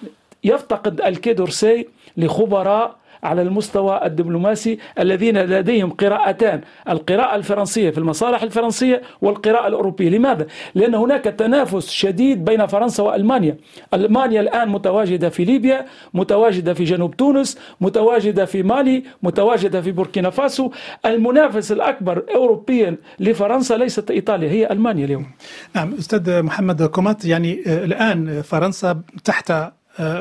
يفتقد 0.44 1.00
الكيدورسي 1.00 1.86
لخبراء 2.16 2.99
على 3.22 3.42
المستوى 3.42 4.00
الدبلوماسي 4.06 4.78
الذين 4.98 5.38
لديهم 5.38 5.90
قراءتان 5.90 6.60
القراءة 6.88 7.36
الفرنسية 7.36 7.90
في 7.90 7.98
المصالح 7.98 8.42
الفرنسية 8.42 9.02
والقراءة 9.22 9.66
الأوروبية. 9.68 10.08
لماذا؟ 10.08 10.46
لأن 10.74 10.94
هناك 10.94 11.24
تنافس 11.24 11.90
شديد 11.90 12.44
بين 12.44 12.66
فرنسا 12.66 13.02
وألمانيا. 13.02 13.56
ألمانيا 13.94 14.40
الآن 14.40 14.68
متواجدة 14.68 15.28
في 15.28 15.44
ليبيا 15.44 15.86
متواجدة 16.14 16.74
في 16.74 16.84
جنوب 16.84 17.16
تونس 17.16 17.58
متواجدة 17.80 18.44
في 18.44 18.62
مالي 18.62 19.02
متواجدة 19.22 19.80
في 19.80 19.92
بوركينا 19.92 20.30
فاسو. 20.30 20.70
المنافس 21.06 21.72
الأكبر 21.72 22.24
أوروبيا 22.34 22.96
لفرنسا 23.20 23.74
ليست 23.74 24.10
إيطاليا 24.10 24.50
هي 24.50 24.72
ألمانيا 24.72 25.04
اليوم. 25.04 25.26
نعم 25.74 25.94
أستاذ 25.94 26.42
محمد 26.42 26.82
كومات 26.82 27.24
يعني 27.24 27.62
آه، 27.66 27.84
الآن 27.84 28.42
فرنسا 28.42 29.00
تحت 29.24 29.52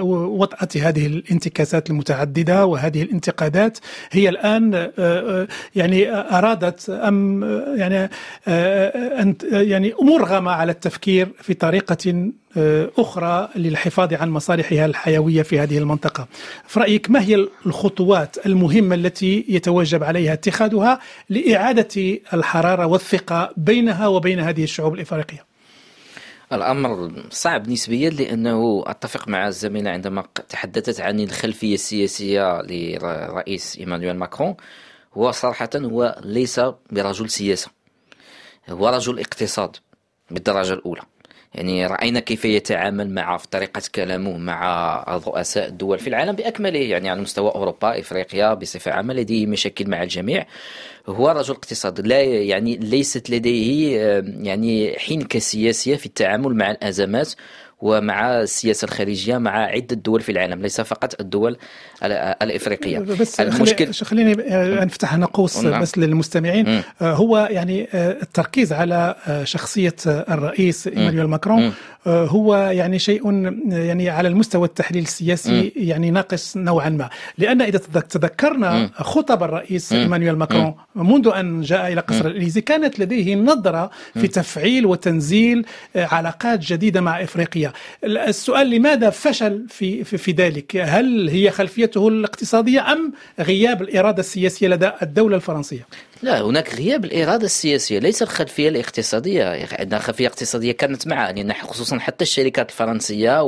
وطأة 0.01 0.67
هذه 0.82 1.05
الانتكاسات 1.05 1.89
المتعددة 1.89 2.65
وهذه 2.65 3.01
الانتقادات. 3.01 3.77
هي 4.11 4.30
الآن 4.30 4.73
آه، 4.75 4.91
آه، 4.99 5.47
يعني 5.75 6.11
أرادت 6.11 6.89
أم 6.89 7.43
يعني 7.75 8.09
آه، 8.47 9.21
أن 9.21 9.36
يعني 9.51 9.93
مرغمة 10.01 10.51
على 10.51 10.71
التفكير 10.71 11.27
في 11.41 11.53
طريقة 11.53 12.32
أخرى 12.97 13.49
للحفاظ 13.55 14.13
عن 14.13 14.30
مصالحها 14.30 14.86
الحيوية 14.86 15.41
في 15.41 15.59
هذه 15.59 15.77
المنطقة. 15.77 16.27
في 16.67 16.80
رأيك 16.80 17.09
ما 17.09 17.21
هي 17.21 17.47
الخطوات 17.65 18.45
المهمة 18.45 18.95
التي 18.95 19.45
يتوجب 19.49 20.03
عليها 20.03 20.34
اتخاذها 20.34 20.99
لإعادة 21.30 22.19
الحرارة 22.34 22.86
والثقة 22.86 23.53
بينها 23.57 24.07
وبين 24.07 24.39
هذه 24.39 24.63
الشعوب 24.63 24.93
الإفريقية؟ 24.93 25.49
الأمر 26.54 27.12
صعب 27.30 27.70
نسبيا 27.70 28.10
لأنه 28.10 28.84
أتفق 28.88 29.28
مع 29.28 29.47
الزميلة 29.47 29.91
عندما 29.91 30.24
تحدثت 30.50 31.02
عن 31.02 31.20
الخلفية 31.20 31.74
السياسية 31.74 32.62
لرئيس 32.62 33.78
إيمانويل 33.78 34.18
ماكرون. 34.18 34.56
هو 35.14 35.32
صراحة 35.32 35.70
هو 35.76 36.22
ليس 36.24 36.62
برجل 36.91 37.30
سياسة 37.30 37.72
هو 38.70 38.89
رجل 38.89 39.20
اقتصاد 39.20 39.76
بالدرجة 40.32 40.74
الأولى. 40.74 41.02
يعني 41.56 41.88
رأينا 41.88 42.20
كيف 42.20 42.45
يتعامل 42.45 43.10
مع 43.10 43.38
في 43.38 43.47
طريقة 43.47 43.82
كلامه 43.95 44.38
مع 44.38 45.04
رؤساء 45.28 45.68
الدول 45.68 46.00
في 46.00 46.08
العالم 46.08 46.32
بأكمله 46.32 46.80
يعني 46.80 47.10
على 47.10 47.22
مستوى 47.22 47.52
أوروبا 47.52 48.00
إفريقيا 48.00 48.54
بصفة 48.54 48.91
عامة 48.91 49.14
لديه 49.14 49.45
مشاكل 49.45 49.89
مع 49.89 50.04
الجميع. 50.04 50.45
هو 51.08 51.30
رجل 51.30 51.54
اقتصاد 51.54 52.08
لا 52.08 52.22
يعني 52.24 52.78
ليست 52.78 53.30
لديه 53.30 53.97
يعني 54.39 55.00
حنكة 55.00 55.39
سياسية 55.39 55.95
في 55.95 56.06
التعامل 56.06 56.56
مع 56.56 56.72
الأزمات. 56.72 57.34
ومع 57.82 58.41
السياسة 58.41 58.86
الخارجية 58.86 59.38
مع 59.38 59.51
عدة 59.51 59.95
دول 59.95 60.21
في 60.21 60.32
العالم 60.32 60.61
ليس 60.61 60.82
فقط 60.82 61.21
الدول 61.21 61.57
الإفريقية. 62.03 62.99
بس 62.99 63.39
المشكل 63.39 63.93
خليني 63.93 64.36
نفتح 64.86 65.13
هنا 65.13 65.25
قوس 65.25 65.57
نعم. 65.57 65.82
بس 65.82 65.97
للمستمعين. 65.97 66.69
م. 66.69 66.82
آه، 67.01 67.13
هو 67.13 67.47
يعني 67.51 67.88
آه، 67.93 68.17
التركيز 68.21 68.73
على 68.73 69.15
آه، 69.27 69.43
شخصية 69.43 69.95
الرئيس 70.05 70.88
إيمانويل 70.88 71.25
ماكرون 71.25 71.73
هو 72.08 72.56
يعني 72.56 73.00
شيء 73.00 73.22
يعني 73.70 74.10
على 74.10 74.28
المستوى 74.28 74.68
التحليل 74.68 75.04
السياسي 75.04 75.74
يعني 75.76 76.12
ناقص 76.12 76.58
نوعا 76.58 76.89
ما. 76.89 77.10
لأن 77.38 77.62
إذا 77.62 77.78
تذكرنا 78.10 78.89
خطب 78.93 79.43
الرئيس 79.43 79.93
إيمانويل 79.93 80.36
ماكرون 80.36 80.76
منذ 80.95 81.32
أن 81.36 81.62
جاء 81.62 81.93
إلى 81.93 82.02
قصر 82.02 82.28
الاليزي 82.28 82.62
كانت 82.62 83.00
لديه 83.00 83.36
نظرة 83.36 83.91
في 84.14 84.28
تفعيل 84.28 84.86
وتنزيل 84.86 85.66
علاقات 85.95 86.60
جديدة 86.60 87.02
مع 87.02 87.24
إفريقيا. 87.24 87.72
السؤال 88.04 88.70
لماذا 88.70 89.10
فشل 89.10 89.66
في 89.70 90.04
في, 90.04 90.18
في 90.18 90.32
ذلك؟ 90.32 90.76
هل 90.76 91.30
هي 91.30 91.52
خلفيته 91.52 92.08
الاقتصادية 92.08 92.91
أم 92.91 93.14
غياب 93.39 93.82
الإرادة 93.82 94.20
السياسية 94.20 94.68
لدى 94.68 94.91
الدولة 95.02 95.36
الفرنسية؟ 95.36 95.88
لا 96.22 96.41
هناك 96.41 96.76
غياب 96.76 97.05
الإرادة 97.05 97.45
السياسية 97.45 97.99
ليس 97.99 98.22
الخلفية 98.22 98.70
الاقتصادية. 98.70 99.67
عندنا 99.80 99.99
خلفية 99.99 100.28
اقتصادية 100.28 100.72
كانت 100.72 101.07
معها 101.07 101.32
لأن 101.32 101.53
خصوصا 101.53 101.99
حتى 101.99 102.24
الشركات 102.24 102.70
الفرنسية 102.70 103.43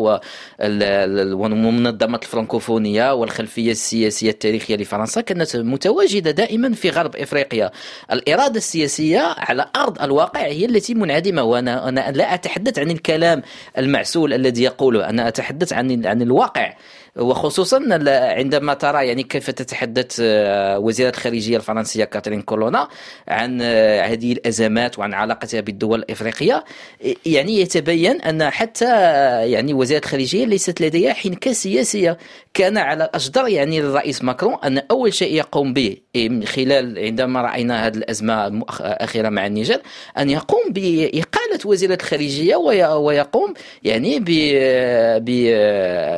والمنظمات 1.34 2.24
الفرنكوفونية 2.24 3.13
والخلفية 3.13 3.72
السياسية 3.72 4.30
التاريخية 4.30 4.76
لفرنسا 4.76 5.22
كانت 5.22 5.55
متواجدة 5.55 6.32
دائما 6.32 6.74
في 6.74 6.89
غرب 6.89 7.15
إفريقيا. 7.15 7.72
الإرادة 8.11 8.57
السياسية 8.57 9.19
على 9.38 9.65
أرض 9.76 10.01
الواقع 10.01 10.41
هي 10.41 10.65
التي 10.65 10.93
منعدمة 10.93 11.43
وأنا 11.43 11.89
أنا 11.89 12.11
لا 12.11 12.34
أتحدث 12.34 12.80
عن 12.80 12.91
الكلام 12.91 13.41
المعسول 13.78 14.34
الذي 14.34 14.63
يقوله 14.63 15.09
أنا 15.09 15.28
أتحدث 15.28 15.74
عن 15.74 16.05
عن 16.05 16.22
الواقع. 16.22 16.74
وخصوصا 17.16 17.82
عندما 18.09 18.74
ترى 18.74 19.07
يعني 19.07 19.24
كيف 19.24 19.49
تتحدث 19.51 20.16
وزيرة 20.78 21.09
الخارجية 21.09 21.57
الفرنسية 21.57 22.03
كاترين 22.03 22.41
كولونا 22.41 22.88
عن 23.28 23.62
هذه 23.62 24.32
الأزمات 24.32 24.99
وعن 24.99 25.14
علاقتها 25.14 25.62
بالدول 25.62 25.99
الإفريقية. 25.99 26.64
يعني 27.26 27.59
يتبين 27.59 28.22
أن 28.22 28.49
حتى 28.49 28.86
يعني 29.51 29.74
وزيرة 29.74 29.99
الخارجية 29.99 30.45
ليست 30.45 30.82
لديها 30.82 31.14
حنكة 31.14 31.51
سياسية. 31.53 32.18
كان 32.53 32.78
على 32.78 33.03
الأجدر 33.03 33.47
يعني 33.47 33.80
الرئيس 33.80 34.24
ماكرون 34.24 34.57
أن 34.64 34.82
أول 34.91 35.14
شيء 35.14 35.34
يقوم 35.34 35.74
به 35.74 35.97
من 36.16 36.45
خلال 36.45 36.99
عندما 36.99 37.41
رأينا 37.41 37.88
هذه 37.88 37.97
الأزمة 37.97 38.47
الأخيرة 38.47 39.30
مع 39.30 39.47
النيجر 39.47 39.82
أن 40.18 40.30
يقوم 40.30 40.64
بإقالة 40.70 41.59
وزيرة 41.66 41.97
الخارجية 42.01 42.55
ويقوم 42.95 43.53
يعني 43.84 44.20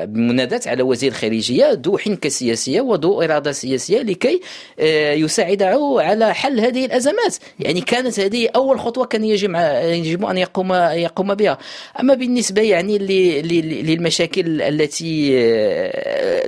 بمناداة 0.08 0.62
على 0.66 0.83
وزير 0.84 1.12
الخارجية 1.12 1.82
ذو 1.86 1.98
حنكة 1.98 2.30
سياسية 2.30 2.82
وذو 2.82 3.22
إرادة 3.22 3.52
سياسية 3.52 4.02
لكي 4.02 4.42
آه، 4.80 5.14
يساعده 5.14 5.96
على 5.98 6.34
حل 6.34 6.60
هذه 6.60 6.86
الأزمات. 6.86 7.36
يعني 7.60 7.82
كانت 7.82 8.20
هذه 8.20 8.50
أول 8.56 8.80
خطوة 8.80 9.06
كان 9.06 9.24
يجب 9.24 9.56
يجب 9.84 10.26
أن 10.26 10.38
يقوم 10.38 10.74
يقوم 10.74 11.36
بها. 11.36 11.58
أما 12.00 12.14
بالنسبة 12.14 12.62
يعني 12.62 12.98
للمشاكل 12.98 14.62
التي 14.62 15.32
آه، 15.38 16.44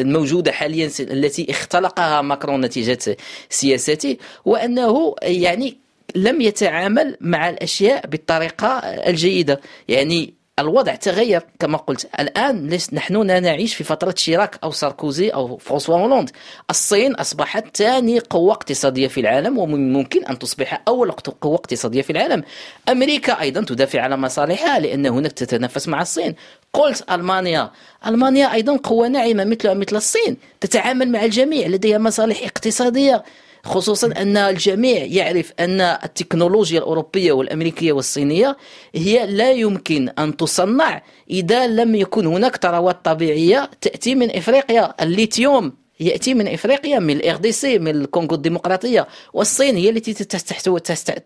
الموجودة 0.00 0.52
حاليا 0.52 0.90
التي 1.00 1.50
اختلقها 1.50 2.22
ماكرون 2.22 2.60
نتيجة 2.60 3.16
سياسته 3.50 4.16
وأنه 4.44 5.14
يعني 5.22 5.76
لم 6.14 6.40
يتعامل 6.40 7.16
مع 7.20 7.48
الأشياء 7.48 8.06
بالطريقة 8.06 8.78
الجيدة. 8.78 9.60
يعني 9.88 10.39
الوضع 10.60 10.94
تغير 10.94 11.42
كما 11.58 11.78
قلت. 11.78 12.08
الآن 12.20 12.78
نحن 12.92 13.26
نعيش 13.26 13.74
في 13.74 13.84
فترة 13.84 14.14
شيراك 14.16 14.58
أو 14.64 14.70
ساركوزي 14.70 15.28
أو 15.28 15.56
فرانسوا 15.56 15.96
هولاند. 15.96 16.30
الصين 16.70 17.14
أصبحت 17.14 17.76
ثاني 17.76 18.18
قوة 18.18 18.52
اقتصادية 18.52 19.08
في 19.08 19.20
العالم 19.20 19.58
ومن 19.58 19.92
ممكن 19.92 20.24
أن 20.24 20.38
تصبح 20.38 20.82
أول 20.88 21.10
قوة 21.12 21.54
اقتصادية 21.54 22.02
في 22.02 22.10
العالم. 22.10 22.42
أمريكا 22.88 23.40
أيضا 23.40 23.60
تدافع 23.60 24.00
على 24.00 24.16
مصالحها 24.16 24.78
لأن 24.78 25.06
هناك 25.06 25.32
تتنافس 25.32 25.88
مع 25.88 26.02
الصين. 26.02 26.34
قلت 26.72 27.04
ألمانيا. 27.10 27.70
ألمانيا 28.06 28.52
أيضا 28.52 28.76
قوة 28.76 29.08
ناعمة 29.08 29.44
مثل 29.44 29.74
مثل 29.74 29.96
الصين. 29.96 30.36
تتعامل 30.60 31.12
مع 31.12 31.24
الجميع 31.24 31.66
لديها 31.66 31.98
مصالح 31.98 32.42
اقتصادية. 32.42 33.24
خصوصا 33.64 34.06
أن 34.06 34.36
الجميع 34.36 35.04
يعرف 35.04 35.52
أن 35.60 35.80
التكنولوجيا 35.80 36.78
الأوروبية 36.78 37.32
والأمريكية 37.32 37.92
والصينية 37.92 38.56
هي 38.94 39.26
لا 39.26 39.52
يمكن 39.52 40.08
أن 40.18 40.36
تصنع 40.36 41.02
إذا 41.30 41.66
لم 41.66 41.94
يكن 41.94 42.26
هناك 42.26 42.56
ثروات 42.56 43.04
طبيعية 43.04 43.70
تأتي 43.80 44.14
من 44.14 44.36
إفريقيا. 44.36 44.94
الليثيوم 45.02 45.72
يأتي 46.00 46.34
من 46.34 46.48
إفريقيا 46.48 46.98
من 46.98 47.16
الاغ 47.16 47.36
دي 47.36 47.52
سي 47.52 47.78
من 47.78 48.00
الكونغو 48.00 48.34
الديمقراطية 48.34 49.08
والصين 49.32 49.76
هي 49.76 49.90
التي 49.90 50.14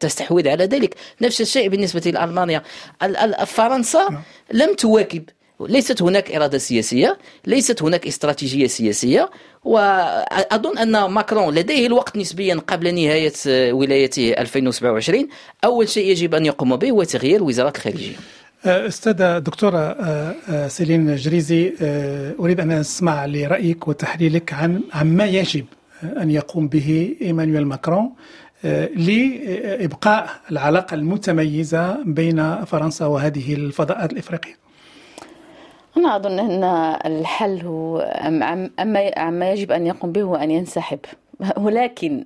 تستحوذ 0.01 0.49
على 0.49 0.64
ذلك. 0.64 0.95
نفس 1.20 1.41
الشيء 1.41 1.68
بالنسبة 1.68 2.11
لألمانيا. 2.11 2.62
فرنسا 3.47 4.09
نعم. 4.11 4.22
لم 4.53 4.74
تواكب 4.74 5.24
ليست 5.69 6.03
هناك 6.03 6.33
إرادة 6.33 6.59
سياسية 6.59 7.19
ليست 7.47 7.83
هناك 7.83 8.07
استراتيجية 8.07 8.67
سياسية 8.67 9.31
وأظن 9.65 10.79
أن 10.79 11.05
ماكرون 11.05 11.55
لديه 11.55 11.87
الوقت 11.87 12.17
نسبيا 12.17 12.55
قبل 12.67 12.95
نهاية 12.95 13.73
ولايته 13.73 14.31
2027 14.31 15.29
أول 15.65 15.89
شيء 15.89 16.07
يجب 16.11 16.35
أن 16.35 16.47
يقوم 16.47 16.77
به 16.77 16.91
هو 16.91 17.03
تغيير 17.03 17.43
وزارة 17.43 17.73
الخارجية. 17.77 18.15
أستاذة 18.67 19.39
دكتورة 19.39 19.79
آه، 19.79 20.35
آه، 20.51 20.69
سيلين 20.69 21.17
جريزي 21.17 21.75
آه، 21.83 22.35
أريد 22.41 22.61
أن 22.61 22.71
أسمع 22.71 23.27
لرأيك 23.27 23.89
وتحليلك 23.89 24.53
عن 24.53 24.83
عما 24.95 25.25
يجب 25.25 25.65
أن 26.03 26.31
يقوم 26.31 26.69
به 26.69 27.17
إيمانويل 27.23 27.67
ماكرون 27.67 28.12
لإبقاء 28.97 30.31
العلاقة 30.51 30.95
المتميزة 30.95 32.03
بين 32.05 32.65
فرنسا 32.65 33.07
وهذه 33.07 33.55
الفضاءات 33.55 34.12
الإفريقية. 34.12 34.64
أنا 35.97 36.17
أظن 36.17 36.39
أن 36.39 36.65
الحل 37.07 37.61
هو 37.67 37.99
أما 38.01 38.71
عما 39.17 39.53
يجب 39.53 39.73
أن 39.73 39.87
يقوم 39.87 40.13
به 40.13 40.23
هو 40.23 40.37
أن 40.37 40.51
ينسحب. 40.51 40.99
ولكن 41.65 42.25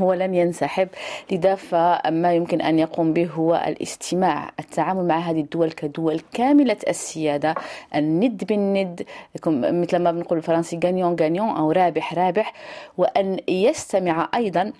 هو 0.00 0.12
لن 0.12 0.34
ينسحب. 0.34 0.88
لذا 1.32 1.54
فما 1.54 2.34
يمكن 2.34 2.60
أن 2.60 2.78
يقوم 2.78 3.12
به 3.12 3.26
هو 3.26 3.64
الاستماع 3.66 4.50
التعامل 4.60 5.04
مع 5.04 5.18
هذه 5.18 5.40
الدول 5.40 5.72
كدول 5.72 6.20
كاملة 6.32 6.76
السيادة. 6.88 7.54
الند 7.94 8.44
بالند 8.44 9.02
مثل 9.46 9.96
ما 9.96 10.12
بنقول 10.12 10.38
الفرنسي 10.38 10.80
غانيون 10.84 11.16
غانيون 11.20 11.48
أو 11.48 11.72
رابح 11.72 12.14
رابح. 12.14 12.52
وأن 12.98 13.38
يستمع 13.48 14.28
أيضا 14.34 14.72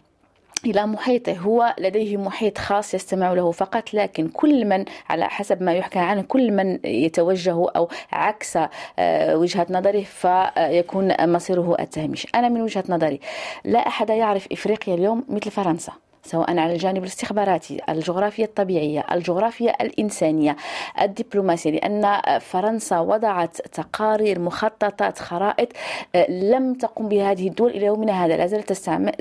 إلى 0.66 0.86
محيطه 0.86 1.32
هو 1.32 1.74
لديه 1.78 2.16
محيط 2.16 2.58
خاص 2.58 2.94
يستمع 2.94 3.32
له 3.32 3.50
فقط 3.50 3.94
لكن 3.94 4.28
كل 4.28 4.64
من 4.64 4.84
على 5.08 5.24
حسب 5.24 5.62
ما 5.62 5.74
يحكى 5.74 5.98
عنه 5.98 6.22
كل 6.22 6.52
من 6.52 6.78
يتوجه 6.84 7.50
أو 7.76 7.88
عكس 8.12 8.58
آه، 8.98 9.36
وجهة 9.36 9.66
نظره 9.70 10.02
فيكون 10.02 11.32
مصيره 11.32 11.76
التهميش. 11.80 12.26
أنا 12.34 12.48
من 12.48 12.62
وجهة 12.62 12.84
نظري 12.88 13.20
لا 13.64 13.86
أحد 13.86 14.10
يعرف 14.10 14.48
إفريقيا 14.52 14.94
اليوم 14.94 15.24
مثل 15.28 15.50
فرنسا. 15.50 15.92
سواء 16.24 16.58
على 16.58 16.72
الجانب 16.72 17.02
الاستخباراتي 17.02 17.80
الجغرافيا 17.88 18.44
الطبيعية 18.44 19.04
الجغرافيا 19.12 19.82
الإنسانية 19.82 20.56
الدبلوماسية 21.00 21.70
لأن 21.70 22.20
فرنسا 22.38 22.98
وضعت 22.98 23.56
تقارير 23.56 24.38
مخططات 24.38 25.18
خرائط 25.18 25.68
آه، 26.14 26.30
لم 26.30 26.74
تقم 26.74 27.08
بها 27.08 27.30
هذه 27.30 27.48
الدول 27.48 27.70
إلى 27.70 27.86
يومنا 27.86 28.24
هذا. 28.24 28.36
لا 28.36 28.46
زالت 28.46 28.72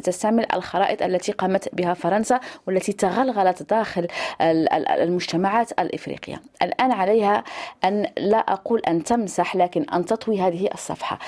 تستعمل, 0.03 0.45
الخرائط 0.53 1.01
التي 1.01 1.31
قامت 1.31 1.75
بها 1.75 1.93
فرنسا 1.93 2.39
والتي 2.67 2.93
تغلغلت 2.93 3.69
داخل 3.69 4.07
المجتمعات 4.41 5.71
الإفريقية. 5.71 6.41
الآن 6.61 6.91
عليها 6.91 7.43
أن 7.83 8.07
لا 8.17 8.37
أقول 8.37 8.81
أن 8.87 9.03
تمسح 9.03 9.55
لكن 9.55 9.83
أن 9.93 10.05
تطوي 10.05 10.41
هذه 10.41 10.69
الصفحة. 10.73 11.19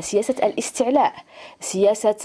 سياسة 0.00 0.34
الاستعلاء 0.46 1.12
سياسة 1.60 2.16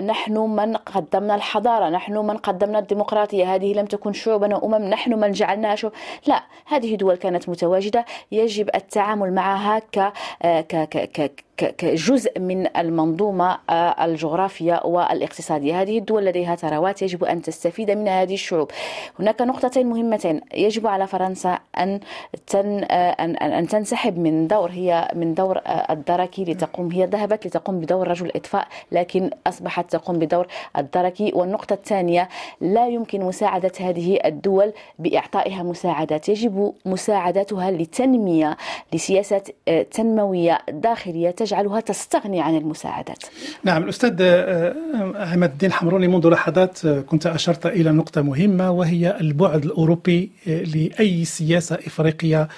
نحن 0.00 0.36
من 0.36 0.76
قد 0.76 1.05
قدمنا 1.06 1.34
الحضارة 1.34 1.88
نحن 1.88 2.16
من 2.16 2.36
قدمنا 2.36 2.78
الديمقراطية 2.78 3.54
هذه 3.54 3.72
لم 3.74 3.86
تكن 3.86 4.12
شعوبا 4.12 4.56
وأمم 4.56 4.84
نحن 4.84 5.14
من 5.14 5.32
جعلناها 5.32 5.74
شعوب. 5.74 5.92
لا 6.26 6.42
هذه 6.66 6.94
دول 6.94 7.14
كانت 7.16 7.48
متواجدة 7.48 8.04
يجب 8.32 8.70
التعامل 8.74 9.34
معها 9.34 9.78
ك 9.78 10.12
ك 10.42 10.88
ك 10.92 11.45
كجزء 11.56 12.40
من 12.40 12.76
المنظومة 12.76 13.58
آه، 13.70 14.04
الجغرافية 14.04 14.80
والاقتصادية. 14.84 15.82
هذه 15.82 15.98
الدول 15.98 16.24
لديها 16.24 16.56
ثروات 16.56 17.02
يجب 17.02 17.24
أن 17.24 17.42
تستفيد 17.42 17.90
من 17.90 18.08
هذه 18.08 18.34
الشعوب. 18.34 18.70
هناك 19.18 19.42
نقطتين 19.42 19.86
مهمتين. 19.86 20.40
يجب 20.54 20.86
على 20.86 21.06
فرنسا 21.06 21.58
أن 21.78 22.00
تن 22.46 22.84
آه، 22.90 23.10
أن 23.10 23.36
أن 23.36 23.68
تنسحب 23.68 24.18
من 24.18 24.46
دور 24.46 24.70
هي 24.70 25.10
من 25.14 25.34
دور 25.34 25.58
آه، 25.58 25.92
الدركي 25.92 26.44
لتقوم 26.44 26.92
هي 26.92 27.06
ذهبت 27.06 27.46
لتقوم 27.46 27.80
بدور 27.80 28.08
رجل 28.08 28.30
إطفاء 28.36 28.68
لكن 28.92 29.30
أصبحت 29.46 29.90
تقوم 29.90 30.18
بدور 30.18 30.46
الدركي. 30.76 31.32
والنقطة 31.34 31.74
الثانية 31.74 32.28
لا 32.60 32.88
يمكن 32.88 33.20
مساعدة 33.20 33.72
هذه 33.80 34.18
الدول 34.24 34.72
بإعطائها 34.98 35.62
مساعدات. 35.62 36.28
يجب 36.28 36.74
مساعدتها 36.86 37.70
لتنمية 37.70 38.56
لسياسة 38.92 39.42
تنموية 39.90 40.58
داخلية 40.68 41.30
تجعلها 41.46 41.80
تستغني 41.80 42.40
عن 42.40 42.56
المساعدات. 42.56 43.24
نعم 43.64 43.82
الأستاذ 43.84 44.16
آه، 44.20 44.74
عماد 45.14 45.50
الدين 45.50 45.72
حمروني 45.72 46.08
منذ 46.08 46.28
لحظات 46.28 46.84
آه، 46.84 47.00
كنت 47.00 47.26
أشرت 47.26 47.66
إلى 47.66 47.90
نقطة 47.92 48.22
مهمة 48.22 48.70
وهي 48.70 49.16
البعد 49.20 49.64
الأوروبي 49.64 50.30
آه، 50.48 50.62
لأي 50.62 51.24
سياسة 51.24 51.74
إفريقية 51.86 52.48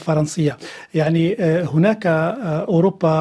فرنسية. 0.00 0.56
يعني 0.94 1.36
هناك 1.74 2.06
أوروبا 2.68 3.16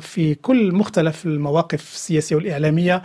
في 0.00 0.34
كل 0.34 0.74
مختلف 0.74 1.26
المواقف 1.26 1.94
السياسية 1.94 2.36
والإعلامية 2.36 3.02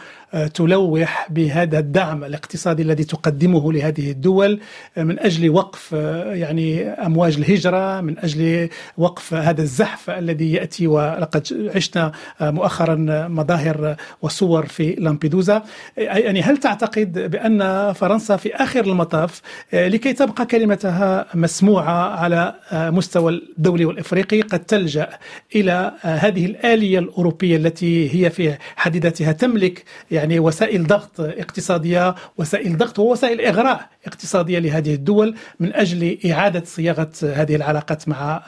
تلوح 0.54 1.28
بهذا 1.32 1.80
الدعم 1.80 2.24
الاقتصادي 2.24 2.82
الذي 2.84 3.04
تقدمه 3.04 3.74
لهذه 3.74 4.12
الدول 4.12 4.60
من 4.98 5.20
أجل 5.20 5.50
وقف 5.50 5.92
يعني 6.32 6.90
أمواج 6.90 7.38
الهجرة 7.38 8.02
من 8.02 8.20
أجل 8.20 8.70
وقف 8.98 9.34
هذا 9.34 9.62
الزحف 9.62 10.10
الذي 10.10 10.54
يأتي. 10.54 10.88
ولقد 10.88 11.72
عشنا 11.76 12.12
مؤخرا 12.42 12.96
مظاهر 13.28 13.96
وصور 14.22 14.66
في 14.66 14.92
لامبيدوزا. 14.92 15.64
يعني 15.98 16.42
هل 16.42 16.58
تعتقد 16.58 17.32
بأن 17.32 17.94
فرنسا 17.94 18.38
في 18.38 18.56
آخر 18.56 18.86
المطاف 18.86 19.42
لكي 19.74 20.14
تبقى 20.14 20.46
كلمتها 20.46 21.26
مسموعة 21.34 22.10
على 22.10 22.54
مستوى 22.74 23.42
الدولي 23.58 23.86
والإفريقي 23.86 24.42
قد 24.42 24.60
تلجأ 24.60 25.10
إلى 25.56 25.92
هذه 26.02 26.46
الآلية 26.46 27.00
الأوروبية 27.00 27.58
التي 27.58 28.16
هي 28.16 28.30
في 28.30 28.58
حد 28.76 28.98
ذاتها 28.98 29.32
تملك 29.32 29.84
يعني 30.12 30.23
وسائل 30.32 30.88
ضغط 30.88 31.20
اقتصادية 31.20 32.16
وسائل 32.38 32.78
ضغط 32.78 33.00
ووسائل 33.00 33.42
إغراء 33.42 33.90
اقتصادية 34.08 34.60
لهذه 34.60 34.94
الدول 34.94 35.36
من 35.60 35.74
أجل 35.74 36.18
إعادة 36.32 36.64
صياغة 36.66 37.12
هذه 37.24 37.56
العلاقات 37.56 38.10
مع 38.10 38.42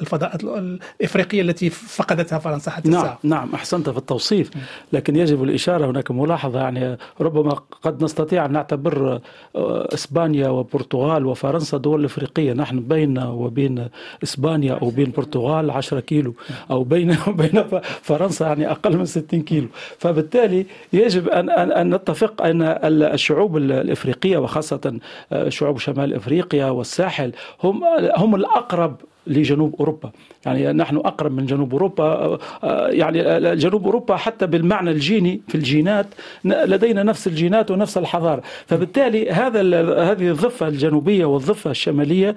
الفضاء 0.00 0.36
الإفريقية 0.36 1.42
التي 1.42 1.70
فقدتها 1.70 2.38
فرنسا 2.38 2.70
حتى 2.70 2.88
نعم 2.88 3.00
الساعة. 3.00 3.18
نعم 3.22 3.54
أحسنت 3.54 3.90
في 3.90 3.98
التوصيف. 3.98 4.50
لكن 4.92 5.16
يجب 5.16 5.42
الإشارة 5.42 5.90
هناك 5.90 6.10
ملاحظة 6.10 6.60
يعني 6.60 6.98
ربما 7.20 7.54
قد 7.82 8.04
نستطيع 8.04 8.44
أن 8.44 8.52
نعتبر 8.52 9.20
إسبانيا 9.94 10.48
وبرتغال 10.48 11.26
وفرنسا 11.26 11.76
دول 11.78 12.04
إفريقية. 12.04 12.52
نحن 12.52 12.80
بيننا 12.80 13.28
وبين 13.28 13.88
إسبانيا 14.22 14.74
أو 14.74 14.90
بين 14.90 15.06
البرتغال 15.06 15.70
10 15.70 16.00
كيلو 16.00 16.34
أو 16.70 16.84
بين 16.84 17.16
وبين 17.28 17.64
فرنسا 18.02 18.46
يعني 18.46 18.70
أقل 18.70 18.96
من 18.96 19.04
60 19.04 19.42
كيلو. 19.42 19.68
فبالتالي 19.98 20.66
يجب 20.92 21.05
ان 21.06 21.50
ان, 21.50 21.72
أن 21.72 21.94
نتفق 21.94 22.42
أن 22.42 22.62
الشعوب 22.84 23.56
الإفريقية 23.56 24.38
وخاصة 24.38 24.98
شعوب 25.48 25.78
شمال 25.78 26.14
إفريقيا 26.14 26.66
والساحل 26.66 27.32
هم 27.62 27.84
هم 28.16 28.34
الأقرب 28.34 28.96
لجنوب 29.26 29.74
أوروبا. 29.80 30.10
يعني 30.46 30.72
نحن 30.72 30.96
أقرب 30.96 31.32
من 31.32 31.46
جنوب 31.46 31.72
أوروبا 31.72 32.38
يعني 32.90 33.40
جنوب 33.56 33.84
أوروبا 33.84 34.16
حتى 34.16 34.46
بالمعنى 34.46 34.90
الجيني 34.90 35.40
في 35.48 35.54
الجينات 35.54 36.06
لدينا 36.44 37.02
نفس 37.02 37.26
الجينات 37.26 37.70
ونفس 37.70 37.98
الحضارة. 37.98 38.42
فبالتالي 38.66 39.30
هذا 39.30 39.60
هذه 40.10 40.30
الضفة 40.30 40.68
الجنوبية 40.68 41.24
والضفة 41.24 41.70
الشمالية 41.70 42.34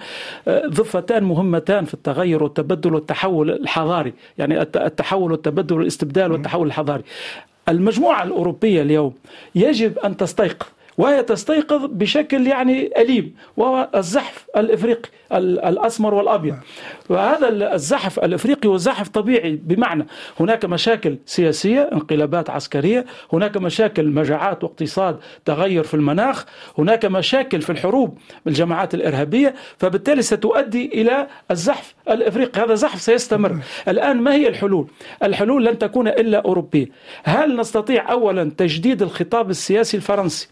ضفتان 0.50 1.24
مهمتان 1.24 1.86
في 1.86 1.94
التغير 1.94 2.44
والتبدل 2.44 2.94
والتحول 2.94 3.50
الحضاري. 3.50 4.14
يعني 4.38 4.62
التحول 4.62 5.32
والتبدل 5.32 5.78
والاستبدال 5.78 6.32
والتحول 6.32 6.68
الحضاري. 6.68 7.04
المجموعة 7.70 8.24
الأوروبية 8.24 8.82
اليوم 8.82 9.14
يجب 9.56 10.00
أن 10.00 10.18
تستيقظ. 10.18 10.68
وهي 11.00 11.24
تستيقظ 11.24 11.86
بشكل 11.86 12.48
يعني 12.48 13.02
أليم 13.02 13.36
وهو 13.58 13.90
الزحف 13.96 14.46
الإفريقي 14.58 15.10
الأسمر 15.34 16.14
والأبيض. 16.14 16.56
وهذا 17.10 17.74
الزحف 17.74 18.20
الإفريقي 18.20 18.70
هو 18.70 18.78
زحف 18.78 19.10
طبيعي 19.10 19.56
بمعنى 19.56 20.08
هناك 20.40 20.66
مشاكل 20.66 21.18
سياسية 21.26 21.90
انقلابات 21.94 22.50
عسكرية 22.50 23.06
هناك 23.34 23.58
مشاكل 23.58 24.08
مجاعات 24.08 24.64
واقتصاد 24.64 25.20
تغير 25.46 25.84
في 25.84 25.94
المناخ 25.94 26.46
هناك 26.78 27.06
مشاكل 27.06 27.62
في 27.62 27.70
الحروب 27.70 28.18
بالجماعات 28.46 28.94
الإرهابية 28.94 29.56
فبالتالي 29.78 30.22
ستؤدي 30.22 31.02
إلى 31.02 31.28
الزحف 31.52 31.96
الإفريقي. 32.10 32.62
هذا 32.62 32.76
زحف 32.76 33.02
سيستمر. 33.02 33.58
الآن 33.88 34.18
ما 34.18 34.34
هي 34.34 34.48
الحلول؟ 34.48 34.88
الحلول 35.24 35.66
لن 35.66 35.78
تكون 35.78 36.08
إلا 36.08 36.38
أوروبية. 36.38 36.88
هل 37.24 37.56
نستطيع 37.56 38.12
أولا 38.12 38.52
تجديد 38.58 39.02
الخطاب 39.02 39.50
السياسي 39.50 39.98
الفرنسي؟ 39.98 40.48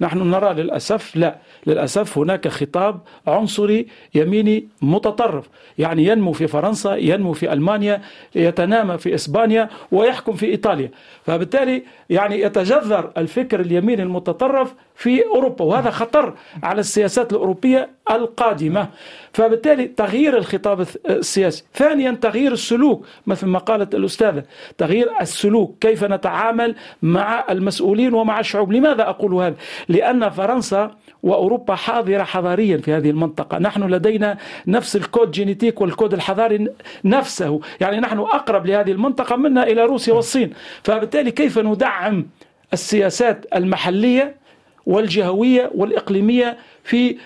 نحن 0.00 0.30
نرى 0.30 0.62
للأسف 0.62 1.16
لا. 1.16 1.36
للأسف 1.66 2.18
هناك 2.18 2.48
خطاب 2.48 3.00
عنصري 3.26 3.86
يميني 4.14 4.68
متطرف. 4.82 5.48
يعني 5.78 6.06
ينمو 6.06 6.32
في 6.32 6.46
فرنسا 6.46 6.94
ينمو 6.96 7.32
في 7.32 7.52
ألمانيا 7.52 8.02
يتنامى 8.34 8.98
في 8.98 9.14
إسبانيا 9.14 9.68
ويحكم 9.92 10.32
في 10.32 10.46
إيطاليا. 10.46 10.90
فبالتالي 11.24 11.82
يعني 12.10 12.40
يتجذر 12.40 13.12
الفكر 13.16 13.60
اليميني 13.60 14.02
المتطرف 14.02 14.74
في 15.02 15.26
أوروبا 15.26 15.64
وهذا 15.64 15.90
خطر 15.90 16.34
على 16.62 16.80
السياسات 16.80 17.32
الأوروبية 17.32 17.90
القادمة. 18.10 18.88
فبالتالي 19.32 19.86
تغيير 19.86 20.36
الخطاب 20.36 20.86
السياسي. 21.06 21.64
ثانيا 21.74 22.10
تغيير 22.10 22.52
السلوك 22.52 23.06
مثل 23.26 23.46
ما 23.46 23.58
قالت 23.58 23.94
الأستاذة 23.94 24.42
تغيير 24.78 25.10
السلوك 25.20 25.76
كيف 25.80 26.04
نتعامل 26.04 26.74
مع 27.02 27.44
المسؤولين 27.50 28.14
ومع 28.14 28.40
الشعوب. 28.40 28.72
لماذا 28.72 29.02
أقول 29.08 29.34
هذا؟ 29.34 29.54
لأن 29.88 30.30
فرنسا 30.30 30.90
وأوروبا 31.22 31.74
حاضرة 31.74 32.22
حضاريا 32.22 32.76
في 32.76 32.92
هذه 32.92 33.10
المنطقة. 33.10 33.58
نحن 33.58 33.82
لدينا 33.82 34.38
نفس 34.66 34.96
ال 34.96 35.03
code 35.03 35.30
génétique 35.30 35.80
والكود 35.80 36.14
الحضاري 36.14 36.68
نفسه. 37.04 37.60
يعني 37.80 38.00
نحن 38.00 38.18
أقرب 38.18 38.66
لهذه 38.66 38.92
المنطقة 38.92 39.36
منا 39.36 39.62
إلى 39.62 39.84
روسيا 39.84 40.14
والصين. 40.14 40.52
فبالتالي 40.84 41.30
كيف 41.30 41.58
ندعم 41.58 42.26
السياسات 42.72 43.46
المحلية 43.54 44.41
والجهوية 44.86 45.70
والإقليمية 45.74 46.56
في 46.84 47.16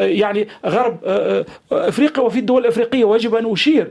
يعني 0.00 0.48
غرب 0.66 0.98
أفريقيا 1.72 2.24
وفي 2.24 2.38
الدول 2.38 2.62
الأفريقية. 2.62 3.04
ويجب 3.04 3.34
أن 3.34 3.52
أشير 3.52 3.90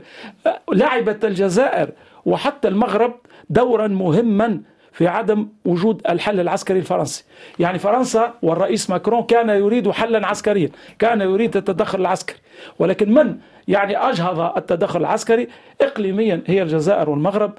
لعبت 0.72 1.24
الجزائر 1.24 1.88
وحتى 2.26 2.68
المغرب 2.68 3.14
دورا 3.50 3.86
مهما 3.86 4.60
في 4.92 5.08
عدم 5.08 5.48
وجود 5.64 6.02
الحل 6.08 6.40
العسكري 6.40 6.78
الفرنسي. 6.78 7.24
يعني 7.58 7.78
فرنسا 7.78 8.34
والرئيس 8.42 8.90
ماكرون 8.90 9.22
كان 9.22 9.48
يريد 9.48 9.90
حلا 9.90 10.26
عسكريا 10.26 10.70
كان 10.98 11.20
يريد 11.20 11.56
التدخل 11.56 12.00
العسكري. 12.00 12.38
ولكن 12.78 13.14
من 13.14 13.36
يعني 13.68 13.96
أجهض 13.96 14.56
التدخل 14.56 15.00
العسكري 15.00 15.48
إقليميا 15.80 16.42
هي 16.46 16.62
الجزائر 16.62 17.10
والمغرب 17.10 17.52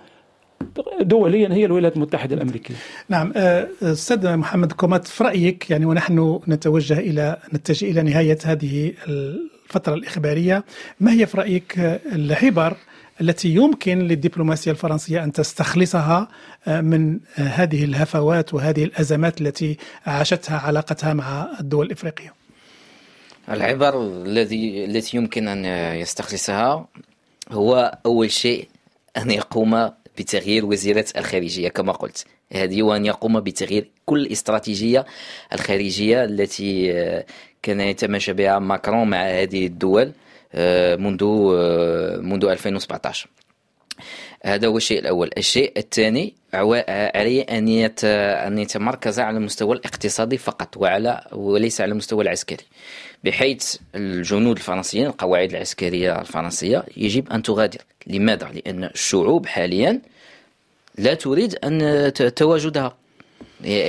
دوليا 1.01 1.53
هي 1.53 1.65
الولايات 1.65 1.95
المتحدة 1.95 2.35
الأمريكية. 2.35 2.75
نعم 3.09 3.31
أستاذ 3.81 4.37
محمد 4.37 4.71
كومات 4.71 5.07
في 5.07 5.23
رأيك 5.23 5.69
يعني 5.69 5.85
ونحن 5.85 6.39
نتوجه 6.47 6.99
إلى 6.99 7.37
نتجه 7.53 7.91
إلى 7.91 8.01
نهاية 8.01 8.37
هذه 8.45 8.93
الفترة 9.07 9.93
الإخبارية 9.93 10.63
ما 10.99 11.11
هي 11.11 11.25
في 11.25 11.37
رأيك 11.37 11.79
العبر 12.11 12.77
التي 13.21 13.49
يمكن 13.49 13.99
للدبلوماسية 13.99 14.71
الفرنسية 14.71 15.23
أن 15.23 15.31
تستخلصها 15.31 16.27
من 16.67 17.19
هذه 17.35 17.83
الهفوات 17.83 18.53
وهذه 18.53 18.83
الأزمات 18.83 19.41
التي 19.41 19.77
عاشتها 20.05 20.57
علاقتها 20.57 21.13
مع 21.13 21.49
الدول 21.59 21.85
الإفريقية؟ 21.85 22.33
العبر 23.49 24.01
الذي 24.01 24.85
التي 24.85 25.17
يمكن 25.17 25.47
أن 25.47 25.65
يستخلصها 25.95 26.87
هو 27.51 27.97
أول 28.05 28.31
شيء 28.31 28.67
أن 29.17 29.31
يقوم 29.31 29.89
بتغيير 30.17 30.65
وزيرة 30.65 31.05
الخارجية 31.17 31.69
كما 31.69 31.91
قلت. 31.91 32.25
هذه 32.51 32.83
وأن 32.83 33.05
يقوم 33.05 33.39
بتغيير 33.39 33.91
كل 34.05 34.21
الاستراتيجية 34.21 35.05
الخارجية 35.53 36.23
التي 36.23 36.93
كان 37.61 37.79
يتماشى 37.81 38.33
بها 38.33 38.59
ماكرون 38.59 39.09
مع 39.09 39.23
هذه 39.23 39.65
الدول 39.65 40.11
منذ 40.99 41.25
منذ 42.21 42.45
2017 42.45 43.29
هذا 44.43 44.67
هو 44.67 44.77
الشيء 44.77 44.99
الأول. 44.99 45.29
الشيء 45.37 45.73
الثاني 45.77 46.33
عليه 46.53 47.41
أن 47.41 47.91
أن 48.03 48.59
يتمركز 48.59 49.19
على 49.19 49.37
المستوى 49.37 49.75
الاقتصادي 49.75 50.37
فقط 50.37 50.77
وعلى 50.77 51.27
وليس 51.31 51.81
على 51.81 51.91
المستوى 51.91 52.23
العسكري. 52.23 52.63
بحيث 53.25 53.75
الجنود 53.95 54.57
الفرنسيين 54.57 55.05
القواعد 55.05 55.49
العسكرية 55.49 56.21
الفرنسية 56.21 56.83
يجب 56.97 57.31
أن 57.31 57.43
تغادر. 57.43 57.79
لماذا؟ 58.07 58.51
لأن 58.53 58.83
الشعوب 58.83 59.45
حاليا 59.45 60.01
لا 60.97 61.13
تريد 61.13 61.55
أن 61.63 62.11
تواجدها. 62.35 62.97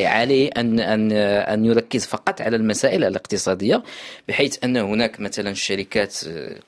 عليه 0.04 0.50
أن 0.56 0.80
أن 0.80 1.12
أن 1.52 1.64
يركز 1.64 2.06
فقط 2.06 2.40
على 2.40 2.56
المسائل 2.56 3.04
الاقتصادية 3.04 3.82
بحيث 4.28 4.64
أن 4.64 4.76
هناك 4.76 5.20
مثلا 5.20 5.54
شركات 5.54 6.14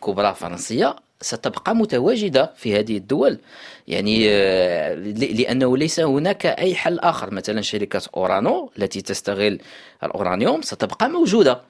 كبرى 0.05 0.35
فرنسية 0.35 0.97
ستبقى 1.21 1.77
متواجدة 1.77 2.53
في 2.57 2.79
هذه 2.79 2.97
الدول. 2.97 3.39
يعني 3.89 4.29
لأنه 5.15 5.77
ليس 5.77 6.01
هناك 6.01 6.47
أي 6.47 6.75
حل 6.75 6.99
آخر. 6.99 7.35
مثلا 7.35 7.63
شركة 7.63 8.03
أورانو 8.17 8.71
التي 8.79 9.01
تستغل 9.01 9.59
الأورانيوم 10.03 10.63
ستبقى 10.63 11.09
موجودة. 11.11 11.61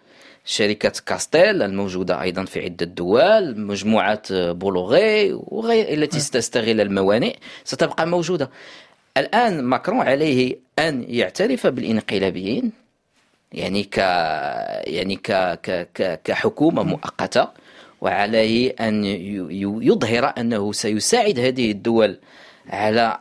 شركة 0.51 0.93
كاستيل 1.07 1.63
الموجودة 1.63 2.23
أيضا 2.23 2.45
في 2.45 2.65
عدة 2.65 2.87
دول 2.87 3.61
مجموعة 3.61 4.23
بولوغي 4.31 5.33
وغير 5.33 5.93
التي 5.95 6.19
تستغل 6.19 6.81
الموانئ 6.81 7.37
ستبقى 7.65 8.07
موجودة. 8.07 8.51
الآن 9.17 9.63
ماكرون 9.63 10.01
عليه 10.01 10.57
أن 10.79 11.05
يعترف 11.09 11.67
بالإنقلابيين 11.67 12.73
يعني 13.53 13.85
ك 13.85 13.99
يعني 14.87 15.17
ك 15.17 15.33
ك 15.63 15.89
ك 15.95 16.21
كحكومة 16.25 16.83
مؤقتة 16.83 17.49
وعليه 18.01 18.75
أن 18.81 19.05
يظهر 19.83 20.35
أنه 20.39 20.73
سيساعد 20.73 21.39
هذه 21.39 21.71
الدول 21.71 22.19
على 22.69 23.19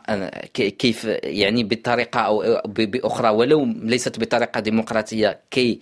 كيف 0.54 1.04
يعني 1.22 1.64
بطريقة 1.64 2.20
أو 2.20 2.60
بأخرى 2.66 3.28
ولو 3.28 3.64
ليست 3.64 4.20
بطريقة 4.20 4.60
ديمقراطية 4.60 5.40
كي 5.50 5.80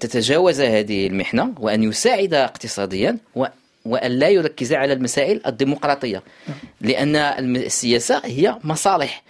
تتجاوز 0.00 0.60
هذه 0.60 1.06
المحنة 1.06 1.54
وأن 1.60 1.82
يساعد 1.82 2.34
اقتصاديا 2.34 3.18
وأن 3.84 4.12
لا 4.12 4.28
يركز 4.28 4.72
على 4.72 4.92
المسائل 4.92 5.40
الديمقراطية 5.46 6.22
لأن 6.80 7.16
السياسة 7.56 8.22
هي 8.24 8.58
مصالح. 8.64 9.22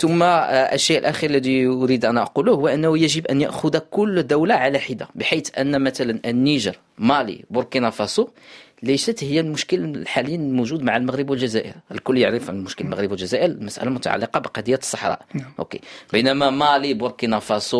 ثم 0.00 0.22
الشيء 0.22 0.98
الأخير 0.98 1.30
الذي 1.30 1.66
أريد 1.66 2.04
أن 2.04 2.18
أقوله 2.18 2.52
هو 2.52 2.68
أنه 2.68 2.98
يجب 2.98 3.26
أن 3.26 3.40
يأخذ 3.40 3.78
كل 3.78 4.22
دولة 4.22 4.54
على 4.54 4.78
حدة 4.78 5.08
بحيث 5.14 5.58
أن 5.58 5.82
مثلا 5.82 6.20
النيجر 6.24 6.76
مالي 6.98 7.44
بوركينا 7.50 7.90
فاسو 7.90 8.28
ليست 8.82 9.24
هي 9.24 9.40
المشكل 9.40 10.06
حاليا 10.06 10.36
الموجود 10.36 10.82
مع 10.82 10.96
المغرب 10.96 11.30
والجزائر. 11.30 11.72
الكل 11.92 12.18
يعرف 12.18 12.50
المشكل 12.50 12.84
المغرب 12.84 13.10
والجزائر 13.10 13.44
المسألة 13.44 13.90
متعلقة 13.90 14.40
بقضية 14.40 14.78
الصحراء. 14.78 15.20
نعم. 15.34 15.52
okay. 15.58 15.80
بينما 16.12 16.50
مالي 16.50 16.94
بوركينا 16.94 17.38
فاسو 17.38 17.78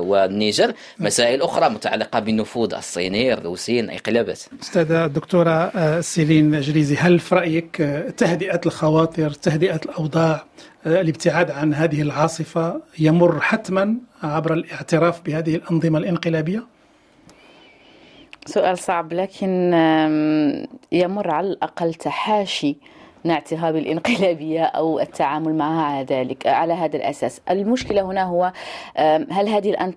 والنيجر 0.00 0.72
مسائل 0.98 1.42
أخرى 1.42 1.68
متعلقة 1.68 2.20
بالنفوذ 2.20 2.74
الصيني 2.74 3.32
الروسي 3.32 3.80
الانقلابات 3.80 4.40
أستاذة 4.62 5.04
الدكتورة 5.04 5.50
آه، 5.50 6.00
سيلين 6.00 6.60
جريزي 6.60 6.96
هل 6.96 7.18
في 7.18 7.34
رأيك 7.34 7.80
آه، 7.80 8.10
تهدئة 8.10 8.60
الخواطر 8.66 9.30
تهدئة 9.30 9.80
الأوضاع 9.84 10.44
آه، 10.86 11.00
الابتعاد 11.00 11.50
عن 11.50 11.74
هذه 11.74 12.02
العاصفة 12.02 12.80
يمر 12.98 13.40
حتما 13.40 13.94
عبر 14.22 14.52
الاعتراف 14.54 15.20
بهذه 15.20 15.56
الأنظمة 15.56 15.98
الانقلابية؟ 15.98 16.75
سؤال 18.46 18.78
صعب 18.78 19.12
لكن 19.12 19.74
يمر 20.92 21.30
على 21.30 21.46
الأقل 21.46 21.94
تحاشي 21.94 22.76
نعتها 23.26 23.70
بالانقلابية 23.70 24.64
أو 24.64 25.00
التعامل 25.00 25.54
معها 25.54 25.82
على 25.82 26.04
ذلك 26.04 26.46
على 26.46 26.72
هذا 26.72 26.96
الأساس. 26.96 27.40
المشكلة 27.50 28.02
هنا 28.02 28.22
هو 28.22 28.52
هل 29.30 29.48
هذه 29.48 29.92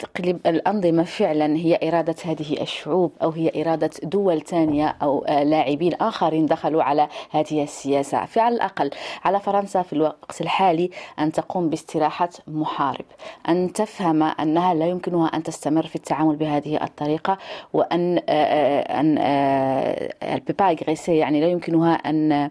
الأنظمة 0.45 1.03
فعلا 1.03 1.55
هي 1.55 1.80
إرادة 1.84 2.15
هذه 2.25 2.61
الشعوب 2.61 3.11
أو 3.23 3.30
هي 3.30 3.51
إرادة 3.61 3.89
دول 4.03 4.41
ثانية 4.41 4.95
أو 5.01 5.25
آه، 5.25 5.43
لاعبين 5.43 5.93
آخرين 5.93 6.45
دخلوا 6.45 6.84
على 6.84 7.07
هذه 7.32 7.63
السياسة؟ 7.63 8.25
فعلى 8.25 8.55
الأقل 8.55 8.89
على 9.23 9.39
فرنسا 9.39 9.82
في 9.82 9.93
الوقت 9.93 10.41
الحالي 10.41 10.89
أن 11.19 11.32
تقوم 11.32 11.69
باستراحة 11.69 12.30
محارب 12.47 13.05
أن 13.49 13.73
تفهم 13.73 14.23
أنها 14.23 14.73
لا 14.73 14.86
يمكنها 14.86 15.27
أن 15.27 15.43
تستمر 15.43 15.88
في 15.88 15.95
التعامل 15.95 16.36
بهذه 16.36 16.84
الطريقة 16.84 17.38
وأن 17.73 18.17
آه، 18.17 18.21
آه، 18.30 18.99
أن 18.99 19.17
يعني 21.07 21.41
لا 21.41 21.47
يمكنها 21.47 21.93
أن 21.93 22.49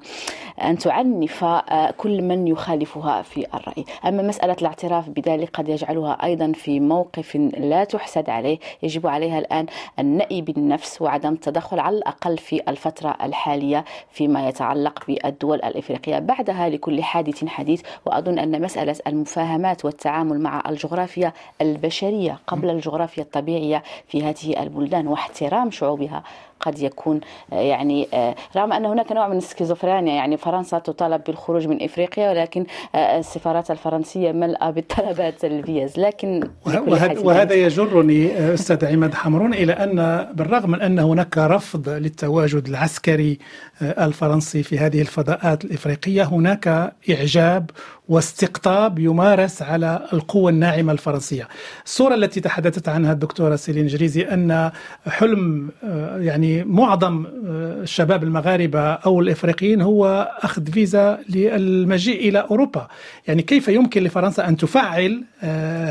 أن 0.69 0.79
تعنف 0.79 1.45
آه، 1.45 1.91
كل 1.91 2.23
من 2.23 2.49
يخالفها 2.49 3.23
في 3.23 3.47
الرأي. 3.55 3.85
أما 4.05 4.23
مسألة 4.23 4.57
الاعتراف 4.61 5.09
بذلك 5.09 5.51
قد 5.51 5.69
يجعلها 5.69 6.25
أيضا 6.25 6.53
في 6.53 6.81
موقف 6.81 7.37
لا 7.57 7.85
تحسد 7.85 8.31
عليه 8.31 8.59
يجب 8.83 9.07
عليها 9.07 9.39
الآن 9.39 9.67
النأي 9.99 10.43
بالنفس 10.43 11.03
وعدم 11.03 11.33
التدخل 11.33 11.81
على 11.81 11.97
الأقل 11.97 12.39
في 12.39 12.63
الفترة 12.69 13.17
الحالية 13.23 13.85
فيما 14.11 14.49
يتعلق 14.49 15.07
بالدول 15.09 15.59
الإفريقية. 15.63 16.19
بعدها 16.19 16.69
لكل 16.69 17.03
حادث 17.03 17.45
حديث 17.45 17.83
وأظن 18.07 18.39
أن 18.39 18.63
مسألة 18.63 18.97
المفاهمات 19.07 19.85
والتعامل 19.85 20.41
مع 20.41 20.63
الجغرافيا 20.69 21.33
البشرية 21.61 22.39
قبل 22.47 22.71
الجغرافيا 22.71 23.23
الطبيعية 23.23 23.83
في 24.09 24.23
هذه 24.23 24.63
البلدان 24.63 25.07
واحترام 25.07 25.71
شعوبها 25.71 26.23
قد 26.61 26.79
يكون 26.79 27.21
آه، 27.53 27.61
يعني 27.61 28.09
آه، 28.15 28.35
رغم 28.57 28.73
أن 28.73 28.87
هناك 28.87 29.13
نوع 29.13 29.29
من 29.29 29.37
السكيزوفرينيا 29.37 30.15
يعني 30.15 30.37
فرنسا 30.37 30.79
تطالب 30.79 31.25
بالخروج 31.25 31.67
من 31.67 31.83
إفريقيا 31.83 32.31
ولكن 32.31 32.67
آه، 32.95 33.19
السفارات 33.19 33.71
الفرنسية 33.71 34.33
ملأة 34.33 34.71
بالطلبات 34.79 35.45
الفيز. 35.45 35.99
لكن 35.99 36.49
وهذا, 36.67 37.21
وهذا 37.21 37.55
يجرني 37.55 38.55
أستاذ 38.55 38.85
عماد 38.87 39.15
حمرون 39.15 39.55
إلى 39.55 39.73
أن 39.73 40.27
بالرغم 40.33 40.71
من 40.71 40.81
أن 40.81 40.99
هناك 40.99 41.39
رفض 41.39 41.89
للتواجد 41.89 42.69
العسكري 42.69 43.39
الفرنسي 43.83 44.63
في 44.63 44.79
هذه 44.79 45.01
الفضاءات 45.01 45.65
الإفريقية. 45.65 46.23
هناك 46.23 46.93
إعجاب 47.11 47.71
واستقطاب 48.09 48.99
يمارس 48.99 49.63
على 49.63 50.09
القوة 50.13 50.51
الناعمة 50.51 50.93
الفرنسية. 50.93 51.49
الصورة 51.85 52.15
التي 52.15 52.41
تحدثت 52.41 52.89
عنها 52.89 53.13
الدكتورة 53.13 53.57
سيلين 53.57 53.87
جريزي 53.87 54.23
أن 54.23 54.71
حلم 55.07 55.71
يعني 56.19 56.65
معظم 56.65 57.27
الشباب 57.45 58.23
المغاربة 58.23 58.81
أو 58.81 59.21
الإفريقيين 59.21 59.81
هو 59.81 60.33
أخذ 60.43 60.73
فيزا 60.73 61.19
للمجيء 61.29 62.29
إلى 62.29 62.39
أوروبا. 62.51 62.89
يعني 63.29 63.43
كيف 63.43 63.69
يمكن 63.69 64.03
لفرنسا 64.03 64.49
أن 64.49 64.57
تفعل 64.57 65.25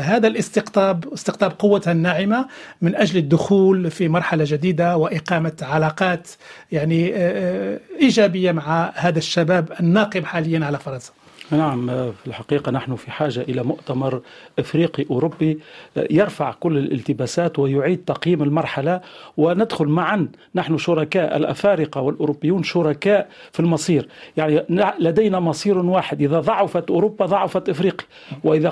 هذا 0.00 0.26
الاستقطاب 0.28 1.12
استقطاب 1.12 1.52
قوتها 1.58 1.92
الناعمة 1.92 2.46
من 2.82 2.94
أجل 2.94 3.18
الدخول 3.18 3.90
في 3.90 4.08
مرحلة 4.08 4.44
جديدة 4.48 4.96
وإقامة 4.96 5.52
علاقات 5.62 6.28
يعني 6.72 7.12
إيجابية 8.00 8.52
مع 8.52 8.92
هذا 8.94 9.18
الشباب 9.18 9.72
الناقم 9.80 10.24
حاليا 10.24 10.64
على 10.66 10.78
فرنسا. 10.78 11.12
نعم 11.50 11.86
في 11.86 12.26
الحقيقة 12.26 12.72
نحن 12.72 12.96
في 12.96 13.10
حاجة 13.10 13.40
إلى 13.40 13.62
مؤتمر 13.62 14.20
إفريقي 14.58 15.06
أوروبي 15.10 15.58
يرفع 16.10 16.52
كل 16.52 16.78
الالتباسات 16.78 17.58
ويعيد 17.58 18.04
تقييم 18.04 18.42
المرحلة 18.42 19.00
وندخل 19.36 19.86
معا 19.86 20.28
نحن 20.54 20.78
شركاء 20.78 21.36
الأفارقة 21.36 22.00
والأوروبيون 22.00 22.62
شركاء 22.62 23.28
في 23.52 23.60
المصير. 23.60 24.08
يعني 24.36 24.64
لدينا 24.98 25.40
مصير 25.40 25.78
واحد 25.78 26.22
إذا 26.22 26.40
ضعفت 26.40 26.90
أوروبا 26.90 27.26
ضعفت 27.26 27.68
إفريقيا 27.68 28.06
وإذا 28.44 28.68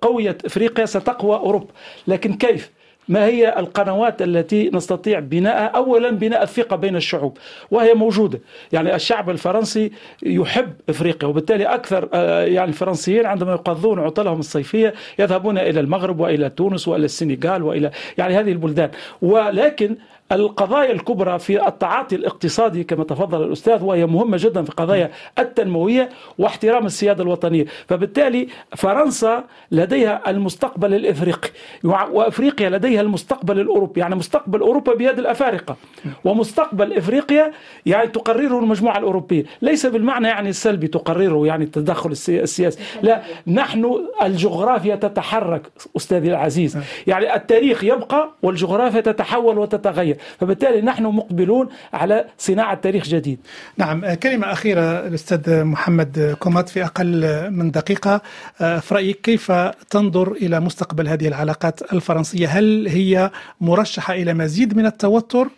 قويت 0.00 0.44
إفريقيا 0.44 0.86
ستقوى 0.86 1.36
أوروبا. 1.36 1.72
لكن 2.06 2.34
كيف؟ 2.34 2.70
ما 3.10 3.26
هي 3.26 3.58
القنوات 3.58 4.22
التي 4.22 4.70
نستطيع 4.74 5.18
بناءها؟ 5.18 5.66
اولا 5.66 6.10
بناء 6.10 6.42
الثقة 6.42 6.76
بين 6.76 6.96
الشعوب 6.96 7.38
وهي 7.70 7.94
موجودة. 7.94 8.40
يعني 8.72 8.94
الشعب 8.94 9.30
الفرنسي 9.30 9.92
يحب 10.22 10.72
إفريقيا 10.88 11.28
وبالتالي 11.28 11.64
أكثر 11.64 12.08
آه، 12.14 12.44
يعني 12.44 12.68
الفرنسيين 12.68 13.26
عندما 13.26 13.52
يقضون 13.52 13.98
عطلهم 13.98 14.40
الصيفية 14.40 14.94
يذهبون 15.18 15.58
إلى 15.58 15.80
المغرب 15.80 16.20
وإلى 16.20 16.50
تونس 16.50 16.88
وإلى 16.88 17.04
السنغال 17.04 17.62
وإلى 17.62 17.90
يعني 18.18 18.34
هذه 18.34 18.52
البلدان. 18.52 18.90
ولكن 19.22 19.96
القضايا 20.32 20.92
الكبرى 20.92 21.38
في 21.38 21.66
التعاطي 21.68 22.16
الاقتصادي 22.16 22.84
كما 22.84 23.04
تفضل 23.04 23.42
الأستاذ 23.42 23.84
وهي 23.84 24.06
مهمة 24.06 24.36
جدا 24.40 24.62
في 24.62 24.72
قضايا 24.72 25.10
التنموية 25.38 26.08
واحترام 26.38 26.86
السيادة 26.86 27.22
الوطنية. 27.22 27.64
فبالتالي 27.88 28.48
فرنسا 28.76 29.44
لديها 29.72 30.30
المستقبل 30.30 30.94
الإفريقي. 30.94 31.50
وأفريقيا 31.84 32.70
لديها 32.70 33.00
المستقبل 33.00 33.60
الأوروبي. 33.60 34.00
يعني 34.00 34.14
مستقبل 34.14 34.60
أوروبا 34.60 34.94
بيد 34.94 35.18
الأفارقة. 35.18 35.76
ومستقبل 36.24 36.92
إفريقيا 36.92 37.52
يعني 37.86 38.08
تقرره 38.08 38.58
المجموعة 38.58 38.98
الأوروبية. 38.98 39.44
ليس 39.62 39.86
بالمعنى 39.86 40.28
يعني 40.28 40.48
السلبي 40.48 40.88
تقرره 40.88 41.46
يعني 41.46 41.64
التدخل 41.64 42.10
السياسي. 42.10 42.78
لا 43.02 43.22
نحن 43.46 44.06
الجغرافيا 44.22 44.96
تتحرك 44.96 45.62
أستاذي 45.96 46.28
العزيز. 46.28 46.78
يعني 47.06 47.34
التاريخ 47.34 47.84
يبقى 47.84 48.30
والجغرافيا 48.42 49.00
تتحول 49.00 49.58
وتتغير. 49.58 50.16
فبالتالي 50.40 50.80
نحن 50.80 51.02
مقبلون 51.02 51.68
على 51.92 52.24
صناعة 52.38 52.74
تاريخ 52.74 53.04
جديد. 53.04 53.38
نعم 53.76 54.14
كلمة 54.14 54.52
أخيرة 54.52 55.06
الأستاذ 55.06 55.64
محمد 55.64 56.36
كومات 56.38 56.68
في 56.68 56.84
أقل 56.84 57.50
من 57.50 57.70
دقيقة. 57.70 58.20
في 58.58 58.94
رأيك 58.94 59.20
كيف 59.20 59.52
تنظر 59.90 60.32
إلى 60.32 60.60
مستقبل 60.60 61.08
هذه 61.08 61.28
العلاقات 61.28 61.92
الفرنسية؟ 61.92 62.46
هل 62.46 62.88
هي 62.88 63.30
مرشحة 63.60 64.14
إلى 64.14 64.34
مزيد 64.34 64.76
من 64.76 64.86
التوتر 64.86 65.48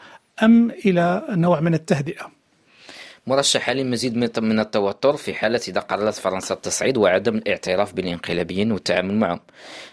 أم 0.43 0.71
إلى 0.71 1.23
نوع 1.31 1.61
من 1.61 1.75
التهدئة؟ 1.75 2.31
مرشحة 3.27 3.73
لمزيد 3.73 4.17
من 4.39 4.61
التوتر 4.61 5.17
في 5.17 5.35
حالة 5.35 5.61
إذا 5.69 5.81
قررت 5.81 6.15
فرنسا 6.15 6.55
التصعيد 6.55 6.97
وعدم 6.97 7.37
الاعتراف 7.37 7.93
بالانقلابيين 7.93 8.73
والتعامل 8.73 9.15
معهم. 9.15 9.41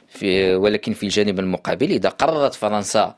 في 0.07 0.55
ولكن 0.55 0.93
في 0.93 1.03
الجانب 1.03 1.39
المقابل 1.39 1.91
إذا 1.91 2.09
قررت 2.09 2.53
فرنسا 2.53 3.15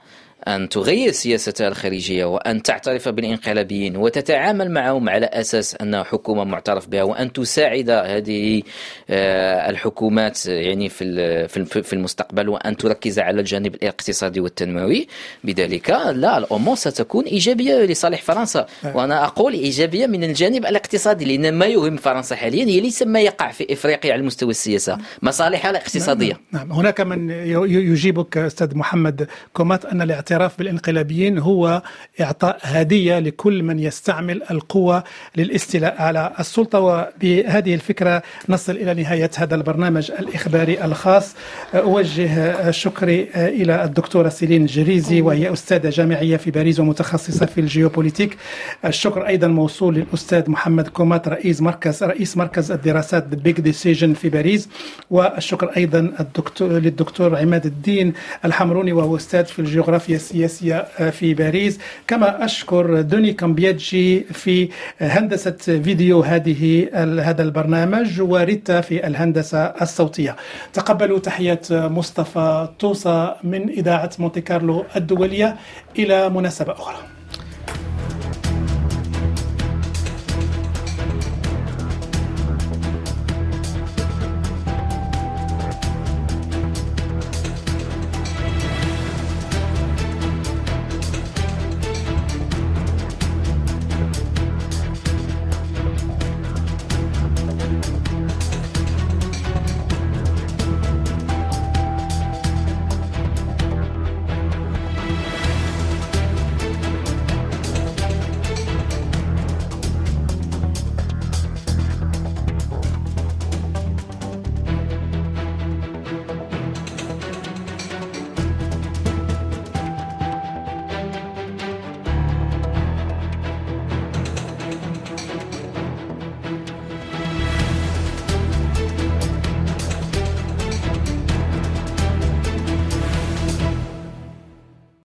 أن 0.48 0.70
تغير 0.70 1.12
سياستها 1.12 1.68
الخارجية 1.68 2.26
وأن 2.26 2.64
تعترف 2.64 3.10
بالانقلابيين 3.10 3.98
وتتعامل 3.98 4.72
معهم 4.72 5.10
على 5.10 5.26
أساس 5.26 5.76
أنها 5.76 6.04
حكومة 6.04 6.44
معترف 6.44 6.88
بها 6.88 7.04
وأن 7.04 7.34
تساعد 7.34 7.90
هذه 7.90 8.62
آه، 9.10 9.70
الحكومات 9.70 10.46
يعني 10.46 10.90
في 10.90 11.48
في 11.48 11.94
المستقبل 11.94 12.50
وأن 12.50 12.78
تركز 12.78 13.20
على 13.20 13.40
الجانب 13.40 13.76
الاقتصادي 13.76 14.40
والتنموي 14.40 15.08
بذلك 15.44 15.90
لا 15.90 16.38
الأمور 16.38 16.76
ستكون 16.76 17.26
إيجابية 17.26 17.86
لصالح 17.86 18.22
فرنسا 18.22 18.66
آه. 18.86 18.98
وأنا 18.98 19.26
أقول 19.26 19.54
إيجابية 19.54 20.08
من 20.08 20.24
الجانب 20.24 20.66
الاقتصادي 20.66 21.26
لأن 21.26 21.54
ما 21.54 21.66
يهم 21.66 21.98
فرنسا 21.98 22.36
حاليا 22.36 22.66
هي 22.66 22.80
ليس 22.80 23.04
ما 23.04 23.22
يقع 23.22 23.52
في 23.52 23.74
إفريقيا 23.74 24.14
على 24.14 24.20
المستوى 24.20 24.50
السياسة 24.52 24.98
مصالحها 25.22 25.72
الاقتصادية 25.72 26.40
نعم. 26.52 26.68
نعم. 26.68 26.78
هناك 26.78 27.02
من 27.02 27.30
يجيبك 27.70 28.38
أستاذ 28.38 28.78
محمد 28.78 29.28
كومات 29.54 29.86
أن 29.86 30.02
الاعتراف 30.02 30.31
الاعتراف 30.32 30.58
بالانقلابيين 30.58 31.38
هو 31.40 31.82
إعطاء 32.22 32.58
هدية 32.62 33.20
لكل 33.20 33.64
من 33.64 33.80
يستعمل 33.80 34.42
القوة 34.52 35.04
للاستيلاء 35.36 36.02
على 36.02 36.32
السلطة. 36.40 36.80
وبهذه 36.80 37.74
الفكرة 37.74 38.24
نصل 38.50 38.72
إلى 38.72 38.94
نهاية 38.94 39.32
هذا 39.38 39.56
البرنامج 39.56 40.12
الإخباري 40.12 40.84
الخاص. 40.86 41.36
أوجه 41.76 42.72
شكري 42.72 43.30
إلى 43.36 43.84
الدكتورة 43.84 44.30
سيلين 44.30 44.66
جريزي 44.66 45.22
وهي 45.22 45.54
أستاذة 45.54 45.90
جامعية 45.90 46.38
في 46.38 46.52
باريس 46.52 46.80
ومتخصصة 46.80 47.46
في 47.46 47.62
الجيوبوليتيك. 47.62 48.38
الشكر 48.86 49.28
أيضا 49.28 49.48
موصول 49.48 49.96
للأستاذ 49.96 50.50
محمد 50.50 50.88
كومات 50.88 51.28
رئيس 51.28 51.62
مركز 51.62 52.04
رئيس 52.04 52.38
مركز 52.38 52.72
الدراسات 52.72 53.28
Big 53.28 53.60
Decision 53.60 54.14
في 54.14 54.30
باريس. 54.30 54.70
والشكر 55.10 55.72
أيضا 55.78 56.14
الدكتور 56.20 56.70
للدكتور 56.70 57.36
عماد 57.38 57.66
الدين 57.66 58.14
الحمروني 58.46 58.94
وهو 58.94 59.16
أستاذ 59.16 59.46
في 59.46 59.60
الجغرافيا 59.60 60.16
السياسية 60.22 60.78
في 61.18 61.34
باريس. 61.34 61.80
كما 62.08 62.46
أشكر 62.46 63.02
دوني 63.02 63.34
كامبياتجي 63.34 64.20
في 64.42 64.70
هندسة 65.16 65.60
فيديو 65.86 66.22
هذه 66.22 66.90
هذا 67.28 67.44
البرنامج 67.44 68.22
وريتا 68.22 68.82
في 68.82 69.08
الهندسة 69.08 69.62
الصوتية. 69.82 70.36
تقبلوا 70.74 71.20
تحية 71.20 71.62
مصطفى 71.72 72.68
توصى 72.80 73.36
من 73.44 73.70
إذاعة 73.70 74.12
مونتي 74.20 74.42
كارلو 74.42 74.86
الدولية. 74.96 75.56
إلى 76.00 76.30
مناسبة 76.30 76.72
أخرى. 76.72 77.21